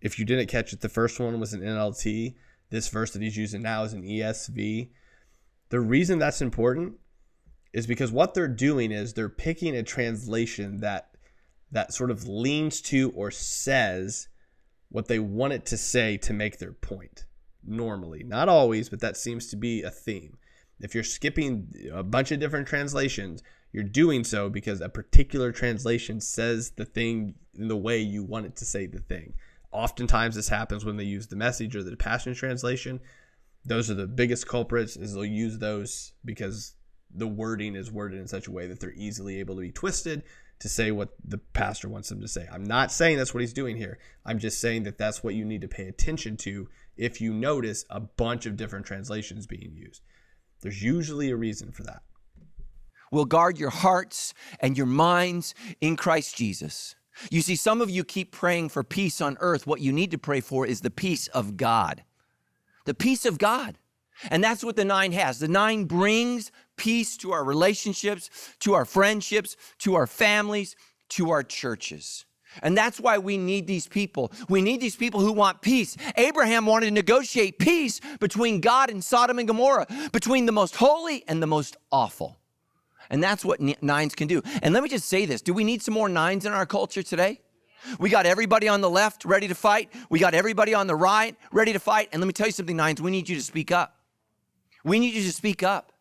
if 0.00 0.18
you 0.18 0.24
didn't 0.24 0.48
catch 0.48 0.72
it, 0.72 0.80
the 0.80 0.88
first 0.88 1.20
one 1.20 1.38
was 1.38 1.52
an 1.52 1.60
NLT. 1.60 2.36
This 2.70 2.88
verse 2.88 3.10
that 3.10 3.20
he's 3.20 3.36
using 3.36 3.60
now 3.60 3.84
is 3.84 3.92
an 3.92 4.02
ESV 4.02 4.88
the 5.70 5.80
reason 5.80 6.18
that's 6.18 6.40
important 6.40 6.94
is 7.72 7.86
because 7.86 8.10
what 8.10 8.34
they're 8.34 8.48
doing 8.48 8.90
is 8.90 9.12
they're 9.12 9.28
picking 9.28 9.76
a 9.76 9.82
translation 9.82 10.80
that 10.80 11.10
that 11.70 11.92
sort 11.92 12.10
of 12.10 12.26
leans 12.26 12.80
to 12.80 13.10
or 13.14 13.30
says 13.30 14.28
what 14.88 15.06
they 15.06 15.18
want 15.18 15.52
it 15.52 15.66
to 15.66 15.76
say 15.76 16.16
to 16.16 16.32
make 16.32 16.58
their 16.58 16.72
point. 16.72 17.26
Normally, 17.62 18.22
not 18.22 18.48
always, 18.48 18.88
but 18.88 19.00
that 19.00 19.18
seems 19.18 19.48
to 19.48 19.56
be 19.56 19.82
a 19.82 19.90
theme. 19.90 20.38
If 20.80 20.94
you're 20.94 21.04
skipping 21.04 21.72
a 21.92 22.02
bunch 22.02 22.32
of 22.32 22.40
different 22.40 22.68
translations, 22.68 23.42
you're 23.72 23.84
doing 23.84 24.24
so 24.24 24.48
because 24.48 24.80
a 24.80 24.88
particular 24.88 25.52
translation 25.52 26.20
says 26.20 26.70
the 26.70 26.86
thing 26.86 27.34
in 27.54 27.68
the 27.68 27.76
way 27.76 27.98
you 27.98 28.22
want 28.22 28.46
it 28.46 28.56
to 28.56 28.64
say 28.64 28.86
the 28.86 29.00
thing. 29.00 29.34
Oftentimes, 29.70 30.36
this 30.36 30.48
happens 30.48 30.84
when 30.84 30.96
they 30.96 31.04
use 31.04 31.26
the 31.26 31.36
message 31.36 31.76
or 31.76 31.82
the 31.82 31.96
Passion 31.96 32.32
Translation 32.32 33.00
those 33.68 33.90
are 33.90 33.94
the 33.94 34.06
biggest 34.06 34.48
culprits 34.48 34.96
is 34.96 35.14
they'll 35.14 35.24
use 35.24 35.58
those 35.58 36.12
because 36.24 36.74
the 37.14 37.26
wording 37.26 37.74
is 37.74 37.92
worded 37.92 38.18
in 38.18 38.26
such 38.26 38.46
a 38.46 38.50
way 38.50 38.66
that 38.66 38.80
they're 38.80 38.92
easily 38.92 39.40
able 39.40 39.54
to 39.54 39.60
be 39.60 39.72
twisted 39.72 40.22
to 40.60 40.68
say 40.68 40.90
what 40.90 41.10
the 41.24 41.38
pastor 41.38 41.88
wants 41.88 42.08
them 42.08 42.20
to 42.20 42.28
say. 42.28 42.46
I'm 42.52 42.64
not 42.64 42.90
saying 42.90 43.16
that's 43.16 43.32
what 43.32 43.40
he's 43.40 43.52
doing 43.52 43.76
here. 43.76 43.98
I'm 44.24 44.38
just 44.38 44.60
saying 44.60 44.82
that 44.84 44.98
that's 44.98 45.22
what 45.22 45.34
you 45.34 45.44
need 45.44 45.60
to 45.60 45.68
pay 45.68 45.86
attention 45.86 46.36
to 46.38 46.68
if 46.96 47.20
you 47.20 47.32
notice 47.32 47.84
a 47.90 48.00
bunch 48.00 48.46
of 48.46 48.56
different 48.56 48.86
translations 48.86 49.46
being 49.46 49.72
used. 49.74 50.02
There's 50.60 50.82
usually 50.82 51.30
a 51.30 51.36
reason 51.36 51.70
for 51.70 51.84
that. 51.84 52.02
Will 53.12 53.24
guard 53.24 53.58
your 53.58 53.70
hearts 53.70 54.34
and 54.60 54.76
your 54.76 54.86
minds 54.86 55.54
in 55.80 55.96
Christ 55.96 56.36
Jesus. 56.36 56.96
You 57.30 57.40
see, 57.40 57.56
some 57.56 57.80
of 57.80 57.90
you 57.90 58.04
keep 58.04 58.32
praying 58.32 58.70
for 58.70 58.82
peace 58.82 59.20
on 59.20 59.36
earth. 59.40 59.66
What 59.66 59.80
you 59.80 59.92
need 59.92 60.10
to 60.10 60.18
pray 60.18 60.40
for 60.40 60.66
is 60.66 60.80
the 60.80 60.90
peace 60.90 61.28
of 61.28 61.56
God 61.56 62.02
the 62.88 62.94
peace 62.94 63.24
of 63.24 63.38
God. 63.38 63.78
And 64.30 64.42
that's 64.42 64.64
what 64.64 64.76
the 64.76 64.84
nine 64.84 65.12
has. 65.12 65.38
The 65.38 65.48
nine 65.48 65.84
brings 65.84 66.50
peace 66.76 67.16
to 67.18 67.32
our 67.32 67.44
relationships, 67.44 68.30
to 68.60 68.74
our 68.74 68.84
friendships, 68.84 69.56
to 69.78 69.94
our 69.94 70.06
families, 70.06 70.74
to 71.10 71.30
our 71.30 71.42
churches. 71.42 72.24
And 72.62 72.76
that's 72.76 72.98
why 72.98 73.18
we 73.18 73.36
need 73.36 73.66
these 73.66 73.86
people. 73.86 74.32
We 74.48 74.62
need 74.62 74.80
these 74.80 74.96
people 74.96 75.20
who 75.20 75.32
want 75.32 75.60
peace. 75.60 75.96
Abraham 76.16 76.66
wanted 76.66 76.86
to 76.86 76.92
negotiate 76.92 77.58
peace 77.58 78.00
between 78.18 78.60
God 78.60 78.90
and 78.90 79.04
Sodom 79.04 79.38
and 79.38 79.46
Gomorrah, 79.46 79.86
between 80.12 80.46
the 80.46 80.52
most 80.52 80.76
holy 80.76 81.24
and 81.28 81.42
the 81.42 81.46
most 81.46 81.76
awful. 81.92 82.38
And 83.10 83.22
that's 83.22 83.44
what 83.44 83.60
nines 83.82 84.14
can 84.14 84.28
do. 84.28 84.42
And 84.62 84.74
let 84.74 84.82
me 84.82 84.88
just 84.88 85.08
say 85.08 85.26
this 85.26 85.42
do 85.42 85.52
we 85.54 85.64
need 85.64 85.82
some 85.82 85.94
more 85.94 86.08
nines 86.08 86.46
in 86.46 86.52
our 86.52 86.66
culture 86.66 87.02
today? 87.02 87.40
We 87.98 88.10
got 88.10 88.26
everybody 88.26 88.68
on 88.68 88.80
the 88.80 88.90
left 88.90 89.24
ready 89.24 89.48
to 89.48 89.54
fight. 89.54 89.92
We 90.10 90.18
got 90.18 90.34
everybody 90.34 90.74
on 90.74 90.86
the 90.86 90.96
right 90.96 91.36
ready 91.52 91.72
to 91.72 91.78
fight. 91.78 92.08
And 92.12 92.20
let 92.20 92.26
me 92.26 92.32
tell 92.32 92.46
you 92.46 92.52
something, 92.52 92.76
Nines, 92.76 93.00
we 93.00 93.10
need 93.10 93.28
you 93.28 93.36
to 93.36 93.42
speak 93.42 93.70
up. 93.70 93.96
We 94.84 94.98
need 94.98 95.14
you 95.14 95.22
to 95.22 95.32
speak 95.32 95.62
up 95.62 95.92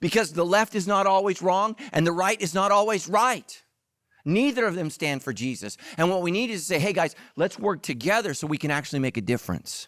because 0.00 0.32
the 0.32 0.44
left 0.44 0.74
is 0.74 0.86
not 0.86 1.06
always 1.06 1.42
wrong 1.42 1.76
and 1.92 2.06
the 2.06 2.12
right 2.12 2.40
is 2.40 2.54
not 2.54 2.72
always 2.72 3.08
right. 3.08 3.62
Neither 4.24 4.66
of 4.66 4.74
them 4.74 4.90
stand 4.90 5.22
for 5.22 5.32
Jesus. 5.32 5.76
And 5.96 6.10
what 6.10 6.22
we 6.22 6.32
need 6.32 6.50
is 6.50 6.62
to 6.62 6.66
say, 6.66 6.78
hey 6.80 6.92
guys, 6.92 7.14
let's 7.36 7.58
work 7.58 7.82
together 7.82 8.34
so 8.34 8.46
we 8.46 8.58
can 8.58 8.72
actually 8.72 8.98
make 8.98 9.16
a 9.16 9.20
difference. 9.20 9.86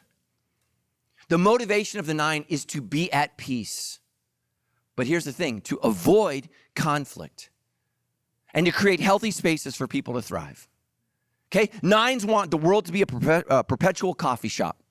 The 1.28 1.38
motivation 1.38 1.98
of 1.98 2.06
the 2.06 2.14
nine 2.14 2.44
is 2.48 2.64
to 2.66 2.80
be 2.80 3.12
at 3.12 3.36
peace. 3.36 3.98
But 4.96 5.06
here's 5.06 5.24
the 5.24 5.32
thing 5.32 5.60
to 5.62 5.76
avoid 5.78 6.48
conflict 6.74 7.50
and 8.54 8.64
to 8.66 8.72
create 8.72 9.00
healthy 9.00 9.30
spaces 9.30 9.76
for 9.76 9.86
people 9.86 10.14
to 10.14 10.22
thrive. 10.22 10.68
Okay, 11.50 11.70
nines 11.82 12.26
want 12.26 12.50
the 12.50 12.58
world 12.58 12.84
to 12.86 12.92
be 12.92 13.02
a 13.02 13.06
uh, 13.48 13.62
perpetual 13.62 14.12
coffee 14.12 14.48
shop. 14.48 14.82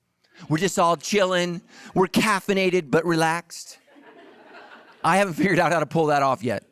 We're 0.48 0.58
just 0.58 0.78
all 0.78 0.96
chilling. 0.96 1.62
We're 1.94 2.06
caffeinated 2.06 2.90
but 2.90 3.04
relaxed. 3.04 3.78
I 5.04 5.18
haven't 5.18 5.34
figured 5.34 5.58
out 5.58 5.72
how 5.72 5.80
to 5.80 5.86
pull 5.86 6.06
that 6.06 6.22
off 6.22 6.42
yet. 6.42 6.64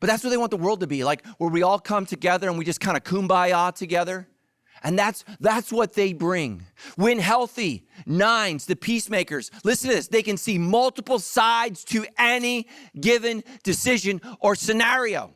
But 0.00 0.08
that's 0.08 0.22
what 0.22 0.30
they 0.30 0.36
want 0.36 0.50
the 0.50 0.58
world 0.58 0.80
to 0.80 0.86
be 0.86 1.02
like, 1.02 1.24
where 1.38 1.48
we 1.48 1.62
all 1.62 1.78
come 1.78 2.04
together 2.04 2.48
and 2.48 2.58
we 2.58 2.64
just 2.66 2.80
kind 2.80 2.94
of 2.94 3.04
kumbaya 3.04 3.74
together. 3.74 4.28
And 4.82 4.98
that's 4.98 5.24
that's 5.40 5.72
what 5.72 5.94
they 5.94 6.12
bring. 6.12 6.66
When 6.96 7.18
healthy, 7.18 7.86
nines, 8.04 8.66
the 8.66 8.76
peacemakers, 8.76 9.50
listen 9.64 9.88
to 9.88 9.96
this, 9.96 10.08
they 10.08 10.22
can 10.22 10.36
see 10.36 10.58
multiple 10.58 11.18
sides 11.18 11.84
to 11.84 12.04
any 12.18 12.68
given 13.00 13.44
decision 13.62 14.20
or 14.40 14.54
scenario. 14.54 15.34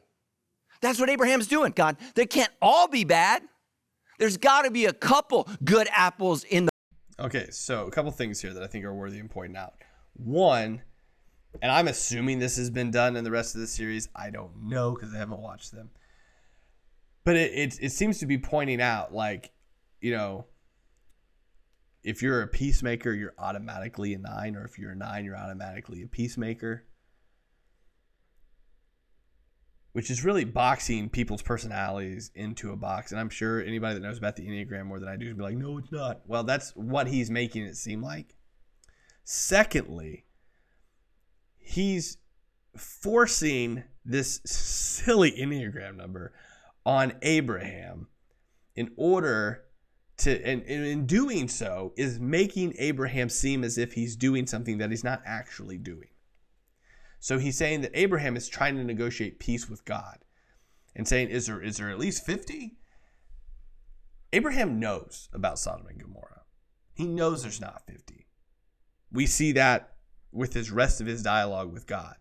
That's 0.81 1.01
what 1.01 1.11
Abraham's 1.11 1.47
doing, 1.47 1.73
God. 1.75 1.97
They 2.15 2.27
can't 2.27 2.53
all 2.63 2.89
be 2.89 3.05
bad. 3.05 3.43
There's 4.19 4.37
got 4.37 4.63
to 4.63 4.71
be 4.71 4.87
a 4.87 4.93
couple 4.93 5.49
good 5.65 5.89
apples 5.93 6.45
in 6.45 6.67
the 6.67 6.71
Okay, 7.21 7.51
so 7.51 7.87
a 7.87 7.91
couple 7.91 8.13
things 8.13 8.41
here 8.41 8.53
that 8.53 8.63
I 8.63 8.69
think 8.69 8.85
are 8.85 8.95
worthy 8.95 9.19
of 9.19 9.29
pointing 9.29 9.57
out. 9.57 9.75
One, 10.15 10.83
and 11.61 11.73
I'm 11.73 11.89
assuming 11.89 12.39
this 12.39 12.57
has 12.57 12.71
been 12.71 12.93
done 12.93 13.17
in 13.17 13.25
the 13.25 13.31
rest 13.31 13.57
of 13.57 13.61
the 13.61 13.67
series. 13.67 14.09
I 14.15 14.31
don't 14.31 14.69
know 14.69 14.95
because 14.95 15.13
I 15.13 15.19
haven't 15.19 15.41
watched 15.41 15.73
them. 15.73 15.91
But 17.25 17.37
it, 17.37 17.53
it 17.53 17.79
it 17.83 17.91
seems 17.91 18.19
to 18.21 18.27
be 18.27 18.39
pointing 18.39 18.81
out 18.81 19.13
like, 19.13 19.51
you 20.01 20.13
know, 20.13 20.47
if 22.05 22.23
you're 22.23 22.43
a 22.43 22.47
peacemaker, 22.47 23.13
you're 23.13 23.35
automatically 23.37 24.15
a 24.15 24.19
nine, 24.19 24.55
or 24.55 24.65
if 24.65 24.79
you're 24.79 24.93
a 24.93 24.97
nine, 24.97 25.25
you're 25.25 25.37
automatically 25.37 26.03
a 26.03 26.07
peacemaker. 26.07 26.85
Which 29.99 30.13
is 30.13 30.25
really 30.25 30.45
boxing 30.45 31.09
people's 31.09 31.43
personalities 31.43 32.31
into 32.37 32.71
a 32.71 32.77
box. 32.77 33.11
And 33.11 33.21
I'm 33.21 33.29
sure 33.29 33.61
anybody 33.61 33.95
that 33.95 34.01
knows 34.01 34.17
about 34.17 34.37
the 34.37 34.47
Enneagram 34.47 34.87
more 34.87 35.01
than 35.01 35.09
I 35.09 35.17
do 35.17 35.27
is 35.27 35.35
be 35.35 35.43
like, 35.43 35.57
no, 35.57 35.77
it's 35.77 35.91
not. 35.91 36.21
Well, 36.25 36.45
that's 36.45 36.71
what 36.77 37.09
he's 37.09 37.33
making 37.33 37.65
it 37.65 37.77
seem 37.77 38.01
like. 38.01 38.37
Secondly, 39.25 40.25
he's 41.57 42.17
forcing 42.77 43.83
this 44.05 44.41
silly 44.45 45.33
Enneagram 45.33 45.97
number 45.97 46.33
on 46.87 47.15
Abraham 47.23 48.07
in 48.77 48.93
order 48.97 49.65
to, 50.19 50.31
and, 50.47 50.63
and 50.63 50.87
in 50.87 51.07
doing 51.07 51.49
so, 51.49 51.93
is 51.97 52.21
making 52.21 52.77
Abraham 52.79 53.29
seem 53.29 53.65
as 53.65 53.77
if 53.77 53.95
he's 53.95 54.15
doing 54.15 54.47
something 54.47 54.79
that 54.79 54.91
he's 54.91 55.03
not 55.03 55.23
actually 55.27 55.77
doing. 55.77 56.07
So 57.21 57.39
he's 57.39 57.59
saying 57.59 57.81
that 57.81 57.91
Abraham 57.95 58.37
is 58.37 58.49
trying 58.49 58.77
to 58.77 58.85
negotiate 58.85 59.41
peace 59.41 59.69
with 59.69 59.85
God 59.85 60.19
and 60.95 61.07
saying, 61.07 61.31
is 61.31 61.47
there, 61.47 61.61
is 61.61 61.79
there 61.79 61.91
at 61.91 61.99
least 61.99 62.25
50? 62.25 62.77
Abraham 64.33 64.79
knows 64.79 65.29
about 65.33 65.59
Sodom 65.59 65.87
and 65.87 66.01
Gomorrah. 66.01 66.43
He 66.95 67.07
knows 67.07 67.43
there's 67.43 67.61
not 67.61 67.87
50. 67.87 68.27
We 69.11 69.27
see 69.27 69.53
that 69.53 69.95
with 70.33 70.53
his 70.53 70.71
rest 70.71 71.01
of 71.01 71.07
his 71.07 71.23
dialogue 71.23 71.73
with 71.73 71.87
God. 71.87 72.17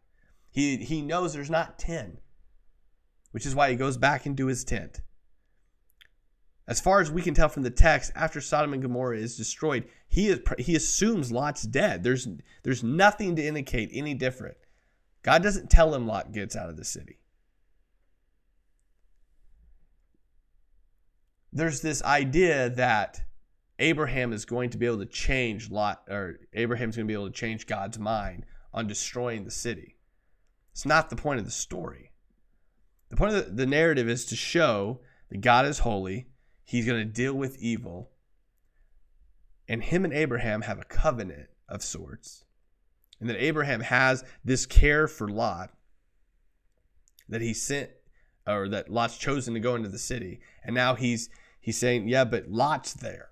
He, 0.49 0.77
he 0.77 1.01
knows 1.01 1.33
there's 1.33 1.49
not 1.49 1.77
10, 1.77 2.19
which 3.31 3.45
is 3.45 3.53
why 3.53 3.69
he 3.69 3.75
goes 3.75 3.97
back 3.97 4.25
into 4.25 4.47
his 4.47 4.63
tent. 4.63 5.01
As 6.67 6.81
far 6.81 6.99
as 6.99 7.11
we 7.11 7.21
can 7.21 7.33
tell 7.33 7.49
from 7.49 7.63
the 7.63 7.69
text, 7.69 8.11
after 8.15 8.41
Sodom 8.41 8.73
and 8.73 8.81
Gomorrah 8.81 9.17
is 9.17 9.37
destroyed, 9.37 9.87
he, 10.07 10.27
is, 10.27 10.39
he 10.59 10.75
assumes 10.75 11.31
Lot's 11.31 11.63
dead. 11.63 12.03
There's, 12.03 12.27
there's 12.63 12.83
nothing 12.83 13.35
to 13.35 13.45
indicate 13.45 13.89
any 13.93 14.13
different. 14.13 14.57
God 15.27 15.43
doesn't 15.43 15.69
tell 15.69 15.93
him 15.93 16.07
Lot 16.07 16.31
gets 16.31 16.55
out 16.55 16.69
of 16.69 16.77
the 16.77 16.85
city. 16.85 17.19
There's 21.51 21.81
this 21.81 22.01
idea 22.01 22.69
that 22.69 23.19
Abraham 23.77 24.31
is 24.31 24.45
going 24.45 24.69
to 24.69 24.77
be 24.77 24.85
able 24.85 24.99
to 24.99 25.05
change 25.05 25.69
Lot, 25.69 26.03
or 26.09 26.39
Abraham's 26.53 26.95
going 26.95 27.05
to 27.05 27.11
be 27.11 27.13
able 27.13 27.27
to 27.27 27.33
change 27.33 27.67
God's 27.67 27.99
mind 27.99 28.45
on 28.73 28.87
destroying 28.87 29.43
the 29.43 29.51
city. 29.51 29.97
It's 30.71 30.85
not 30.85 31.09
the 31.09 31.17
point 31.17 31.39
of 31.39 31.45
the 31.45 31.51
story. 31.51 32.13
The 33.09 33.17
point 33.17 33.35
of 33.35 33.47
the, 33.47 33.51
the 33.51 33.65
narrative 33.65 34.07
is 34.07 34.23
to 34.27 34.37
show 34.37 35.01
that 35.29 35.41
God 35.41 35.65
is 35.65 35.79
holy, 35.79 36.27
He's 36.63 36.85
going 36.85 36.99
to 36.99 37.13
deal 37.13 37.33
with 37.33 37.61
evil, 37.61 38.11
and 39.67 39.83
him 39.83 40.05
and 40.05 40.13
Abraham 40.13 40.61
have 40.61 40.79
a 40.79 40.85
covenant 40.85 41.49
of 41.67 41.83
sorts, 41.83 42.45
and 43.19 43.29
that 43.29 43.41
Abraham 43.41 43.81
has 43.81 44.23
this 44.43 44.65
care 44.65 45.07
for 45.07 45.27
Lot 45.27 45.71
that 47.29 47.41
he 47.41 47.53
sent, 47.53 47.89
or 48.45 48.69
that 48.69 48.89
Lot's 48.89 49.17
chosen 49.17 49.53
to 49.53 49.59
go 49.59 49.75
into 49.75 49.89
the 49.89 49.97
city, 49.97 50.39
and 50.63 50.73
now 50.75 50.95
he's 50.95 51.29
he's 51.59 51.77
saying, 51.77 52.07
yeah, 52.07 52.23
but 52.23 52.49
Lot's 52.49 52.93
there 52.93 53.29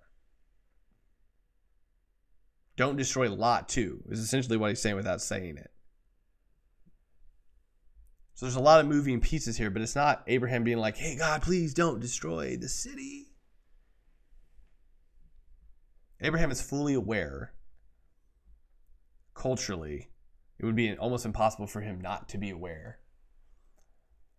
don't 2.75 2.97
destroy 2.97 3.31
Lot 3.31 3.69
too, 3.69 4.03
is 4.09 4.19
essentially 4.19 4.57
what 4.57 4.69
he's 4.69 4.81
saying 4.81 4.95
without 4.95 5.21
saying 5.21 5.57
it. 5.57 5.71
So 8.33 8.45
there's 8.45 8.55
a 8.55 8.61
lot 8.61 8.81
of 8.81 8.87
moving 8.87 9.21
pieces 9.21 9.55
here, 9.57 9.69
but 9.69 9.81
it's 9.81 9.95
not 9.95 10.23
Abraham 10.27 10.65
being 10.65 10.77
like, 10.77 10.97
hey, 10.97 11.15
God, 11.15 11.41
please 11.41 11.73
don't 11.73 12.01
destroy 12.01 12.57
the 12.57 12.67
city. 12.67 13.27
Abraham 16.19 16.51
is 16.51 16.61
fully 16.61 16.93
aware, 16.93 17.53
culturally, 19.45 20.09
it 20.57 20.65
would 20.65 20.75
be 20.75 20.97
almost 20.97 21.23
impossible 21.23 21.67
for 21.67 21.81
him 21.81 22.01
not 22.01 22.27
to 22.27 22.39
be 22.39 22.49
aware 22.49 22.97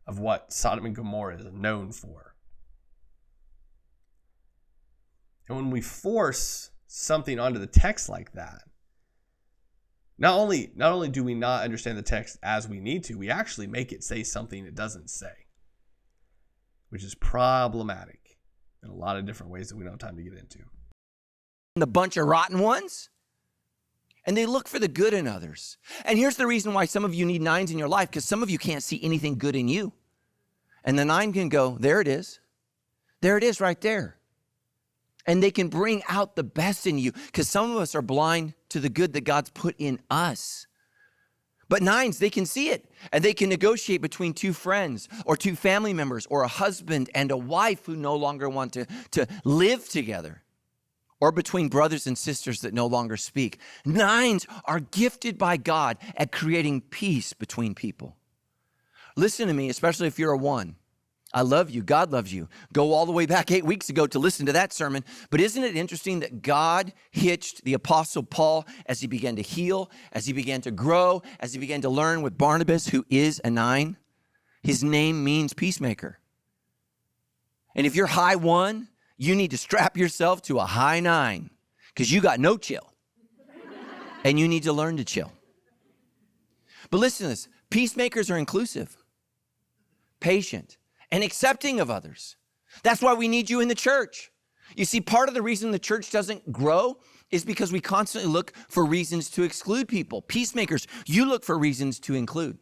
of 0.05 0.19
what 0.19 0.53
Sodom 0.53 0.85
and 0.85 0.97
Gomorrah 0.97 1.39
is 1.39 1.47
known 1.53 1.93
for. 1.93 2.35
And 5.47 5.57
when 5.57 5.71
we 5.71 5.81
force 5.81 6.71
something 6.89 7.39
onto 7.39 7.61
the 7.61 7.69
text 7.69 8.09
like 8.09 8.33
that, 8.33 8.63
not 10.19 10.37
only 10.37 10.73
not 10.75 10.91
only 10.91 11.09
do 11.09 11.23
we 11.23 11.35
not 11.35 11.63
understand 11.63 11.97
the 11.97 12.03
text 12.03 12.37
as 12.43 12.67
we 12.67 12.81
need 12.81 13.05
to, 13.05 13.15
we 13.15 13.31
actually 13.31 13.69
make 13.69 13.93
it 13.93 14.03
say 14.03 14.25
something 14.25 14.67
it 14.67 14.75
doesn't 14.75 15.09
say, 15.09 15.47
which 16.89 17.05
is 17.05 17.15
problematic 17.15 18.39
in 18.83 18.89
a 18.89 18.95
lot 18.95 19.17
of 19.17 19.25
different 19.25 19.53
ways 19.53 19.69
that 19.69 19.77
we 19.77 19.85
don't 19.85 19.93
have 19.93 20.11
time 20.11 20.17
to 20.17 20.25
get 20.25 20.33
into. 20.33 20.59
The 21.77 21.87
bunch 21.87 22.17
of 22.17 22.27
rotten 22.27 22.59
ones, 22.59 23.09
and 24.27 24.37
they 24.37 24.45
look 24.45 24.69
for 24.69 24.79
the 24.79 24.89
good 24.89 25.15
in 25.15 25.27
others. 25.27 25.79
And 26.05 26.19
here's 26.19 26.37
the 26.37 26.47
reason 26.47 26.75
why 26.75 26.85
some 26.85 27.05
of 27.05 27.15
you 27.15 27.25
need 27.25 27.43
nines 27.43 27.71
in 27.71 27.79
your 27.79 27.89
life 27.89 28.11
because 28.11 28.25
some 28.25 28.43
of 28.43 28.51
you 28.51 28.59
can't 28.59 28.83
see 28.83 29.01
anything 29.03 29.39
good 29.39 29.57
in 29.57 29.69
you. 29.69 29.93
And 30.85 30.99
the 30.99 31.05
nine 31.05 31.33
can 31.33 31.49
go, 31.49 31.77
there 31.81 32.01
it 32.01 32.09
is. 32.09 32.41
There 33.21 33.39
it 33.39 33.45
is 33.45 33.61
right 33.61 33.81
there 33.81 34.17
and 35.27 35.43
they 35.43 35.51
can 35.51 35.69
bring 35.69 36.03
out 36.09 36.37
the 36.37 36.45
best 36.45 36.87
in 36.87 36.99
you 36.99 37.13
because 37.13 37.49
some 37.49 37.71
of 37.71 37.79
us 37.79 37.95
are 37.95 38.03
blind 38.03 38.55
to 38.71 38.81
the 38.81 38.89
good 38.89 39.13
that 39.13 39.25
God's 39.25 39.51
put 39.51 39.75
in 39.79 40.01
us. 40.11 40.67
But 41.69 41.83
nines, 41.83 42.19
they 42.19 42.31
can 42.31 42.47
see 42.47 42.69
it 42.69 42.89
and 43.13 43.25
they 43.25 43.35
can 43.35 43.49
negotiate 43.49 44.01
between 44.01 44.35
two 44.35 44.53
friends 44.53 45.09
or 45.25 45.37
two 45.37 45.57
family 45.57 45.93
members 45.93 46.27
or 46.27 46.43
a 46.43 46.49
husband 46.49 47.11
and 47.15 47.33
a 47.33 47.37
wife 47.37 47.87
who 47.87 47.97
no 47.97 48.15
longer 48.15 48.49
want 48.49 48.73
to, 48.75 48.87
to 49.13 49.27
live 49.45 49.89
together 49.89 50.43
or 51.21 51.33
between 51.33 51.69
brothers 51.69 52.07
and 52.07 52.17
sisters 52.17 52.61
that 52.61 52.75
no 52.75 52.87
longer 52.87 53.17
speak. 53.17 53.59
Nines 53.85 54.47
are 54.65 54.81
gifted 54.81 55.39
by 55.39 55.57
God 55.57 55.99
at 56.17 56.33
creating 56.33 56.83
peace 56.83 57.33
between 57.33 57.75
people. 57.75 58.17
Listen 59.17 59.49
to 59.49 59.55
me, 59.55 59.69
especially 59.71 60.07
if 60.07 60.19
you're 60.19 60.33
a 60.33 60.39
one. 60.39 60.77
I 61.33 61.43
love 61.43 61.71
you. 61.71 61.83
God 61.83 62.13
loves 62.13 62.33
you. 62.33 62.49
Go 62.73 62.93
all 62.93 63.05
the 63.05 63.13
way 63.13 63.27
back 63.27 63.51
eight 63.51 63.65
weeks 63.65 63.89
ago 63.91 64.07
to 64.07 64.19
listen 64.19 64.47
to 64.47 64.53
that 64.53 64.73
sermon. 64.73 65.05
But 65.31 65.41
isn't 65.41 65.63
it 65.63 65.77
interesting 65.77 66.21
that 66.21 66.41
God 66.41 66.93
hitched 67.11 67.65
the 67.65 67.75
Apostle 67.75 68.23
Paul 68.23 68.65
as 68.87 69.01
he 69.01 69.07
began 69.07 69.37
to 69.37 69.43
heal, 69.43 69.91
as 70.13 70.27
he 70.27 70.33
began 70.33 70.61
to 70.63 70.71
grow, 70.71 71.23
as 71.41 71.53
he 71.53 71.59
began 71.59 71.83
to 71.83 71.91
learn 71.91 72.23
with 72.23 72.39
Barnabas, 72.39 72.89
who 72.89 73.05
is 73.11 73.41
a 73.45 73.51
nine? 73.51 73.97
His 74.63 74.83
name 74.85 75.25
means 75.25 75.53
peacemaker. 75.53 76.19
And 77.75 77.87
if 77.87 77.95
you're 77.95 78.07
high 78.07 78.37
one, 78.37 78.89
you 79.17 79.35
need 79.35 79.51
to 79.51 79.59
strap 79.59 79.97
yourself 79.97 80.43
to 80.43 80.59
a 80.59 80.67
high 80.67 81.01
nine 81.01 81.51
because 81.89 82.13
you 82.13 82.21
got 82.21 82.41
no 82.41 82.57
chill. 82.57 82.93
and 84.25 84.39
you 84.39 84.49
need 84.49 84.65
to 84.65 84.73
learn 84.73 84.97
to 84.97 85.05
chill. 85.05 85.33
But 86.91 86.99
listen 86.99 87.25
to 87.25 87.29
this 87.31 87.49
peacemakers 87.71 88.31
are 88.31 88.39
inclusive, 88.39 88.97
patient 90.21 90.77
and 91.11 91.23
accepting 91.23 91.81
of 91.81 91.91
others. 91.91 92.37
That's 92.83 93.03
why 93.03 93.15
we 93.15 93.29
need 93.29 93.49
you 93.49 93.61
in 93.61 93.69
the 93.69 93.75
church. 93.75 94.31
You 94.75 94.85
see, 94.85 95.01
part 95.01 95.29
of 95.29 95.35
the 95.35 95.43
reason 95.43 95.71
the 95.71 95.79
church 95.79 96.11
doesn't 96.11 96.53
grow 96.53 96.99
is 97.31 97.45
because 97.45 97.73
we 97.73 97.81
constantly 97.81 98.31
look 98.31 98.53
for 98.69 98.85
reasons 98.85 99.31
to 99.31 99.43
exclude 99.43 99.89
people. 99.89 100.23
Peacemakers, 100.23 100.87
you 101.07 101.25
look 101.27 101.45
for 101.45 101.59
reasons 101.59 101.99
to 102.01 102.15
include. 102.15 102.59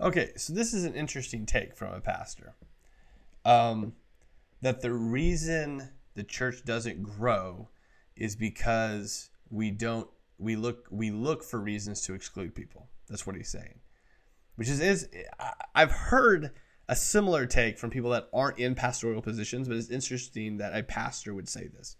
Okay, 0.00 0.32
so 0.36 0.52
this 0.52 0.74
is 0.74 0.84
an 0.84 0.94
interesting 0.94 1.46
take 1.46 1.76
from 1.76 1.92
a 1.94 2.00
pastor. 2.00 2.54
Um, 3.44 3.94
that 4.62 4.80
the 4.80 4.92
reason 4.92 5.90
the 6.14 6.24
church 6.24 6.64
doesn't 6.64 7.02
grow 7.02 7.68
is 8.16 8.36
because 8.36 9.30
we 9.50 9.70
don't 9.70 10.08
we 10.38 10.56
look 10.56 10.86
we 10.90 11.10
look 11.10 11.44
for 11.44 11.60
reasons 11.60 12.02
to 12.02 12.14
exclude 12.14 12.54
people. 12.54 12.88
That's 13.08 13.26
what 13.26 13.36
he's 13.36 13.50
saying. 13.50 13.80
Which 14.56 14.68
is 14.68 14.80
is 14.80 15.08
I've 15.74 15.92
heard 15.92 16.52
a 16.88 16.96
similar 16.96 17.46
take 17.46 17.78
from 17.78 17.90
people 17.90 18.10
that 18.10 18.28
aren't 18.32 18.58
in 18.58 18.74
pastoral 18.74 19.22
positions, 19.22 19.68
but 19.68 19.76
it's 19.76 19.90
interesting 19.90 20.58
that 20.58 20.76
a 20.76 20.82
pastor 20.82 21.34
would 21.34 21.48
say 21.48 21.68
this. 21.68 21.96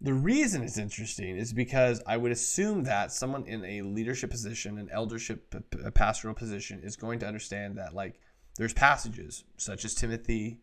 The 0.00 0.12
reason 0.12 0.62
it's 0.62 0.76
interesting 0.76 1.36
is 1.36 1.54
because 1.54 2.02
I 2.06 2.18
would 2.18 2.30
assume 2.30 2.84
that 2.84 3.12
someone 3.12 3.46
in 3.46 3.64
a 3.64 3.80
leadership 3.80 4.30
position, 4.30 4.78
an 4.78 4.90
eldership, 4.92 5.54
a 5.82 5.90
pastoral 5.90 6.34
position, 6.34 6.80
is 6.82 6.96
going 6.96 7.18
to 7.20 7.26
understand 7.26 7.78
that 7.78 7.94
like 7.94 8.20
there's 8.56 8.74
passages 8.74 9.44
such 9.56 9.84
as 9.84 9.94
Timothy, 9.94 10.58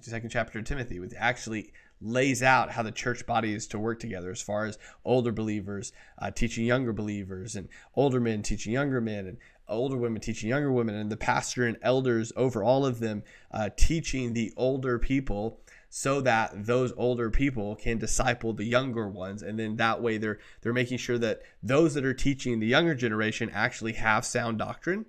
second 0.00 0.30
chapter 0.30 0.58
of 0.58 0.64
Timothy, 0.64 0.98
which 0.98 1.12
actually 1.16 1.72
lays 2.00 2.42
out 2.42 2.70
how 2.70 2.82
the 2.82 2.92
church 2.92 3.26
body 3.26 3.54
is 3.54 3.66
to 3.68 3.78
work 3.78 3.98
together 3.98 4.30
as 4.30 4.42
far 4.42 4.66
as 4.66 4.78
older 5.04 5.32
believers 5.32 5.92
uh, 6.18 6.30
teaching 6.30 6.66
younger 6.66 6.92
believers 6.92 7.56
and 7.56 7.68
older 7.94 8.20
men 8.20 8.42
teaching 8.42 8.72
younger 8.72 9.00
men 9.00 9.26
and 9.26 9.38
older 9.68 9.96
women 9.96 10.20
teaching 10.20 10.48
younger 10.48 10.70
women 10.70 10.94
and 10.94 11.10
the 11.10 11.16
pastor 11.16 11.66
and 11.66 11.78
elders 11.82 12.32
over 12.36 12.62
all 12.62 12.84
of 12.84 13.00
them 13.00 13.22
uh, 13.50 13.70
teaching 13.76 14.34
the 14.34 14.52
older 14.56 14.98
people 14.98 15.60
so 15.88 16.20
that 16.20 16.66
those 16.66 16.92
older 16.96 17.30
people 17.30 17.74
can 17.74 17.96
disciple 17.98 18.52
the 18.52 18.64
younger 18.64 19.08
ones. 19.08 19.42
And 19.42 19.58
then 19.58 19.76
that 19.76 20.02
way 20.02 20.18
they're 20.18 20.38
they're 20.60 20.72
making 20.72 20.98
sure 20.98 21.18
that 21.18 21.40
those 21.62 21.94
that 21.94 22.04
are 22.04 22.14
teaching 22.14 22.60
the 22.60 22.66
younger 22.66 22.94
generation 22.94 23.50
actually 23.52 23.94
have 23.94 24.24
sound 24.24 24.58
doctrine 24.58 25.06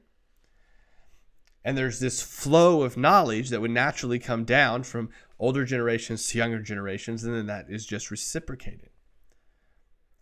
and 1.68 1.78
there's 1.78 2.00
this 2.00 2.22
flow 2.22 2.84
of 2.84 2.96
knowledge 2.96 3.50
that 3.50 3.60
would 3.60 3.72
naturally 3.72 4.20
come 4.20 4.46
down 4.46 4.84
from 4.84 5.10
older 5.38 5.66
generations 5.66 6.26
to 6.26 6.38
younger 6.38 6.62
generations 6.62 7.26
and 7.26 7.36
then 7.36 7.48
that 7.48 7.66
is 7.68 7.86
just 7.86 8.10
reciprocated. 8.10 8.90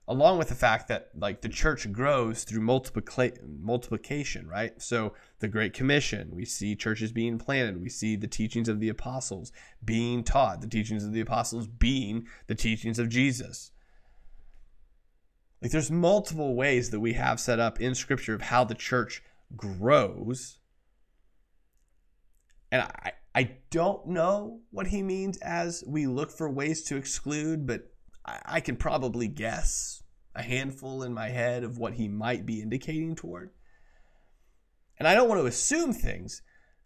Along 0.08 0.40
with 0.40 0.50
the 0.50 0.56
fact 0.56 0.88
that 0.88 1.12
like 1.16 1.42
the 1.42 1.50
church 1.50 1.92
grows 1.92 2.46
through 2.46 2.62
multiplica- 2.62 3.38
multiplication 3.62 4.48
right? 4.48 4.82
So 4.82 5.14
the 5.38 5.48
great 5.48 5.74
commission 5.74 6.32
we 6.34 6.46
see 6.46 6.76
churches 6.76 7.12
being 7.12 7.38
planted 7.38 7.80
we 7.80 7.90
see 7.90 8.16
the 8.16 8.26
teachings 8.26 8.68
of 8.68 8.80
the 8.80 8.90
apostles 8.90 9.52
being 9.84 10.24
taught 10.24 10.62
the 10.62 10.68
teachings 10.68 11.04
of 11.04 11.14
the 11.14 11.22
apostles 11.22 11.68
being 11.68 12.26
the 12.48 12.56
teachings 12.56 12.98
of 12.98 13.08
jesus. 13.08 13.72
Like 15.62 15.70
there's 15.70 15.92
multiple 15.92 16.56
ways 16.56 16.90
that 16.90 17.02
we 17.02 17.14
have 17.14 17.40
set 17.40 17.60
up 17.60 17.80
in 17.80 17.94
scripture 17.94 18.34
of 18.34 18.42
how 18.42 18.64
the 18.64 18.74
church 18.74 19.22
grows 19.56 20.58
and 22.72 22.82
i 22.82 23.12
i 23.34 23.58
don't 23.70 24.08
know 24.08 24.60
what 24.72 24.88
he 24.88 25.02
means 25.02 25.38
as 25.38 25.84
we 25.88 26.08
look 26.08 26.32
for 26.32 26.50
ways 26.50 26.84
to 26.84 26.96
exclude 26.96 27.66
but 27.66 27.90
I, 28.26 28.60
can 28.60 28.76
probably 28.76 29.28
guess 29.28 30.04
a 30.34 30.42
handful 30.42 31.04
in 31.04 31.14
my 31.14 31.30
head 31.30 31.64
of 31.64 31.78
what 31.78 31.94
he 31.94 32.08
might 32.08 32.46
be 32.46 32.62
indicating 32.62 33.16
toward. 33.16 33.52
And 34.98 35.08
I 35.08 35.14
don't 35.14 35.30
want 35.30 35.42
to 35.42 35.48
assume 35.48 35.94
things, 35.94 36.42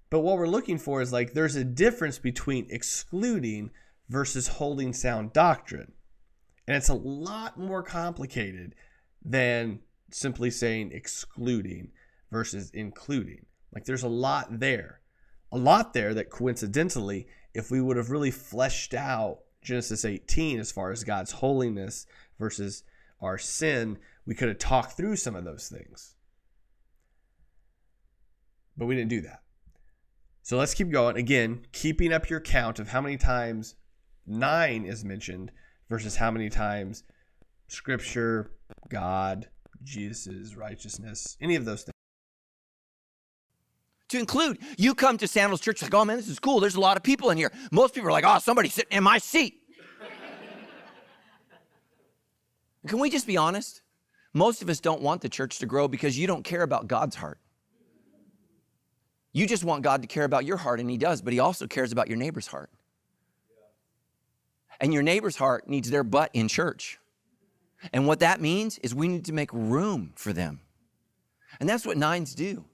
but 0.10 0.20
what 0.20 0.38
we're 0.38 0.48
looking 0.48 0.78
for 0.78 1.02
is 1.02 1.14
like 1.14 1.34
there's 1.34 1.56
a 1.56 1.64
difference 1.64 2.20
between 2.20 2.68
excluding 2.70 3.72
versus 4.10 4.48
holding 4.48 4.94
sound 4.94 5.32
doctrine. 5.32 5.94
And 6.68 6.76
it's 6.76 6.90
a 6.90 6.94
lot 6.94 7.58
more 7.58 7.84
complicated 7.84 8.76
than 9.24 9.80
simply 10.12 10.52
saying 10.52 10.92
excluding 10.92 11.92
versus 12.32 12.70
including. 12.74 13.46
Like 13.74 13.86
there's 13.86 14.04
a 14.04 14.10
lot 14.10 14.60
there. 14.60 15.00
A 15.52 15.58
lot 15.58 15.94
there 15.94 16.14
that 16.14 16.30
coincidentally, 16.30 17.28
if 17.54 17.72
we 17.72 17.82
would 17.82 17.98
have 17.98 18.12
really 18.12 18.32
fleshed 18.32 18.94
out 18.94 19.40
Genesis 19.62 20.06
18 20.06 20.60
as 20.60 20.72
far 20.72 20.92
as 20.92 21.04
God's 21.04 21.32
holiness 21.32 22.06
versus 22.38 22.84
our 23.22 23.38
sin, 23.38 23.98
we 24.26 24.36
could 24.36 24.48
have 24.48 24.60
talked 24.60 24.94
through 24.94 25.16
some 25.16 25.36
of 25.36 25.44
those 25.44 25.68
things. 25.68 26.16
But 28.78 28.86
we 28.86 28.96
didn't 28.96 29.10
do 29.10 29.22
that. 29.22 29.42
So 30.42 30.58
let's 30.58 30.74
keep 30.74 30.90
going. 30.90 31.18
Again, 31.18 31.66
keeping 31.72 32.14
up 32.14 32.30
your 32.30 32.40
count 32.40 32.80
of 32.80 32.90
how 32.90 33.02
many 33.02 33.18
times 33.18 33.76
nine 34.26 34.86
is 34.86 35.04
mentioned 35.04 35.52
versus 35.90 36.16
how 36.16 36.32
many 36.32 36.50
times 36.50 37.04
scripture, 37.68 38.52
God, 38.88 39.50
Jesus' 39.84 40.56
righteousness, 40.56 41.38
any 41.42 41.56
of 41.56 41.66
those 41.66 41.84
things. 41.84 41.99
To 44.10 44.18
include, 44.18 44.60
you 44.78 44.96
come 44.96 45.18
to 45.18 45.28
Sandals 45.28 45.62
Church 45.62 45.82
like, 45.82 45.94
oh 45.94 46.04
man, 46.04 46.18
this 46.18 46.28
is 46.28 46.40
cool. 46.40 46.60
There's 46.60 46.76
a 46.76 46.80
lot 46.80 46.98
of 46.98 47.04
people 47.04 47.30
in 47.30 47.38
here. 47.38 47.52
Most 47.72 47.94
people 47.94 48.10
are 48.10 48.12
like, 48.12 48.26
oh, 48.26 48.40
somebody's 48.40 48.74
sitting 48.74 48.98
in 48.98 49.04
my 49.04 49.20
seat. 49.20 49.62
Can 52.88 53.00
we 53.00 53.10
just 53.10 53.28
be 53.28 53.38
honest? 53.38 53.82
Most 54.34 54.62
of 54.62 54.70
us 54.70 54.80
don't 54.80 55.02
want 55.02 55.22
the 55.22 55.30
church 55.30 55.60
to 55.60 55.66
grow 55.66 55.88
because 55.88 56.18
you 56.18 56.28
don't 56.28 56.44
care 56.44 56.64
about 56.64 56.88
God's 56.88 57.16
heart. 57.16 57.40
You 59.32 59.46
just 59.46 59.64
want 59.64 59.84
God 59.84 60.02
to 60.02 60.08
care 60.08 60.24
about 60.24 60.44
your 60.44 60.58
heart, 60.58 60.80
and 60.80 60.90
He 60.90 60.98
does, 60.98 61.22
but 61.22 61.34
He 61.34 61.40
also 61.40 61.68
cares 61.68 61.92
about 61.92 62.08
your 62.08 62.18
neighbor's 62.18 62.48
heart. 62.48 62.72
And 64.82 64.94
your 64.94 65.04
neighbor's 65.04 65.36
heart 65.36 65.68
needs 65.68 65.90
their 65.90 66.04
butt 66.04 66.32
in 66.34 66.48
church. 66.48 67.00
And 67.94 68.08
what 68.08 68.22
that 68.22 68.42
means 68.42 68.78
is 68.80 68.96
we 68.96 69.08
need 69.08 69.26
to 69.26 69.34
make 69.34 69.52
room 69.54 70.14
for 70.16 70.34
them. 70.34 70.62
And 71.60 71.68
that's 71.68 71.86
what 71.86 71.98
nines 71.98 72.34
do. 72.34 72.66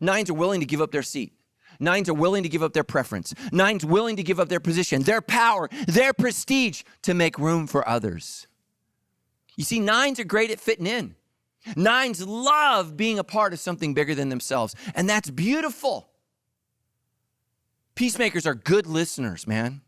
Nines 0.00 0.30
are 0.30 0.34
willing 0.34 0.60
to 0.60 0.66
give 0.66 0.80
up 0.80 0.92
their 0.92 1.02
seat. 1.02 1.32
Nines 1.78 2.08
are 2.08 2.14
willing 2.14 2.42
to 2.42 2.48
give 2.48 2.62
up 2.62 2.72
their 2.72 2.84
preference. 2.84 3.34
Nines 3.52 3.84
willing 3.84 4.16
to 4.16 4.22
give 4.22 4.40
up 4.40 4.48
their 4.48 4.60
position, 4.60 5.02
their 5.02 5.20
power, 5.20 5.68
their 5.86 6.12
prestige 6.12 6.82
to 7.02 7.14
make 7.14 7.38
room 7.38 7.66
for 7.66 7.86
others. 7.88 8.46
You 9.56 9.64
see, 9.64 9.80
nines 9.80 10.20
are 10.20 10.24
great 10.24 10.50
at 10.50 10.60
fitting 10.60 10.86
in. 10.86 11.14
Nines 11.74 12.24
love 12.24 12.96
being 12.96 13.18
a 13.18 13.24
part 13.24 13.52
of 13.52 13.58
something 13.58 13.94
bigger 13.94 14.14
than 14.14 14.28
themselves, 14.28 14.74
and 14.94 15.08
that's 15.08 15.30
beautiful. 15.30 16.08
Peacemakers 17.94 18.46
are 18.46 18.54
good 18.54 18.86
listeners, 18.86 19.46
man. 19.46 19.80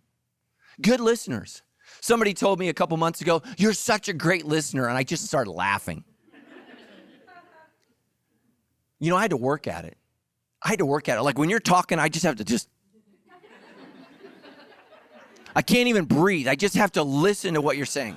Good 0.81 1.01
listeners. 1.01 1.63
Somebody 2.01 2.35
told 2.35 2.59
me 2.59 2.69
a 2.69 2.75
couple 2.75 2.97
months 2.97 3.21
ago, 3.21 3.43
You're 3.57 3.75
such 3.75 4.09
a 4.09 4.13
great 4.13 4.45
listener, 4.45 4.89
and 4.89 4.97
I 4.97 5.05
just 5.05 5.27
started 5.27 5.53
laughing. 5.53 6.05
You 8.99 9.11
know, 9.11 9.17
I 9.17 9.23
had 9.23 9.31
to 9.31 9.37
work 9.37 9.67
at 9.67 9.85
it. 9.85 9.97
I 10.63 10.71
had 10.71 10.79
to 10.81 10.87
work 10.87 11.09
at 11.09 11.19
it. 11.19 11.23
Like 11.23 11.39
when 11.39 11.51
you're 11.51 11.61
talking, 11.61 11.99
I 11.99 12.09
just 12.09 12.25
have 12.25 12.37
to 12.37 12.45
just. 12.45 12.69
I 15.55 15.63
can't 15.63 15.89
even 15.89 16.05
breathe. 16.05 16.47
I 16.47 16.55
just 16.55 16.77
have 16.77 16.93
to 16.93 17.03
listen 17.03 17.55
to 17.55 17.61
what 17.61 17.77
you're 17.77 17.87
saying. 17.87 18.17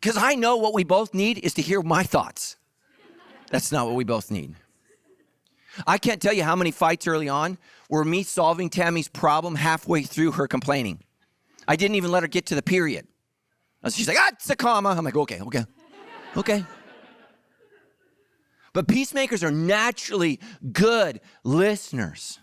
Because 0.00 0.16
I 0.18 0.34
know 0.34 0.56
what 0.56 0.74
we 0.74 0.84
both 0.84 1.14
need 1.14 1.38
is 1.38 1.54
to 1.54 1.62
hear 1.62 1.80
my 1.80 2.02
thoughts. 2.02 2.56
That's 3.50 3.72
not 3.72 3.86
what 3.86 3.94
we 3.94 4.04
both 4.04 4.30
need. 4.30 4.54
I 5.86 5.98
can't 5.98 6.20
tell 6.20 6.32
you 6.32 6.44
how 6.44 6.56
many 6.56 6.70
fights 6.70 7.06
early 7.06 7.28
on 7.28 7.58
were 7.88 8.04
me 8.04 8.22
solving 8.22 8.68
Tammy's 8.68 9.08
problem 9.08 9.54
halfway 9.54 10.02
through 10.02 10.32
her 10.32 10.46
complaining. 10.46 11.00
I 11.66 11.76
didn't 11.76 11.94
even 11.94 12.10
let 12.12 12.22
her 12.22 12.28
get 12.28 12.46
to 12.46 12.54
the 12.54 12.62
period. 12.62 13.06
She's 13.90 14.08
like, 14.08 14.16
ah, 14.18 14.30
it's 14.32 14.48
a 14.50 14.56
comma. 14.56 14.90
I'm 14.90 15.04
like, 15.04 15.16
okay, 15.16 15.40
okay, 15.40 15.64
okay. 16.36 16.64
But 18.74 18.88
peacemakers 18.88 19.42
are 19.42 19.52
naturally 19.52 20.40
good 20.72 21.20
listeners. 21.44 22.40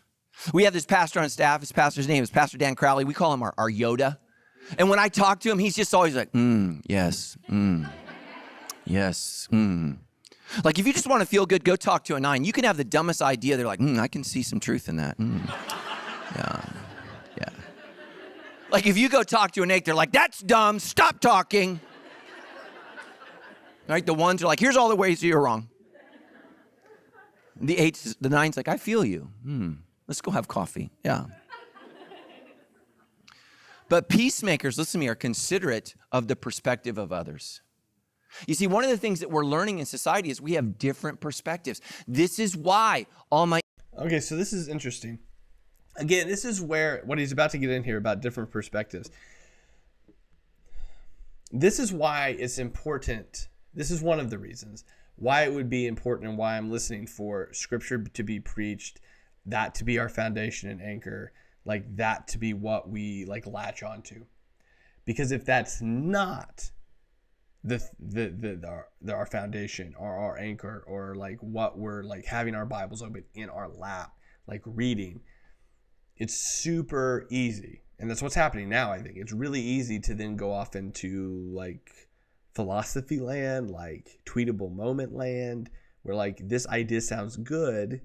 We 0.54 0.64
have 0.64 0.74
this 0.74 0.86
pastor 0.86 1.20
on 1.20 1.30
staff. 1.30 1.60
His 1.60 1.72
pastor's 1.72 2.08
name 2.08 2.24
is 2.24 2.32
Pastor 2.32 2.58
Dan 2.58 2.74
Crowley. 2.74 3.04
We 3.04 3.14
call 3.14 3.34
him 3.34 3.44
our, 3.44 3.54
our 3.58 3.70
Yoda. 3.70 4.18
And 4.80 4.90
when 4.90 4.98
I 4.98 5.10
talk 5.10 5.42
to 5.42 5.52
him, 5.52 5.60
he's 5.60 5.76
just 5.76 5.94
always 5.94 6.16
like, 6.16 6.32
mm, 6.32 6.82
yes, 6.88 7.38
mm, 7.50 7.90
yes, 8.86 9.48
mm. 9.52 9.98
Like 10.64 10.80
if 10.80 10.88
you 10.88 10.94
just 10.94 11.08
want 11.08 11.22
to 11.22 11.26
feel 11.26 11.46
good, 11.46 11.64
go 11.64 11.76
talk 11.76 12.06
to 12.06 12.16
a 12.16 12.20
nine. 12.20 12.44
You 12.44 12.54
can 12.54 12.64
have 12.64 12.78
the 12.78 12.84
dumbest 12.84 13.22
idea. 13.22 13.58
They're 13.58 13.66
like, 13.66 13.80
mm, 13.80 14.00
I 14.00 14.08
can 14.08 14.24
see 14.24 14.42
some 14.44 14.60
truth 14.60 14.88
in 14.88 14.98
that. 14.98 15.18
Mm. 15.18 15.48
Yeah, 16.36 16.66
yeah. 17.38 17.50
Like 18.70 18.86
if 18.86 18.98
you 18.98 19.10
go 19.10 19.24
talk 19.24 19.52
to 19.54 19.64
an 19.64 19.72
eight, 19.72 19.86
they're 19.86 19.96
like, 19.96 20.12
that's 20.12 20.40
dumb. 20.40 20.80
Stop 20.80 21.20
talking. 21.20 21.80
Right? 23.88 24.06
The 24.06 24.14
ones 24.14 24.42
are 24.44 24.48
like, 24.48 24.60
here's 24.60 24.78
all 24.78 24.90
the 24.90 24.96
ways 24.96 25.22
you're 25.22 25.42
wrong. 25.42 25.68
The 27.62 27.78
eight, 27.78 28.16
the 28.20 28.30
nine's 28.30 28.58
like, 28.58 28.68
I 28.68 28.78
feel 28.78 29.06
you. 29.06 29.30
Hmm. 29.44 29.74
Let's 30.08 30.22
go 30.22 30.32
have 30.32 30.48
coffee. 30.48 30.92
Yeah. 31.06 31.26
But 33.88 34.08
peacemakers, 34.08 34.78
listen 34.78 35.02
to 35.02 35.06
me, 35.06 35.10
are 35.10 35.16
considerate 35.16 35.96
of 36.14 36.30
the 36.30 36.36
perspective 36.38 36.98
of 36.98 37.12
others. 37.12 37.62
You 38.48 38.54
see, 38.54 38.66
one 38.66 38.86
of 38.86 38.90
the 38.90 38.96
things 38.96 39.20
that 39.20 39.30
we're 39.30 39.46
learning 39.46 39.80
in 39.80 39.86
society 39.86 40.30
is 40.30 40.42
we 40.42 40.54
have 40.54 40.78
different 40.78 41.20
perspectives. 41.20 41.82
This 42.08 42.40
is 42.40 42.56
why 42.56 43.06
all 43.30 43.46
my. 43.46 43.60
Okay, 44.00 44.22
so 44.22 44.38
this 44.38 44.54
is 44.54 44.70
interesting. 44.70 45.20
Again, 45.98 46.30
this 46.30 46.46
is 46.46 46.62
where 46.62 47.02
what 47.06 47.20
he's 47.20 47.34
about 47.34 47.52
to 47.52 47.58
get 47.58 47.70
in 47.70 47.84
here 47.84 47.98
about 47.98 48.22
different 48.22 48.50
perspectives. 48.50 49.12
This 51.52 51.78
is 51.78 51.92
why 51.92 52.38
it's 52.40 52.60
important. 52.60 53.50
This 53.74 53.92
is 53.92 54.02
one 54.02 54.22
of 54.22 54.30
the 54.30 54.38
reasons 54.38 54.86
why 55.22 55.44
it 55.44 55.54
would 55.54 55.70
be 55.70 55.88
important 55.88 56.30
and 56.30 56.38
why 56.38 56.58
I'm 56.58 56.70
listening 56.70 57.08
for 57.08 57.50
scripture 57.54 58.00
to 58.00 58.24
be 58.24 58.40
preached, 58.40 59.00
that 59.46 59.76
to 59.76 59.84
be 59.86 60.00
our 60.00 60.10
foundation 60.10 60.70
and 60.70 60.82
anchor, 60.82 61.32
like 61.66 61.96
that 61.96 62.28
to 62.30 62.38
be 62.38 62.54
what 62.54 62.90
we 62.90 63.26
like 63.26 63.46
latch 63.48 63.84
onto 63.84 64.26
because 65.06 65.32
if 65.32 65.46
that's 65.46 65.82
not 65.82 66.72
the 67.64 67.80
the 68.00 68.34
the, 68.36 68.56
the, 68.56 68.68
our, 68.68 68.88
the 69.02 69.14
our 69.14 69.26
foundation 69.26 69.94
or 69.98 70.10
our 70.16 70.38
anchor 70.38 70.84
or 70.88 71.16
like 71.16 71.38
what 71.42 71.78
we're 71.78 72.04
like 72.04 72.26
having 72.26 72.56
our 72.56 72.66
bibles 72.66 73.02
open 73.04 73.24
in 73.36 73.50
our 73.50 73.70
lap 73.70 74.14
like 74.48 74.62
reading 74.66 75.22
it's 76.18 76.34
super 76.36 77.28
easy 77.30 77.82
And 78.00 78.10
that's 78.10 78.22
what's 78.22 78.36
happening 78.36 78.68
now, 78.68 78.92
I 78.92 79.00
think. 79.00 79.18
It's 79.18 79.32
really 79.32 79.62
easy 79.62 80.00
to 80.00 80.16
then 80.16 80.36
go 80.36 80.52
off 80.52 80.76
into 80.76 81.52
like 81.54 82.10
philosophy 82.54 83.20
land, 83.20 83.72
like 83.72 84.20
tweetable 84.26 84.74
moment 84.74 85.14
land, 85.14 85.70
where 86.04 86.16
like 86.16 86.48
this 86.48 86.68
idea 86.68 87.02
sounds 87.02 87.38
good, 87.38 88.02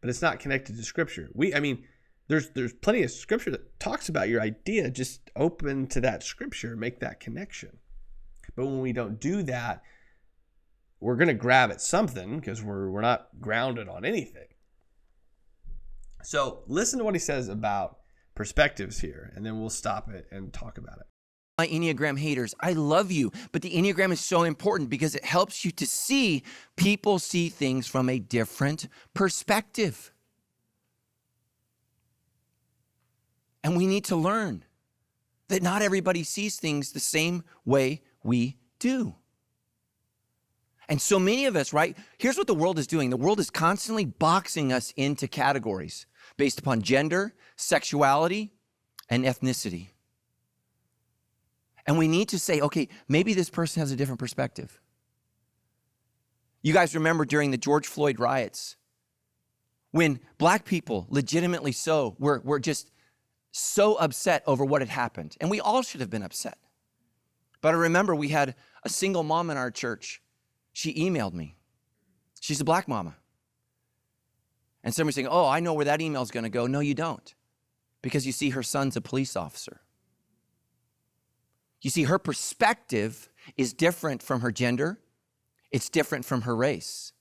but 0.00 0.10
it's 0.10 0.22
not 0.22 0.40
connected 0.40 0.76
to 0.76 0.82
scripture. 0.82 1.30
We 1.34 1.54
I 1.54 1.60
mean, 1.60 1.84
there's 2.28 2.50
there's 2.50 2.72
plenty 2.72 3.02
of 3.02 3.10
scripture 3.10 3.50
that 3.50 3.78
talks 3.80 4.08
about 4.08 4.28
your 4.28 4.40
idea. 4.40 4.90
Just 4.90 5.30
open 5.36 5.86
to 5.88 6.00
that 6.02 6.22
scripture, 6.22 6.76
make 6.76 7.00
that 7.00 7.20
connection. 7.20 7.78
But 8.56 8.66
when 8.66 8.80
we 8.80 8.92
don't 8.92 9.20
do 9.20 9.42
that, 9.44 9.82
we're 11.00 11.16
gonna 11.16 11.34
grab 11.34 11.70
at 11.70 11.80
something 11.80 12.38
because 12.38 12.62
we're 12.62 12.90
we're 12.90 13.00
not 13.00 13.28
grounded 13.40 13.88
on 13.88 14.04
anything. 14.04 14.48
So 16.22 16.62
listen 16.66 16.98
to 16.98 17.04
what 17.04 17.14
he 17.14 17.20
says 17.20 17.48
about 17.48 17.98
perspectives 18.34 19.00
here, 19.00 19.32
and 19.34 19.44
then 19.44 19.60
we'll 19.60 19.70
stop 19.70 20.08
it 20.10 20.26
and 20.30 20.52
talk 20.52 20.78
about 20.78 20.98
it. 20.98 21.06
My 21.56 21.68
Enneagram 21.68 22.18
haters, 22.18 22.54
I 22.58 22.72
love 22.72 23.12
you, 23.12 23.30
but 23.52 23.62
the 23.62 23.70
Enneagram 23.70 24.12
is 24.12 24.20
so 24.20 24.42
important 24.42 24.90
because 24.90 25.14
it 25.14 25.24
helps 25.24 25.64
you 25.64 25.70
to 25.72 25.86
see 25.86 26.42
people 26.76 27.20
see 27.20 27.48
things 27.48 27.86
from 27.86 28.08
a 28.08 28.18
different 28.18 28.88
perspective. 29.14 30.12
And 33.62 33.76
we 33.76 33.86
need 33.86 34.04
to 34.06 34.16
learn 34.16 34.64
that 35.48 35.62
not 35.62 35.80
everybody 35.80 36.24
sees 36.24 36.56
things 36.56 36.90
the 36.90 37.00
same 37.00 37.44
way 37.64 38.02
we 38.24 38.56
do. 38.80 39.14
And 40.88 41.00
so 41.00 41.18
many 41.18 41.46
of 41.46 41.56
us, 41.56 41.72
right? 41.72 41.96
Here's 42.18 42.36
what 42.36 42.46
the 42.46 42.54
world 42.54 42.78
is 42.78 42.86
doing 42.86 43.10
the 43.10 43.16
world 43.16 43.38
is 43.38 43.50
constantly 43.50 44.04
boxing 44.04 44.72
us 44.72 44.92
into 44.96 45.28
categories 45.28 46.06
based 46.36 46.58
upon 46.58 46.82
gender, 46.82 47.32
sexuality, 47.56 48.52
and 49.08 49.24
ethnicity. 49.24 49.93
And 51.86 51.98
we 51.98 52.08
need 52.08 52.28
to 52.30 52.38
say, 52.38 52.60
okay, 52.60 52.88
maybe 53.08 53.34
this 53.34 53.50
person 53.50 53.80
has 53.80 53.90
a 53.90 53.96
different 53.96 54.18
perspective. 54.18 54.80
You 56.62 56.72
guys 56.72 56.94
remember 56.94 57.24
during 57.24 57.50
the 57.50 57.58
George 57.58 57.86
Floyd 57.86 58.18
riots 58.18 58.76
when 59.90 60.18
black 60.38 60.64
people, 60.64 61.06
legitimately 61.10 61.72
so, 61.72 62.16
were, 62.18 62.40
were 62.42 62.58
just 62.58 62.90
so 63.52 63.94
upset 63.96 64.42
over 64.46 64.64
what 64.64 64.80
had 64.80 64.88
happened. 64.88 65.36
And 65.40 65.50
we 65.50 65.60
all 65.60 65.82
should 65.82 66.00
have 66.00 66.10
been 66.10 66.22
upset. 66.22 66.58
But 67.60 67.74
I 67.74 67.78
remember 67.78 68.14
we 68.14 68.28
had 68.28 68.56
a 68.82 68.88
single 68.88 69.22
mom 69.22 69.50
in 69.50 69.56
our 69.56 69.70
church. 69.70 70.20
She 70.72 70.94
emailed 70.94 71.34
me. 71.34 71.56
She's 72.40 72.60
a 72.60 72.64
black 72.64 72.88
mama. 72.88 73.14
And 74.82 74.92
somebody's 74.92 75.14
saying, 75.14 75.28
Oh, 75.30 75.46
I 75.46 75.60
know 75.60 75.72
where 75.72 75.84
that 75.84 76.00
email's 76.00 76.30
going 76.30 76.44
to 76.44 76.50
go. 76.50 76.66
No, 76.66 76.80
you 76.80 76.94
don't. 76.94 77.34
Because 78.02 78.26
you 78.26 78.32
see, 78.32 78.50
her 78.50 78.62
son's 78.62 78.96
a 78.96 79.00
police 79.00 79.36
officer. 79.36 79.80
You 81.84 81.90
see, 81.90 82.04
her 82.04 82.18
perspective 82.18 83.28
is 83.58 83.74
different 83.74 84.22
from 84.22 84.40
her 84.40 84.50
gender, 84.50 84.98
it's 85.70 85.90
different 85.90 86.24
from 86.24 86.42
her 86.42 86.56
race. 86.56 87.12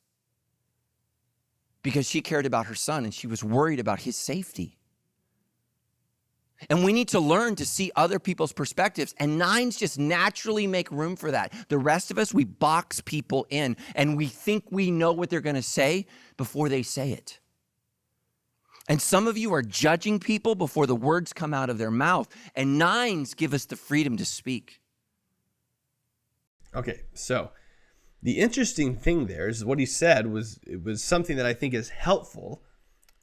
Because 1.82 2.10
she 2.10 2.22
cared 2.22 2.46
about 2.46 2.68
her 2.68 2.76
son 2.76 3.04
and 3.04 3.14
she 3.14 3.28
was 3.28 3.44
worried 3.44 3.82
about 3.82 4.00
his 4.00 4.16
safety. 4.16 4.78
And 6.70 6.86
we 6.86 6.94
need 6.94 7.10
to 7.10 7.20
learn 7.20 7.58
to 7.58 7.66
see 7.66 7.92
other 7.98 8.20
people's 8.20 8.54
perspectives. 8.54 9.14
And 9.20 9.38
nines 9.38 9.76
just 9.76 10.00
naturally 10.00 10.66
make 10.66 10.90
room 10.92 11.18
for 11.18 11.32
that. 11.32 11.52
The 11.68 11.78
rest 11.78 12.10
of 12.10 12.18
us, 12.18 12.34
we 12.34 12.46
box 12.46 13.02
people 13.02 13.46
in 13.50 13.76
and 13.96 14.16
we 14.16 14.28
think 14.28 14.64
we 14.72 14.92
know 14.92 15.12
what 15.12 15.30
they're 15.30 15.42
going 15.42 15.58
to 15.58 15.62
say 15.62 16.06
before 16.38 16.70
they 16.70 16.84
say 16.84 17.12
it. 17.12 17.40
And 18.90 19.02
some 19.02 19.28
of 19.28 19.38
you 19.38 19.54
are 19.54 19.62
judging 19.62 20.20
people 20.20 20.56
before 20.56 20.86
the 20.88 20.96
words 20.96 21.32
come 21.32 21.54
out 21.54 21.70
of 21.70 21.78
their 21.78 21.92
mouth. 21.92 22.28
And 22.56 22.78
nines 22.78 23.34
give 23.34 23.54
us 23.54 23.66
the 23.66 23.76
freedom 23.76 24.18
to 24.18 24.26
speak. 24.26 24.82
Okay, 26.76 27.02
so 27.14 27.52
the 28.22 28.40
interesting 28.40 28.96
thing 28.96 29.28
there 29.28 29.48
is 29.48 29.64
what 29.64 29.80
he 29.80 29.86
said 29.86 30.28
was 30.28 30.60
it 30.66 30.84
was 30.84 31.04
something 31.04 31.38
that 31.38 31.46
I 31.46 31.54
think 31.54 31.74
is 31.74 31.90
helpful 31.90 32.64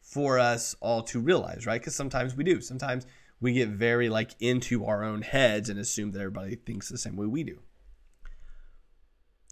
for 0.01 0.39
us 0.39 0.75
all 0.81 1.03
to 1.03 1.21
realize, 1.21 1.67
right? 1.67 1.81
Because 1.81 1.95
sometimes 1.95 2.35
we 2.35 2.45
do. 2.45 2.61
Sometimes 2.61 3.07
we 3.41 3.53
get 3.53 3.69
very 3.69 4.09
like 4.09 4.33
into 4.41 4.85
our 4.85 5.03
own 5.03 5.23
heads 5.23 5.69
and 5.69 5.79
assume 5.79 6.13
that 6.13 6.21
everybody 6.21 6.57
thinks 6.57 6.89
the 6.89 6.99
same 6.99 7.17
way 7.17 7.27
we 7.27 7.45
do. 7.45 7.61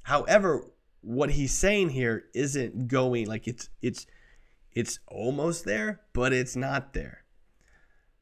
However, 0.03 0.71
what 1.01 1.31
he's 1.31 1.53
saying 1.53 1.91
here 1.91 2.25
isn't 2.35 2.89
going 2.89 3.27
like 3.27 3.47
it's 3.47 3.69
it's 3.83 4.07
it's 4.73 4.99
almost 5.07 5.65
there, 5.65 6.01
but 6.13 6.33
it's 6.33 6.57
not 6.57 6.93
there. 6.93 7.25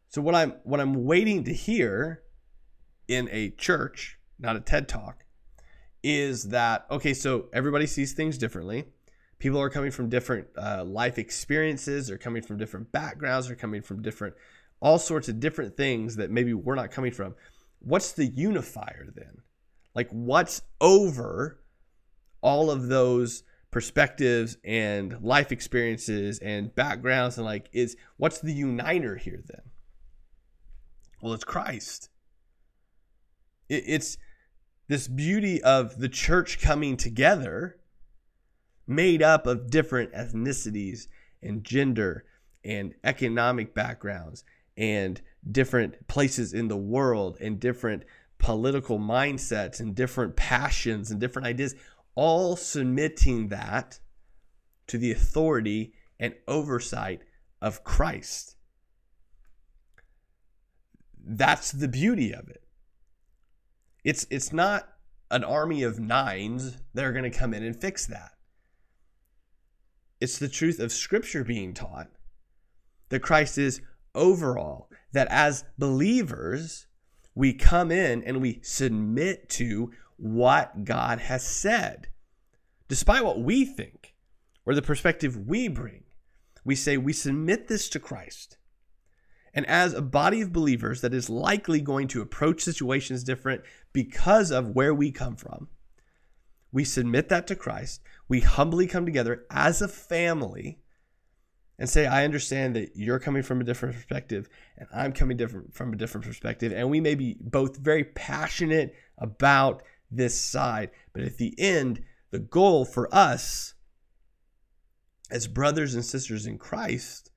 So 0.09 0.23
what 0.23 0.35
I'm 0.35 0.53
what 0.65 0.81
I'm 0.81 1.05
waiting 1.05 1.45
to 1.45 1.53
hear 1.53 2.23
in 3.09 3.29
a 3.31 3.51
church, 3.51 4.19
not 4.39 4.57
a 4.57 4.61
TED 4.61 4.89
talk, 4.89 5.25
is 6.03 6.45
that 6.51 6.87
okay? 6.91 7.15
So 7.15 7.47
everybody 7.53 7.87
sees 7.87 8.13
things 8.13 8.39
differently. 8.39 8.85
People 9.39 9.61
are 9.61 9.69
coming 9.69 9.91
from 9.91 10.09
different 10.09 10.47
uh, 10.57 10.85
life 10.85 11.19
experiences. 11.19 12.07
They're 12.07 12.17
coming 12.17 12.43
from 12.43 12.57
different 12.57 12.91
backgrounds. 12.93 13.49
They're 13.49 13.57
coming 13.57 13.83
from 13.83 14.03
different 14.03 14.35
all 14.81 14.99
sorts 14.99 15.29
of 15.29 15.41
different 15.41 15.77
things 15.77 16.17
that 16.17 16.31
maybe 16.31 16.55
we're 16.55 16.75
not 16.75 16.91
coming 16.91 17.13
from. 17.13 17.35
What's 17.81 18.13
the 18.13 18.27
unifier 18.27 19.07
then? 19.15 19.43
Like 19.95 20.09
what's 20.11 20.63
over 20.81 21.61
all 22.41 22.71
of 22.71 22.89
those 22.89 23.43
perspectives 23.77 24.57
and 24.65 25.23
life 25.23 25.53
experiences 25.53 26.39
and 26.39 26.75
backgrounds 26.75 27.37
and 27.37 27.45
like 27.45 27.69
is 27.75 27.95
what's 28.17 28.39
the 28.39 28.55
uniter 28.55 29.17
here 29.17 29.43
then? 29.45 29.61
Well, 31.21 31.35
it's 31.35 31.45
Christ. 31.45 32.09
It, 33.69 33.85
it's 33.87 34.17
this 34.89 35.09
beauty 35.09 35.63
of 35.63 35.99
the 35.99 36.09
church 36.09 36.59
coming 36.59 36.97
together 36.97 37.77
made 38.87 39.21
up 39.21 39.47
of 39.47 39.69
different 39.69 40.11
ethnicities 40.15 41.07
and 41.43 41.63
gender 41.63 42.25
and 42.65 42.95
economic 43.05 43.75
backgrounds 43.75 44.43
and 44.79 45.21
different 45.53 46.09
places 46.09 46.55
in 46.55 46.69
the 46.69 46.79
world 46.79 47.37
and 47.43 47.61
different 47.61 48.05
political 48.39 48.99
mindsets 48.99 49.81
and 49.81 49.95
different 49.95 50.35
passions 50.35 51.11
and 51.11 51.21
different 51.21 51.47
ideas, 51.47 51.75
all 52.17 52.57
submitting 52.57 53.49
that 53.49 54.01
to 54.89 54.99
the 54.99 55.13
authority 55.13 55.93
and 56.19 56.35
oversight 56.49 57.21
of 57.63 57.85
Christ. 57.85 58.57
That's 61.25 61.71
the 61.73 61.89
beauty 61.89 62.33
of 62.33 62.49
it. 62.49 62.63
It's 64.05 64.27
it's 64.31 64.53
not 64.53 64.89
an 65.31 65.45
army 65.45 65.83
of 65.83 65.99
nines 65.99 66.79
that 66.95 67.05
are 67.05 67.13
going 67.13 67.31
to 67.31 67.39
come 67.39 67.53
in 67.53 67.63
and 67.63 67.79
fix 67.79 68.07
that. 68.07 68.33
It's 70.21 70.39
the 70.39 70.49
truth 70.49 70.79
of 70.79 70.93
scripture 70.93 71.45
being 71.45 71.75
taught 71.75 72.09
that 73.09 73.21
Christ 73.21 73.59
is 73.59 73.83
overall 74.15 74.89
that 75.13 75.29
as 75.29 75.65
believers, 75.79 76.87
we 77.35 77.53
come 77.53 77.91
in 77.91 78.23
and 78.25 78.41
we 78.41 78.61
submit 78.63 79.49
to 79.51 79.93
what 80.17 80.85
God 80.85 81.21
has 81.21 81.47
said, 81.47 82.09
despite 82.89 83.25
what 83.25 83.41
we 83.41 83.65
think 83.65 84.15
or 84.65 84.75
the 84.75 84.83
perspective 84.83 85.37
we 85.47 85.69
bring. 85.69 86.05
We 86.65 86.75
say 86.75 86.97
we 86.97 87.13
submit 87.13 87.69
this 87.69 87.89
to 87.91 88.01
Christ. 88.01 88.59
And 89.55 89.65
as 89.67 89.95
a 89.95 90.03
body 90.03 90.43
of 90.43 90.53
believers 90.53 91.01
that 91.01 91.15
is 91.15 91.31
likely 91.31 91.81
going 91.81 92.09
to 92.09 92.21
approach 92.21 92.63
situations 92.63 93.25
different 93.25 93.63
because 93.93 94.51
of 94.51 94.75
where 94.75 94.93
we 94.93 95.11
come 95.11 95.37
from, 95.37 95.69
we 96.73 96.85
submit 96.85 97.31
that 97.31 97.47
to 97.47 97.57
Christ. 97.57 98.03
We 98.29 98.41
humbly 98.41 98.87
come 98.87 99.07
together 99.07 99.47
as 99.51 99.81
a 99.81 99.89
family 99.89 100.81
and 101.79 101.89
say, 101.89 102.07
I 102.07 102.25
understand 102.25 102.77
that 102.77 102.91
you're 102.97 103.19
coming 103.19 103.43
from 103.43 103.61
a 103.61 103.65
different 103.65 103.95
perspective 103.95 104.49
and 104.77 104.89
I'm 104.95 105.13
coming 105.13 105.37
different 105.37 105.73
from 105.75 105.93
a 105.93 105.97
different 105.97 106.27
perspective. 106.27 106.73
And 106.73 106.91
we 106.91 107.01
may 107.01 107.15
be 107.15 107.37
both 107.41 107.79
very 107.79 108.05
passionate 108.05 108.95
about 109.19 109.83
this 110.11 110.39
side. 110.39 110.91
But 111.13 111.23
at 111.23 111.39
the 111.39 111.55
end, 111.59 112.03
the 112.31 112.39
goal 112.39 112.85
for 112.85 113.13
us 113.15 113.75
as 115.31 115.47
brothers 115.47 115.95
and 115.95 116.05
sisters 116.05 116.47
in 116.47 116.59
Christ 116.59 117.31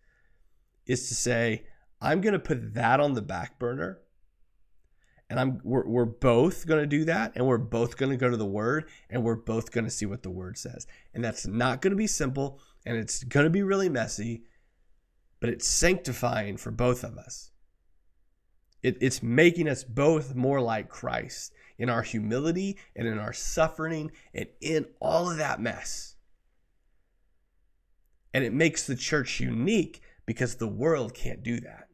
is 0.86 1.08
to 1.08 1.16
say, 1.16 1.66
I'm 2.02 2.22
going 2.22 2.34
to 2.34 2.40
put 2.40 2.74
that 2.74 3.00
on 3.00 3.14
the 3.14 3.22
back 3.22 3.60
burner. 3.60 4.00
And 5.30 5.40
I'm 5.40 5.62
we're, 5.64 5.86
we're 5.86 6.06
both 6.06 6.66
going 6.66 6.82
to 6.82 6.88
do 6.88 7.06
that 7.06 7.34
and 7.36 7.46
we're 7.46 7.60
both 7.60 7.98
going 7.98 8.12
to 8.12 8.18
go 8.18 8.30
to 8.30 8.38
the 8.38 8.46
word 8.46 8.90
and 9.10 9.24
we're 9.24 9.36
both 9.36 9.72
going 9.72 9.86
to 9.86 9.92
see 9.92 10.08
what 10.08 10.24
the 10.24 10.32
word 10.32 10.58
says. 10.58 10.88
And 11.14 11.24
that's 11.24 11.46
not 11.46 11.82
going 11.82 11.92
to 11.92 11.98
be 11.98 12.08
simple 12.08 12.60
and 12.86 12.98
it's 12.98 13.24
going 13.24 13.44
to 13.44 13.52
be 13.52 13.62
really 13.62 13.90
messy, 13.90 14.44
but 15.40 15.50
it's 15.50 15.68
sanctifying 15.68 16.58
for 16.58 16.72
both 16.72 17.04
of 17.04 17.18
us. 17.18 17.52
It, 18.82 18.98
it's 19.02 19.22
making 19.22 19.68
us 19.68 19.84
both 19.84 20.34
more 20.34 20.62
like 20.62 20.90
Christ 20.90 21.54
in 21.80 21.90
our 21.90 22.04
humility 22.04 22.78
and 22.96 23.08
in 23.08 23.18
our 23.18 23.34
suffering 23.34 24.12
and 24.34 24.48
in 24.62 24.86
all 25.00 25.32
of 25.32 25.38
that 25.38 25.62
mess. 25.62 26.16
And 28.34 28.44
it 28.44 28.54
makes 28.54 28.86
the 28.86 28.96
church 28.96 29.40
unique 29.40 30.02
because 30.26 30.56
the 30.56 30.68
world 30.68 31.16
can't 31.16 31.42
do 31.42 31.60
that. 31.62 31.88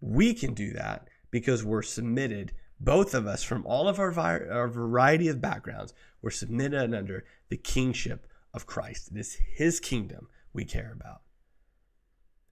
We 0.00 0.34
can 0.34 0.54
do 0.54 0.72
that 0.72 1.08
because 1.30 1.62
we're 1.62 1.82
submitted, 1.82 2.52
both 2.80 3.14
of 3.14 3.26
us, 3.26 3.42
from 3.42 3.64
all 3.66 3.88
of 3.88 4.00
our, 4.00 4.10
vi- 4.10 4.48
our 4.50 4.68
variety 4.68 5.28
of 5.28 5.40
backgrounds, 5.40 5.94
we're 6.22 6.30
submitted 6.30 6.92
under 6.92 7.24
the 7.50 7.56
kingship 7.56 8.26
of 8.52 8.66
Christ. 8.66 9.10
It 9.12 9.18
is 9.18 9.38
his 9.54 9.80
kingdom 9.80 10.28
we 10.52 10.64
care 10.64 10.92
about. 10.92 11.22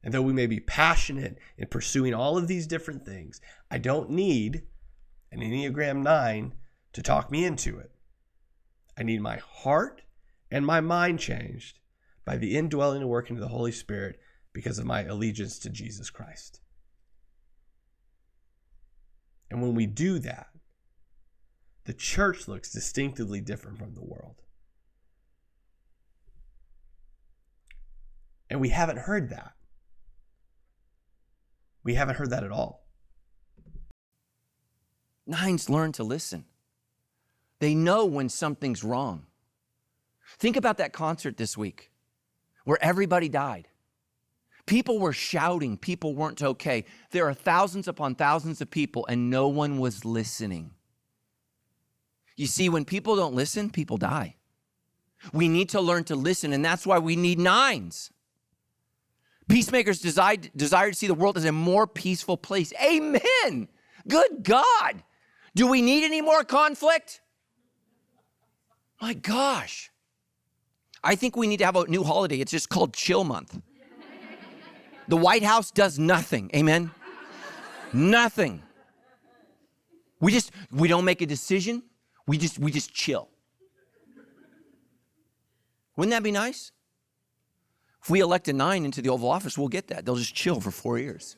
And 0.05 0.13
though 0.13 0.23
we 0.23 0.33
may 0.33 0.47
be 0.47 0.61
passionate 0.61 1.39
in 1.57 1.69
pursuing 1.69 2.13
all 2.13 2.37
of 2.37 2.49
these 2.49 2.67
different 2.67 3.05
things, 3.05 3.41
I 3.71 3.79
don't 3.79 4.11
need 4.11 4.63
an 5.33 5.41
Enneagram 5.41 6.03
9 6.03 6.55
to 6.93 7.03
talk 7.03 7.31
me 7.31 7.45
into 7.45 7.79
it. 7.79 7.91
I 8.97 9.03
need 9.03 9.23
my 9.23 9.37
heart 9.39 10.03
and 10.51 10.67
my 10.67 10.81
mind 10.81 11.19
changed 11.19 11.79
by 12.25 12.37
the 12.37 12.57
indwelling 12.57 13.01
and 13.01 13.11
working 13.11 13.37
of 13.37 13.41
the 13.41 13.49
Holy 13.49 13.73
Spirit 13.73 14.21
because 14.53 14.79
of 14.79 14.85
my 14.85 15.03
allegiance 15.05 15.59
to 15.61 15.71
Jesus 15.71 16.11
Christ. 16.11 16.61
And 19.51 19.63
when 19.63 19.75
we 19.75 19.87
do 19.87 20.19
that, 20.21 20.49
the 21.85 21.95
church 21.95 22.47
looks 22.47 22.71
distinctively 22.71 23.41
different 23.41 23.79
from 23.79 23.95
the 23.95 24.05
world. 24.05 24.43
And 28.51 28.61
we 28.61 28.69
haven't 28.69 28.99
heard 28.99 29.31
that. 29.31 29.53
We 31.83 31.95
haven't 31.95 32.17
heard 32.17 32.31
that 32.31 32.45
at 32.45 32.53
all. 32.53 32.82
Nines 35.27 35.71
learn 35.71 35.93
to 35.93 36.05
listen. 36.05 36.45
They 37.61 37.75
know 37.75 38.07
when 38.07 38.29
something's 38.29 38.83
wrong. 38.83 39.27
Think 40.39 40.57
about 40.57 40.79
that 40.79 40.93
concert 40.93 41.37
this 41.37 41.57
week 41.57 41.91
where 42.65 42.83
everybody 42.83 43.29
died. 43.29 43.69
People 44.67 44.99
were 44.99 45.13
shouting, 45.13 45.77
people 45.77 46.15
weren't 46.15 46.43
okay. 46.43 46.85
There 47.11 47.29
are 47.29 47.35
thousands 47.35 47.89
upon 47.89 48.15
thousands 48.15 48.61
of 48.61 48.71
people, 48.71 49.05
and 49.09 49.29
no 49.29 49.49
one 49.49 49.79
was 49.79 50.05
listening. 50.05 50.71
You 52.37 52.47
see, 52.47 52.69
when 52.69 52.85
people 52.85 53.17
don't 53.17 53.35
listen, 53.35 53.71
people 53.71 53.97
die. 53.97 54.37
We 55.33 55.49
need 55.49 55.69
to 55.71 55.81
learn 55.81 56.05
to 56.05 56.17
listen, 56.17 56.53
and 56.53 56.65
that's 56.65 56.87
why 56.87 56.99
we 56.99 57.17
need 57.17 57.39
nines. 57.39 58.11
Peacemakers 59.49 60.01
desire, 60.01 60.37
desire 60.57 60.91
to 60.91 60.97
see 60.97 61.09
the 61.09 61.15
world 61.15 61.37
as 61.37 61.45
a 61.45 61.53
more 61.53 61.87
peaceful 61.87 62.37
place. 62.37 62.73
Amen. 62.83 63.69
Good 64.09 64.43
God. 64.43 65.03
Do 65.55 65.67
we 65.67 65.83
need 65.83 66.05
any 66.05 66.21
more 66.21 66.45
conflict? 66.45 67.21
My 69.01 69.15
gosh. 69.15 69.91
I 71.05 71.15
think 71.15 71.37
we 71.37 71.47
need 71.47 71.59
to 71.59 71.65
have 71.65 71.77
a 71.77 71.87
new 71.87 72.05
holiday. 72.05 72.41
It's 72.41 72.53
just 72.53 72.69
called 72.69 72.95
Chill 72.95 73.25
Month. 73.25 73.61
The 75.09 75.17
White 75.17 75.43
House 75.43 75.71
does 75.71 75.99
nothing. 75.99 76.51
Amen. 76.55 76.91
nothing. 77.93 78.63
We 80.21 80.31
just 80.31 80.53
we 80.71 80.87
don't 80.89 81.05
make 81.05 81.21
a 81.21 81.27
decision. 81.27 81.83
We 82.27 82.39
just 82.39 82.59
we 82.59 82.71
just 82.71 82.95
chill. 82.95 83.29
Wouldn't 85.97 86.13
that 86.13 86.23
be 86.23 86.31
nice? 86.31 86.71
If 88.03 88.11
we 88.11 88.21
elect 88.21 88.49
a 88.49 88.53
nine 88.53 88.85
into 88.85 89.03
the 89.03 89.11
Oval 89.11 89.31
Office, 89.31 89.59
we'll 89.59 89.69
get 89.69 89.89
that. 89.89 90.05
They'll 90.05 90.17
just 90.17 90.35
chill 90.35 90.61
for 90.61 90.71
four 90.71 90.99
years. 90.99 91.37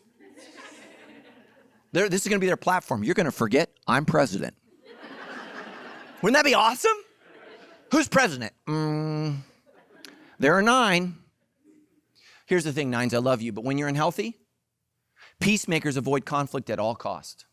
They're, 1.95 2.09
this 2.09 2.23
is 2.23 2.29
going 2.29 2.41
to 2.41 2.45
be 2.45 2.49
their 2.49 2.57
platform. 2.57 3.05
You're 3.05 3.15
going 3.15 3.27
to 3.27 3.33
forget 3.33 3.71
I'm 3.87 4.05
president. 4.05 4.57
Wouldn't 6.21 6.35
that 6.35 6.45
be 6.45 6.55
awesome? 6.55 6.97
Who's 7.93 8.09
president? 8.09 8.53
Mm, 8.67 9.37
there 10.41 10.55
are 10.55 10.63
nine. 10.63 11.19
Here's 12.47 12.65
the 12.65 12.73
thing, 12.73 12.91
nines, 12.91 13.15
I 13.15 13.19
love 13.19 13.43
you, 13.43 13.53
but 13.53 13.63
when 13.63 13.79
you're 13.79 13.87
unhealthy, 13.87 14.35
peacemakers 15.39 15.97
avoid 15.97 16.25
conflict 16.25 16.69
at 16.69 16.81
all 16.81 16.97
cost. 16.97 17.47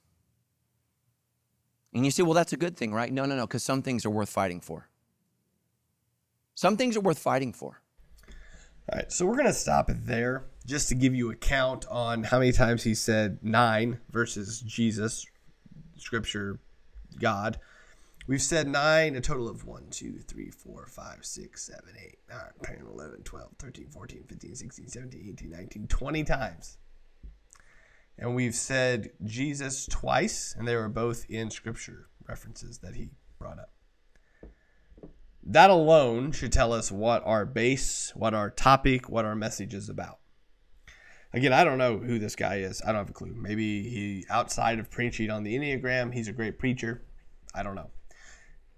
And 1.94 2.04
you 2.04 2.10
say, 2.10 2.24
well, 2.24 2.34
that's 2.34 2.52
a 2.52 2.58
good 2.58 2.76
thing, 2.76 2.94
right? 2.94 3.14
No, 3.14 3.26
no, 3.26 3.36
no, 3.36 3.46
because 3.46 3.64
some 3.64 3.84
things 3.84 4.06
are 4.06 4.10
worth 4.10 4.30
fighting 4.30 4.60
for. 4.60 4.90
Some 6.56 6.78
things 6.78 6.98
are 6.98 7.02
worth 7.02 7.20
fighting 7.20 7.54
for. 7.54 7.82
All 8.92 8.98
right, 8.98 9.12
so 9.12 9.28
we're 9.28 9.36
going 9.36 9.46
to 9.46 9.54
stop 9.54 9.90
it 9.92 10.08
there 10.08 10.46
just 10.66 10.90
to 10.90 10.96
give 10.96 11.16
you 11.16 11.32
a 11.32 11.36
count 11.36 11.86
on 11.90 12.24
how 12.24 12.40
many 12.40 12.52
times 12.52 12.84
he 12.84 12.96
said 12.96 13.40
nine 13.42 14.00
versus 14.12 14.62
Jesus, 14.62 15.26
Scripture, 15.98 16.60
God. 17.20 17.60
We've 18.28 18.42
said 18.42 18.68
nine, 18.68 19.16
a 19.16 19.22
total 19.22 19.50
of 19.50 19.66
1, 19.66 19.88
2, 19.90 20.20
3, 20.20 20.52
4, 20.52 20.88
5, 20.88 21.26
6, 21.26 21.64
7, 21.64 21.82
8, 22.00 22.20
9, 22.30 22.40
10, 22.64 22.86
11, 22.94 23.24
12, 23.24 23.50
13, 23.58 23.88
14, 23.90 24.24
15, 24.28 24.56
16, 24.56 24.88
17, 24.88 25.30
18, 25.34 25.50
19, 25.50 25.88
20 25.88 26.24
times. 26.24 26.78
And 28.18 28.36
we've 28.36 28.56
said 28.56 29.12
Jesus 29.24 29.88
twice, 29.88 30.56
and 30.58 30.68
they 30.68 30.76
were 30.76 30.90
both 30.90 31.26
in 31.30 31.50
Scripture 31.50 32.08
references 32.28 32.78
that 32.80 32.96
he 32.96 33.10
brought 33.40 33.58
up. 33.58 33.72
That 35.44 35.72
alone 35.72 36.32
should 36.32 36.54
tell 36.54 36.72
us 36.72 36.92
what 36.92 37.24
our 37.26 37.46
base, 37.46 38.14
what 38.16 38.36
our 38.36 38.52
topic, 38.52 39.10
what 39.10 39.26
our 39.26 39.36
message 39.36 39.74
is 39.74 39.90
about. 39.90 40.21
Again, 41.34 41.54
I 41.54 41.64
don't 41.64 41.78
know 41.78 41.98
who 41.98 42.20
this 42.20 42.36
guy 42.36 42.58
is. 42.58 42.82
I 42.82 42.88
don't 42.88 42.98
have 42.98 43.10
a 43.10 43.14
clue. 43.14 43.34
Maybe 43.34 43.84
he, 43.84 44.26
outside 44.30 44.80
of 44.80 44.92
preaching 44.92 45.30
on 45.30 45.44
the 45.44 45.58
Enneagram, 45.58 46.14
he's 46.14 46.28
a 46.28 46.34
great 46.34 46.60
preacher. 46.60 47.04
I 47.56 47.64
don't 47.64 47.76
know. 47.76 47.90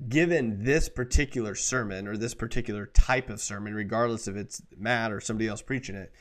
Given 0.08 0.64
this 0.64 0.90
particular 0.90 1.56
sermon 1.56 2.08
or 2.08 2.18
this 2.18 2.36
particular 2.36 2.88
type 2.88 3.30
of 3.30 3.42
sermon, 3.42 3.74
regardless 3.74 4.28
if 4.28 4.36
it's 4.36 4.62
Matt 4.78 5.12
or 5.12 5.20
somebody 5.20 5.48
else 5.48 5.62
preaching 5.62 5.96
it, 5.96 6.12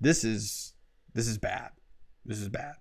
this 0.00 0.24
is 0.24 0.74
this 1.14 1.26
is 1.26 1.38
bad. 1.38 1.70
This 2.24 2.40
is 2.40 2.48
bad. 2.48 2.74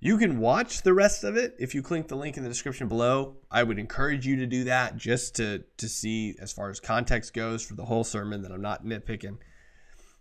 You 0.00 0.18
can 0.18 0.40
watch 0.40 0.82
the 0.82 0.94
rest 0.94 1.22
of 1.22 1.36
it 1.36 1.54
if 1.60 1.76
you 1.76 1.82
click 1.82 2.08
the 2.08 2.16
link 2.16 2.36
in 2.36 2.42
the 2.42 2.48
description 2.48 2.88
below. 2.88 3.36
I 3.50 3.62
would 3.62 3.78
encourage 3.78 4.26
you 4.26 4.34
to 4.36 4.46
do 4.46 4.64
that 4.64 4.96
just 4.96 5.36
to 5.36 5.62
to 5.76 5.88
see 5.88 6.34
as 6.40 6.52
far 6.52 6.70
as 6.70 6.80
context 6.80 7.34
goes 7.34 7.64
for 7.64 7.74
the 7.74 7.84
whole 7.84 8.02
sermon 8.02 8.42
that 8.42 8.50
I'm 8.50 8.62
not 8.62 8.84
nitpicking. 8.84 9.38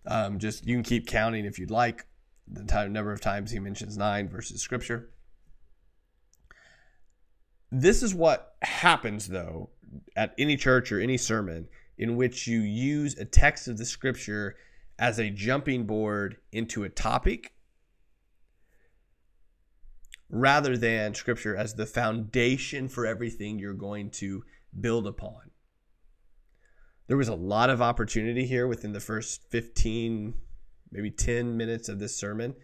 Um, 0.05 0.39
just 0.39 0.65
you 0.65 0.75
can 0.75 0.83
keep 0.83 1.07
counting 1.07 1.45
if 1.45 1.59
you'd 1.59 1.71
like 1.71 2.05
the 2.47 2.63
time, 2.63 2.91
number 2.91 3.11
of 3.11 3.21
times 3.21 3.51
he 3.51 3.59
mentions 3.59 3.97
nine 3.97 4.27
versus 4.29 4.61
scripture. 4.61 5.09
This 7.71 8.03
is 8.03 8.13
what 8.13 8.55
happens 8.61 9.27
though 9.27 9.69
at 10.15 10.33
any 10.37 10.57
church 10.57 10.91
or 10.91 10.99
any 10.99 11.17
sermon 11.17 11.67
in 11.97 12.15
which 12.15 12.47
you 12.47 12.59
use 12.59 13.17
a 13.17 13.25
text 13.25 13.67
of 13.67 13.77
the 13.77 13.85
scripture 13.85 14.55
as 14.97 15.19
a 15.19 15.29
jumping 15.29 15.85
board 15.85 16.37
into 16.51 16.83
a 16.83 16.89
topic 16.89 17.53
rather 20.29 20.77
than 20.77 21.13
scripture 21.13 21.55
as 21.55 21.75
the 21.75 21.85
foundation 21.85 22.87
for 22.87 23.05
everything 23.05 23.59
you're 23.59 23.73
going 23.73 24.09
to 24.09 24.43
build 24.79 25.05
upon. 25.05 25.50
There 27.11 27.17
was 27.17 27.27
a 27.27 27.35
lot 27.35 27.69
of 27.69 27.81
opportunity 27.81 28.45
here 28.45 28.67
within 28.67 28.93
the 28.93 29.01
first 29.01 29.43
15, 29.49 30.33
maybe 30.93 31.11
10 31.11 31.57
minutes 31.57 31.89
of 31.89 31.99
this 31.99 32.15
sermon 32.15 32.55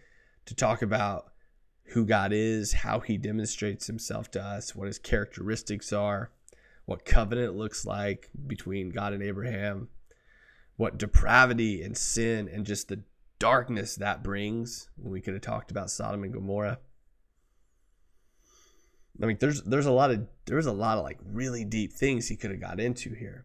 to 0.46 0.54
talk 0.54 0.80
about 0.80 1.32
who 1.88 2.06
God 2.06 2.32
is, 2.32 2.72
how 2.72 3.00
he 3.00 3.18
demonstrates 3.18 3.88
himself 3.88 4.30
to 4.30 4.42
us, 4.42 4.74
what 4.74 4.86
his 4.86 4.98
characteristics 4.98 5.92
are, 5.92 6.30
what 6.86 7.04
covenant 7.04 7.56
looks 7.56 7.84
like 7.84 8.30
between 8.46 8.88
God 8.88 9.12
and 9.12 9.22
Abraham, 9.22 9.90
what 10.76 10.96
depravity 10.96 11.82
and 11.82 11.94
sin 11.94 12.48
and 12.48 12.64
just 12.64 12.88
the 12.88 13.02
darkness 13.38 13.96
that 13.96 14.22
brings 14.22 14.88
we 14.96 15.20
could 15.20 15.34
have 15.34 15.42
talked 15.42 15.70
about 15.70 15.90
Sodom 15.90 16.24
and 16.24 16.32
Gomorrah. 16.32 16.78
I 19.22 19.26
mean, 19.26 19.36
there's 19.40 19.62
there's 19.64 19.84
a 19.84 19.92
lot 19.92 20.10
of 20.10 20.26
there's 20.46 20.64
a 20.64 20.72
lot 20.72 20.96
of 20.96 21.04
like 21.04 21.18
really 21.22 21.66
deep 21.66 21.92
things 21.92 22.28
he 22.28 22.36
could 22.36 22.50
have 22.50 22.62
got 22.62 22.80
into 22.80 23.14
here. 23.14 23.44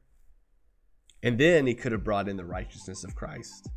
And 1.24 1.40
then 1.40 1.66
he 1.66 1.74
could 1.74 1.94
have 1.94 2.04
brought 2.04 2.28
in 2.28 2.38
the 2.38 2.46
righteousness 2.46 3.04
of 3.04 3.16
Christ. 3.16 3.70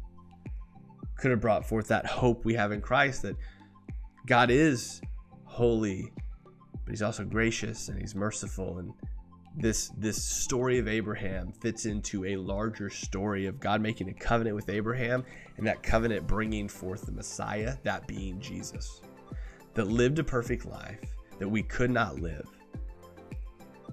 Could 1.16 1.30
have 1.30 1.40
brought 1.40 1.66
forth 1.66 1.88
that 1.88 2.05
hope 2.05 2.44
we 2.44 2.55
have 2.55 2.72
in 2.72 2.80
Christ 2.80 3.22
that 3.22 3.36
God 4.26 4.51
is 4.51 5.01
holy, 5.44 6.12
but 6.84 6.90
he's 6.90 7.03
also 7.03 7.24
gracious 7.24 7.88
and 7.88 7.99
he's 7.99 8.14
merciful. 8.14 8.78
And 8.78 8.92
this 9.57 9.90
this 9.97 10.22
story 10.22 10.78
of 10.78 10.88
Abraham 10.88 11.53
fits 11.53 11.86
into 11.86 12.24
a 12.26 12.36
larger 12.36 12.90
story 12.90 13.47
of 13.47 13.59
God 13.59 13.80
making 13.80 14.11
a 14.11 14.14
covenant 14.14 14.55
with 14.55 14.68
Abraham 14.68 15.24
and 15.57 15.66
that 15.66 15.82
covenant 15.82 16.26
bringing 16.26 16.68
forth 16.68 17.07
the 17.07 17.12
Messiah, 17.12 17.76
that 17.84 18.07
being 18.07 18.40
Jesus, 18.40 19.01
that 19.74 19.86
lived 19.86 20.18
a 20.18 20.24
perfect 20.24 20.66
life 20.66 21.01
that 21.38 21.49
we 21.49 21.62
could 21.62 21.90
not 21.90 22.18
live, 22.18 22.49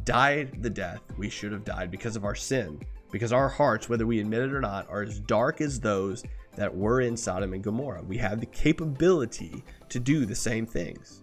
died 0.03 0.61
the 0.61 0.69
death 0.69 1.01
we 1.17 1.29
should 1.29 1.51
have 1.51 1.63
died 1.63 1.91
because 1.91 2.15
of 2.15 2.25
our 2.25 2.35
sin, 2.35 2.79
because 3.13 3.31
our 3.31 3.47
hearts, 3.47 3.87
whether 3.87 4.07
we 4.07 4.19
admit 4.19 4.41
it 4.41 4.51
or 4.51 4.59
not, 4.59 4.89
are 4.89 5.03
as 5.03 5.19
dark 5.19 5.61
as 5.61 5.79
those 5.79 6.23
that 6.55 6.75
were 6.75 7.01
in 7.01 7.15
Sodom 7.15 7.53
and 7.53 7.63
Gomorrah. 7.63 8.01
We 8.01 8.17
have 8.17 8.39
the 8.39 8.47
capability 8.47 9.63
to 9.89 9.99
do 9.99 10.25
the 10.25 10.33
same 10.33 10.65
things. 10.65 11.21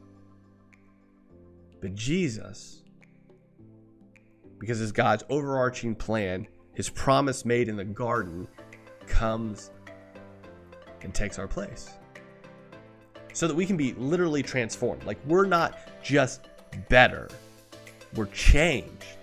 But 1.81 1.97
Jesus, 1.97 2.85
because 4.61 4.81
it's 4.81 4.93
God's 4.93 5.25
overarching 5.31 5.97
plan, 5.97 6.47
his 6.75 6.89
promise 6.89 7.45
made 7.45 7.69
in 7.69 7.75
the 7.75 7.85
garden, 7.85 8.47
comes 9.09 9.73
and 11.03 11.13
takes 11.13 11.41
our 11.41 11.49
place. 11.49 11.91
so 13.33 13.49
that 13.49 13.55
we 13.55 13.67
can 13.67 13.77
be 13.77 13.95
literally 13.95 14.43
transformed. 14.43 15.05
Like 15.05 15.19
we're 15.27 15.47
not 15.47 15.79
just 16.03 16.49
better, 16.89 17.29
we're 18.15 18.27
changed. 18.27 19.17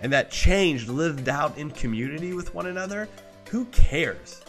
And 0.00 0.12
that 0.12 0.30
change 0.30 0.88
lived 0.88 1.28
out 1.28 1.56
in 1.58 1.70
community 1.70 2.32
with 2.32 2.54
one 2.54 2.66
another, 2.66 3.08
who 3.50 3.64
cares 3.66 4.42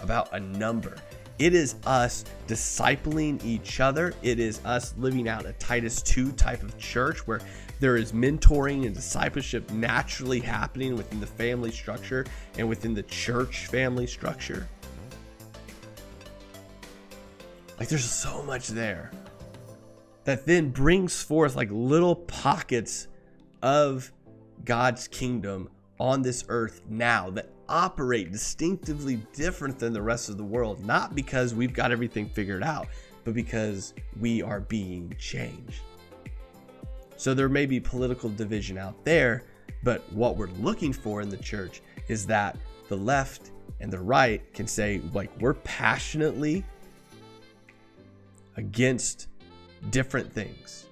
about 0.00 0.32
a 0.34 0.40
number? 0.40 0.96
It 1.38 1.54
is 1.54 1.76
us 1.84 2.24
discipling 2.48 3.44
each 3.44 3.80
other. 3.80 4.14
It 4.22 4.40
is 4.40 4.64
us 4.64 4.94
living 4.96 5.28
out 5.28 5.44
a 5.44 5.52
Titus 5.54 6.00
2 6.02 6.32
type 6.32 6.62
of 6.62 6.78
church 6.78 7.26
where 7.26 7.40
there 7.78 7.96
is 7.96 8.12
mentoring 8.12 8.86
and 8.86 8.94
discipleship 8.94 9.70
naturally 9.70 10.40
happening 10.40 10.96
within 10.96 11.20
the 11.20 11.26
family 11.26 11.70
structure 11.70 12.24
and 12.56 12.66
within 12.66 12.94
the 12.94 13.02
church 13.02 13.66
family 13.66 14.06
structure. 14.06 14.66
Like 17.78 17.88
there's 17.88 18.04
so 18.04 18.42
much 18.42 18.68
there 18.68 19.10
that 20.24 20.46
then 20.46 20.70
brings 20.70 21.22
forth 21.22 21.54
like 21.54 21.68
little 21.70 22.16
pockets 22.16 23.08
of 23.62 24.10
God's 24.64 25.08
kingdom 25.08 25.68
on 25.98 26.22
this 26.22 26.44
earth 26.48 26.82
now 26.88 27.30
that 27.30 27.50
operate 27.68 28.32
distinctively 28.32 29.16
different 29.32 29.78
than 29.78 29.92
the 29.92 30.02
rest 30.02 30.28
of 30.28 30.36
the 30.36 30.44
world, 30.44 30.84
not 30.84 31.14
because 31.14 31.54
we've 31.54 31.72
got 31.72 31.90
everything 31.90 32.28
figured 32.28 32.62
out, 32.62 32.88
but 33.24 33.34
because 33.34 33.94
we 34.20 34.42
are 34.42 34.60
being 34.60 35.14
changed. 35.18 35.80
So 37.16 37.34
there 37.34 37.48
may 37.48 37.66
be 37.66 37.80
political 37.80 38.30
division 38.30 38.78
out 38.78 39.04
there, 39.04 39.44
but 39.82 40.02
what 40.12 40.36
we're 40.36 40.46
looking 40.58 40.92
for 40.92 41.22
in 41.22 41.28
the 41.28 41.36
church 41.36 41.82
is 42.08 42.26
that 42.26 42.56
the 42.88 42.96
left 42.96 43.52
and 43.80 43.92
the 43.92 43.98
right 43.98 44.52
can 44.54 44.66
say, 44.66 45.00
like, 45.12 45.30
we're 45.40 45.54
passionately 45.54 46.64
against 48.56 49.28
different 49.90 50.32
things, 50.32 50.86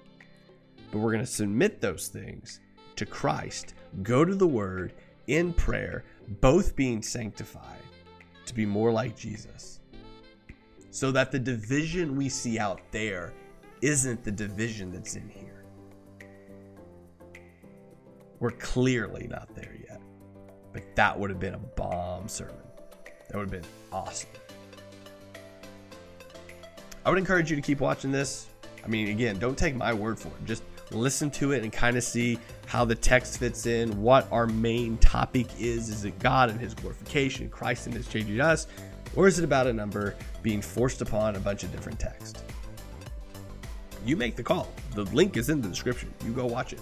but 0.91 0.99
we're 0.99 1.11
going 1.11 1.23
to 1.23 1.31
submit 1.31 1.79
those 1.79 2.07
things 2.07 2.59
to 2.95 3.05
Christ, 3.05 3.73
go 4.03 4.25
to 4.25 4.35
the 4.35 4.47
Word 4.47 4.93
in 5.27 5.53
prayer, 5.53 6.03
both 6.41 6.75
being 6.75 7.01
sanctified 7.01 7.79
to 8.45 8.53
be 8.53 8.65
more 8.65 8.91
like 8.91 9.15
Jesus. 9.15 9.79
So 10.91 11.11
that 11.11 11.31
the 11.31 11.39
division 11.39 12.15
we 12.15 12.29
see 12.29 12.57
out 12.57 12.81
there 12.91 13.33
isn't 13.81 14.23
the 14.23 14.31
division 14.31 14.91
that's 14.91 15.15
in 15.15 15.27
here. 15.27 15.65
We're 18.39 18.51
clearly 18.51 19.27
not 19.27 19.53
there 19.55 19.75
yet. 19.87 20.01
But 20.71 20.95
that 20.95 21.17
would 21.17 21.29
have 21.29 21.39
been 21.39 21.55
a 21.55 21.59
bomb 21.59 22.27
sermon. 22.27 22.55
That 23.29 23.37
would 23.37 23.51
have 23.51 23.61
been 23.61 23.69
awesome. 23.91 24.29
I 27.05 27.09
would 27.09 27.19
encourage 27.19 27.49
you 27.49 27.55
to 27.55 27.61
keep 27.61 27.79
watching 27.79 28.11
this. 28.11 28.47
I 28.83 28.87
mean, 28.87 29.09
again, 29.09 29.39
don't 29.39 29.57
take 29.57 29.75
my 29.75 29.93
word 29.93 30.19
for 30.19 30.29
it. 30.29 30.45
Just 30.45 30.63
listen 30.91 31.31
to 31.31 31.51
it 31.51 31.63
and 31.63 31.71
kind 31.71 31.97
of 31.97 32.03
see 32.03 32.39
how 32.65 32.85
the 32.85 32.95
text 32.95 33.39
fits 33.39 33.65
in, 33.65 34.01
what 34.01 34.31
our 34.31 34.47
main 34.47 34.97
topic 34.97 35.47
is. 35.59 35.89
Is 35.89 36.05
it 36.05 36.17
God 36.19 36.49
and 36.49 36.59
His 36.59 36.73
glorification, 36.73 37.49
Christ 37.49 37.87
and 37.87 37.95
His 37.95 38.07
changing 38.07 38.41
us, 38.41 38.67
or 39.15 39.27
is 39.27 39.39
it 39.39 39.45
about 39.45 39.67
a 39.67 39.73
number 39.73 40.15
being 40.41 40.61
forced 40.61 41.01
upon 41.01 41.35
a 41.35 41.39
bunch 41.39 41.63
of 41.63 41.71
different 41.71 41.99
text? 41.99 42.43
You 44.05 44.15
make 44.15 44.35
the 44.35 44.43
call. 44.43 44.71
The 44.93 45.03
link 45.05 45.37
is 45.37 45.49
in 45.49 45.61
the 45.61 45.69
description. 45.69 46.13
You 46.23 46.31
go 46.31 46.45
watch 46.45 46.73
it. 46.73 46.81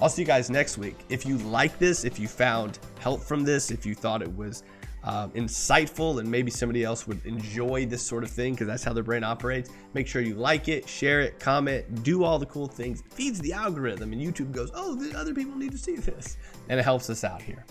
I'll 0.00 0.08
see 0.08 0.22
you 0.22 0.26
guys 0.26 0.48
next 0.48 0.78
week. 0.78 0.96
If 1.08 1.26
you 1.26 1.36
like 1.38 1.78
this, 1.78 2.04
if 2.04 2.18
you 2.18 2.26
found 2.26 2.78
help 2.98 3.20
from 3.20 3.44
this, 3.44 3.70
if 3.70 3.84
you 3.84 3.94
thought 3.94 4.22
it 4.22 4.34
was 4.34 4.62
um, 5.04 5.30
insightful 5.32 6.20
and 6.20 6.30
maybe 6.30 6.50
somebody 6.50 6.84
else 6.84 7.06
would 7.06 7.24
enjoy 7.24 7.86
this 7.86 8.02
sort 8.02 8.22
of 8.22 8.30
thing 8.30 8.54
because 8.54 8.66
that's 8.66 8.84
how 8.84 8.92
their 8.92 9.02
brain 9.02 9.24
operates. 9.24 9.70
Make 9.94 10.06
sure 10.06 10.22
you 10.22 10.34
like 10.34 10.68
it, 10.68 10.88
share 10.88 11.20
it, 11.20 11.38
comment, 11.40 12.02
do 12.02 12.24
all 12.24 12.38
the 12.38 12.46
cool 12.46 12.66
things. 12.66 13.00
It 13.00 13.12
feeds 13.12 13.40
the 13.40 13.52
algorithm, 13.52 14.12
and 14.12 14.20
YouTube 14.20 14.52
goes, 14.52 14.70
oh, 14.74 14.94
the 14.94 15.16
other 15.18 15.34
people 15.34 15.56
need 15.56 15.72
to 15.72 15.78
see 15.78 15.96
this. 15.96 16.36
And 16.68 16.78
it 16.78 16.82
helps 16.82 17.08
us 17.10 17.24
out 17.24 17.42
here. 17.42 17.64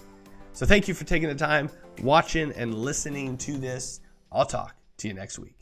So 0.53 0.65
thank 0.65 0.87
you 0.87 0.93
for 0.93 1.05
taking 1.05 1.29
the 1.29 1.35
time 1.35 1.69
watching 2.01 2.51
and 2.53 2.73
listening 2.73 3.37
to 3.37 3.57
this. 3.57 4.01
I'll 4.31 4.45
talk 4.45 4.75
to 4.97 5.07
you 5.07 5.13
next 5.13 5.39
week. 5.39 5.58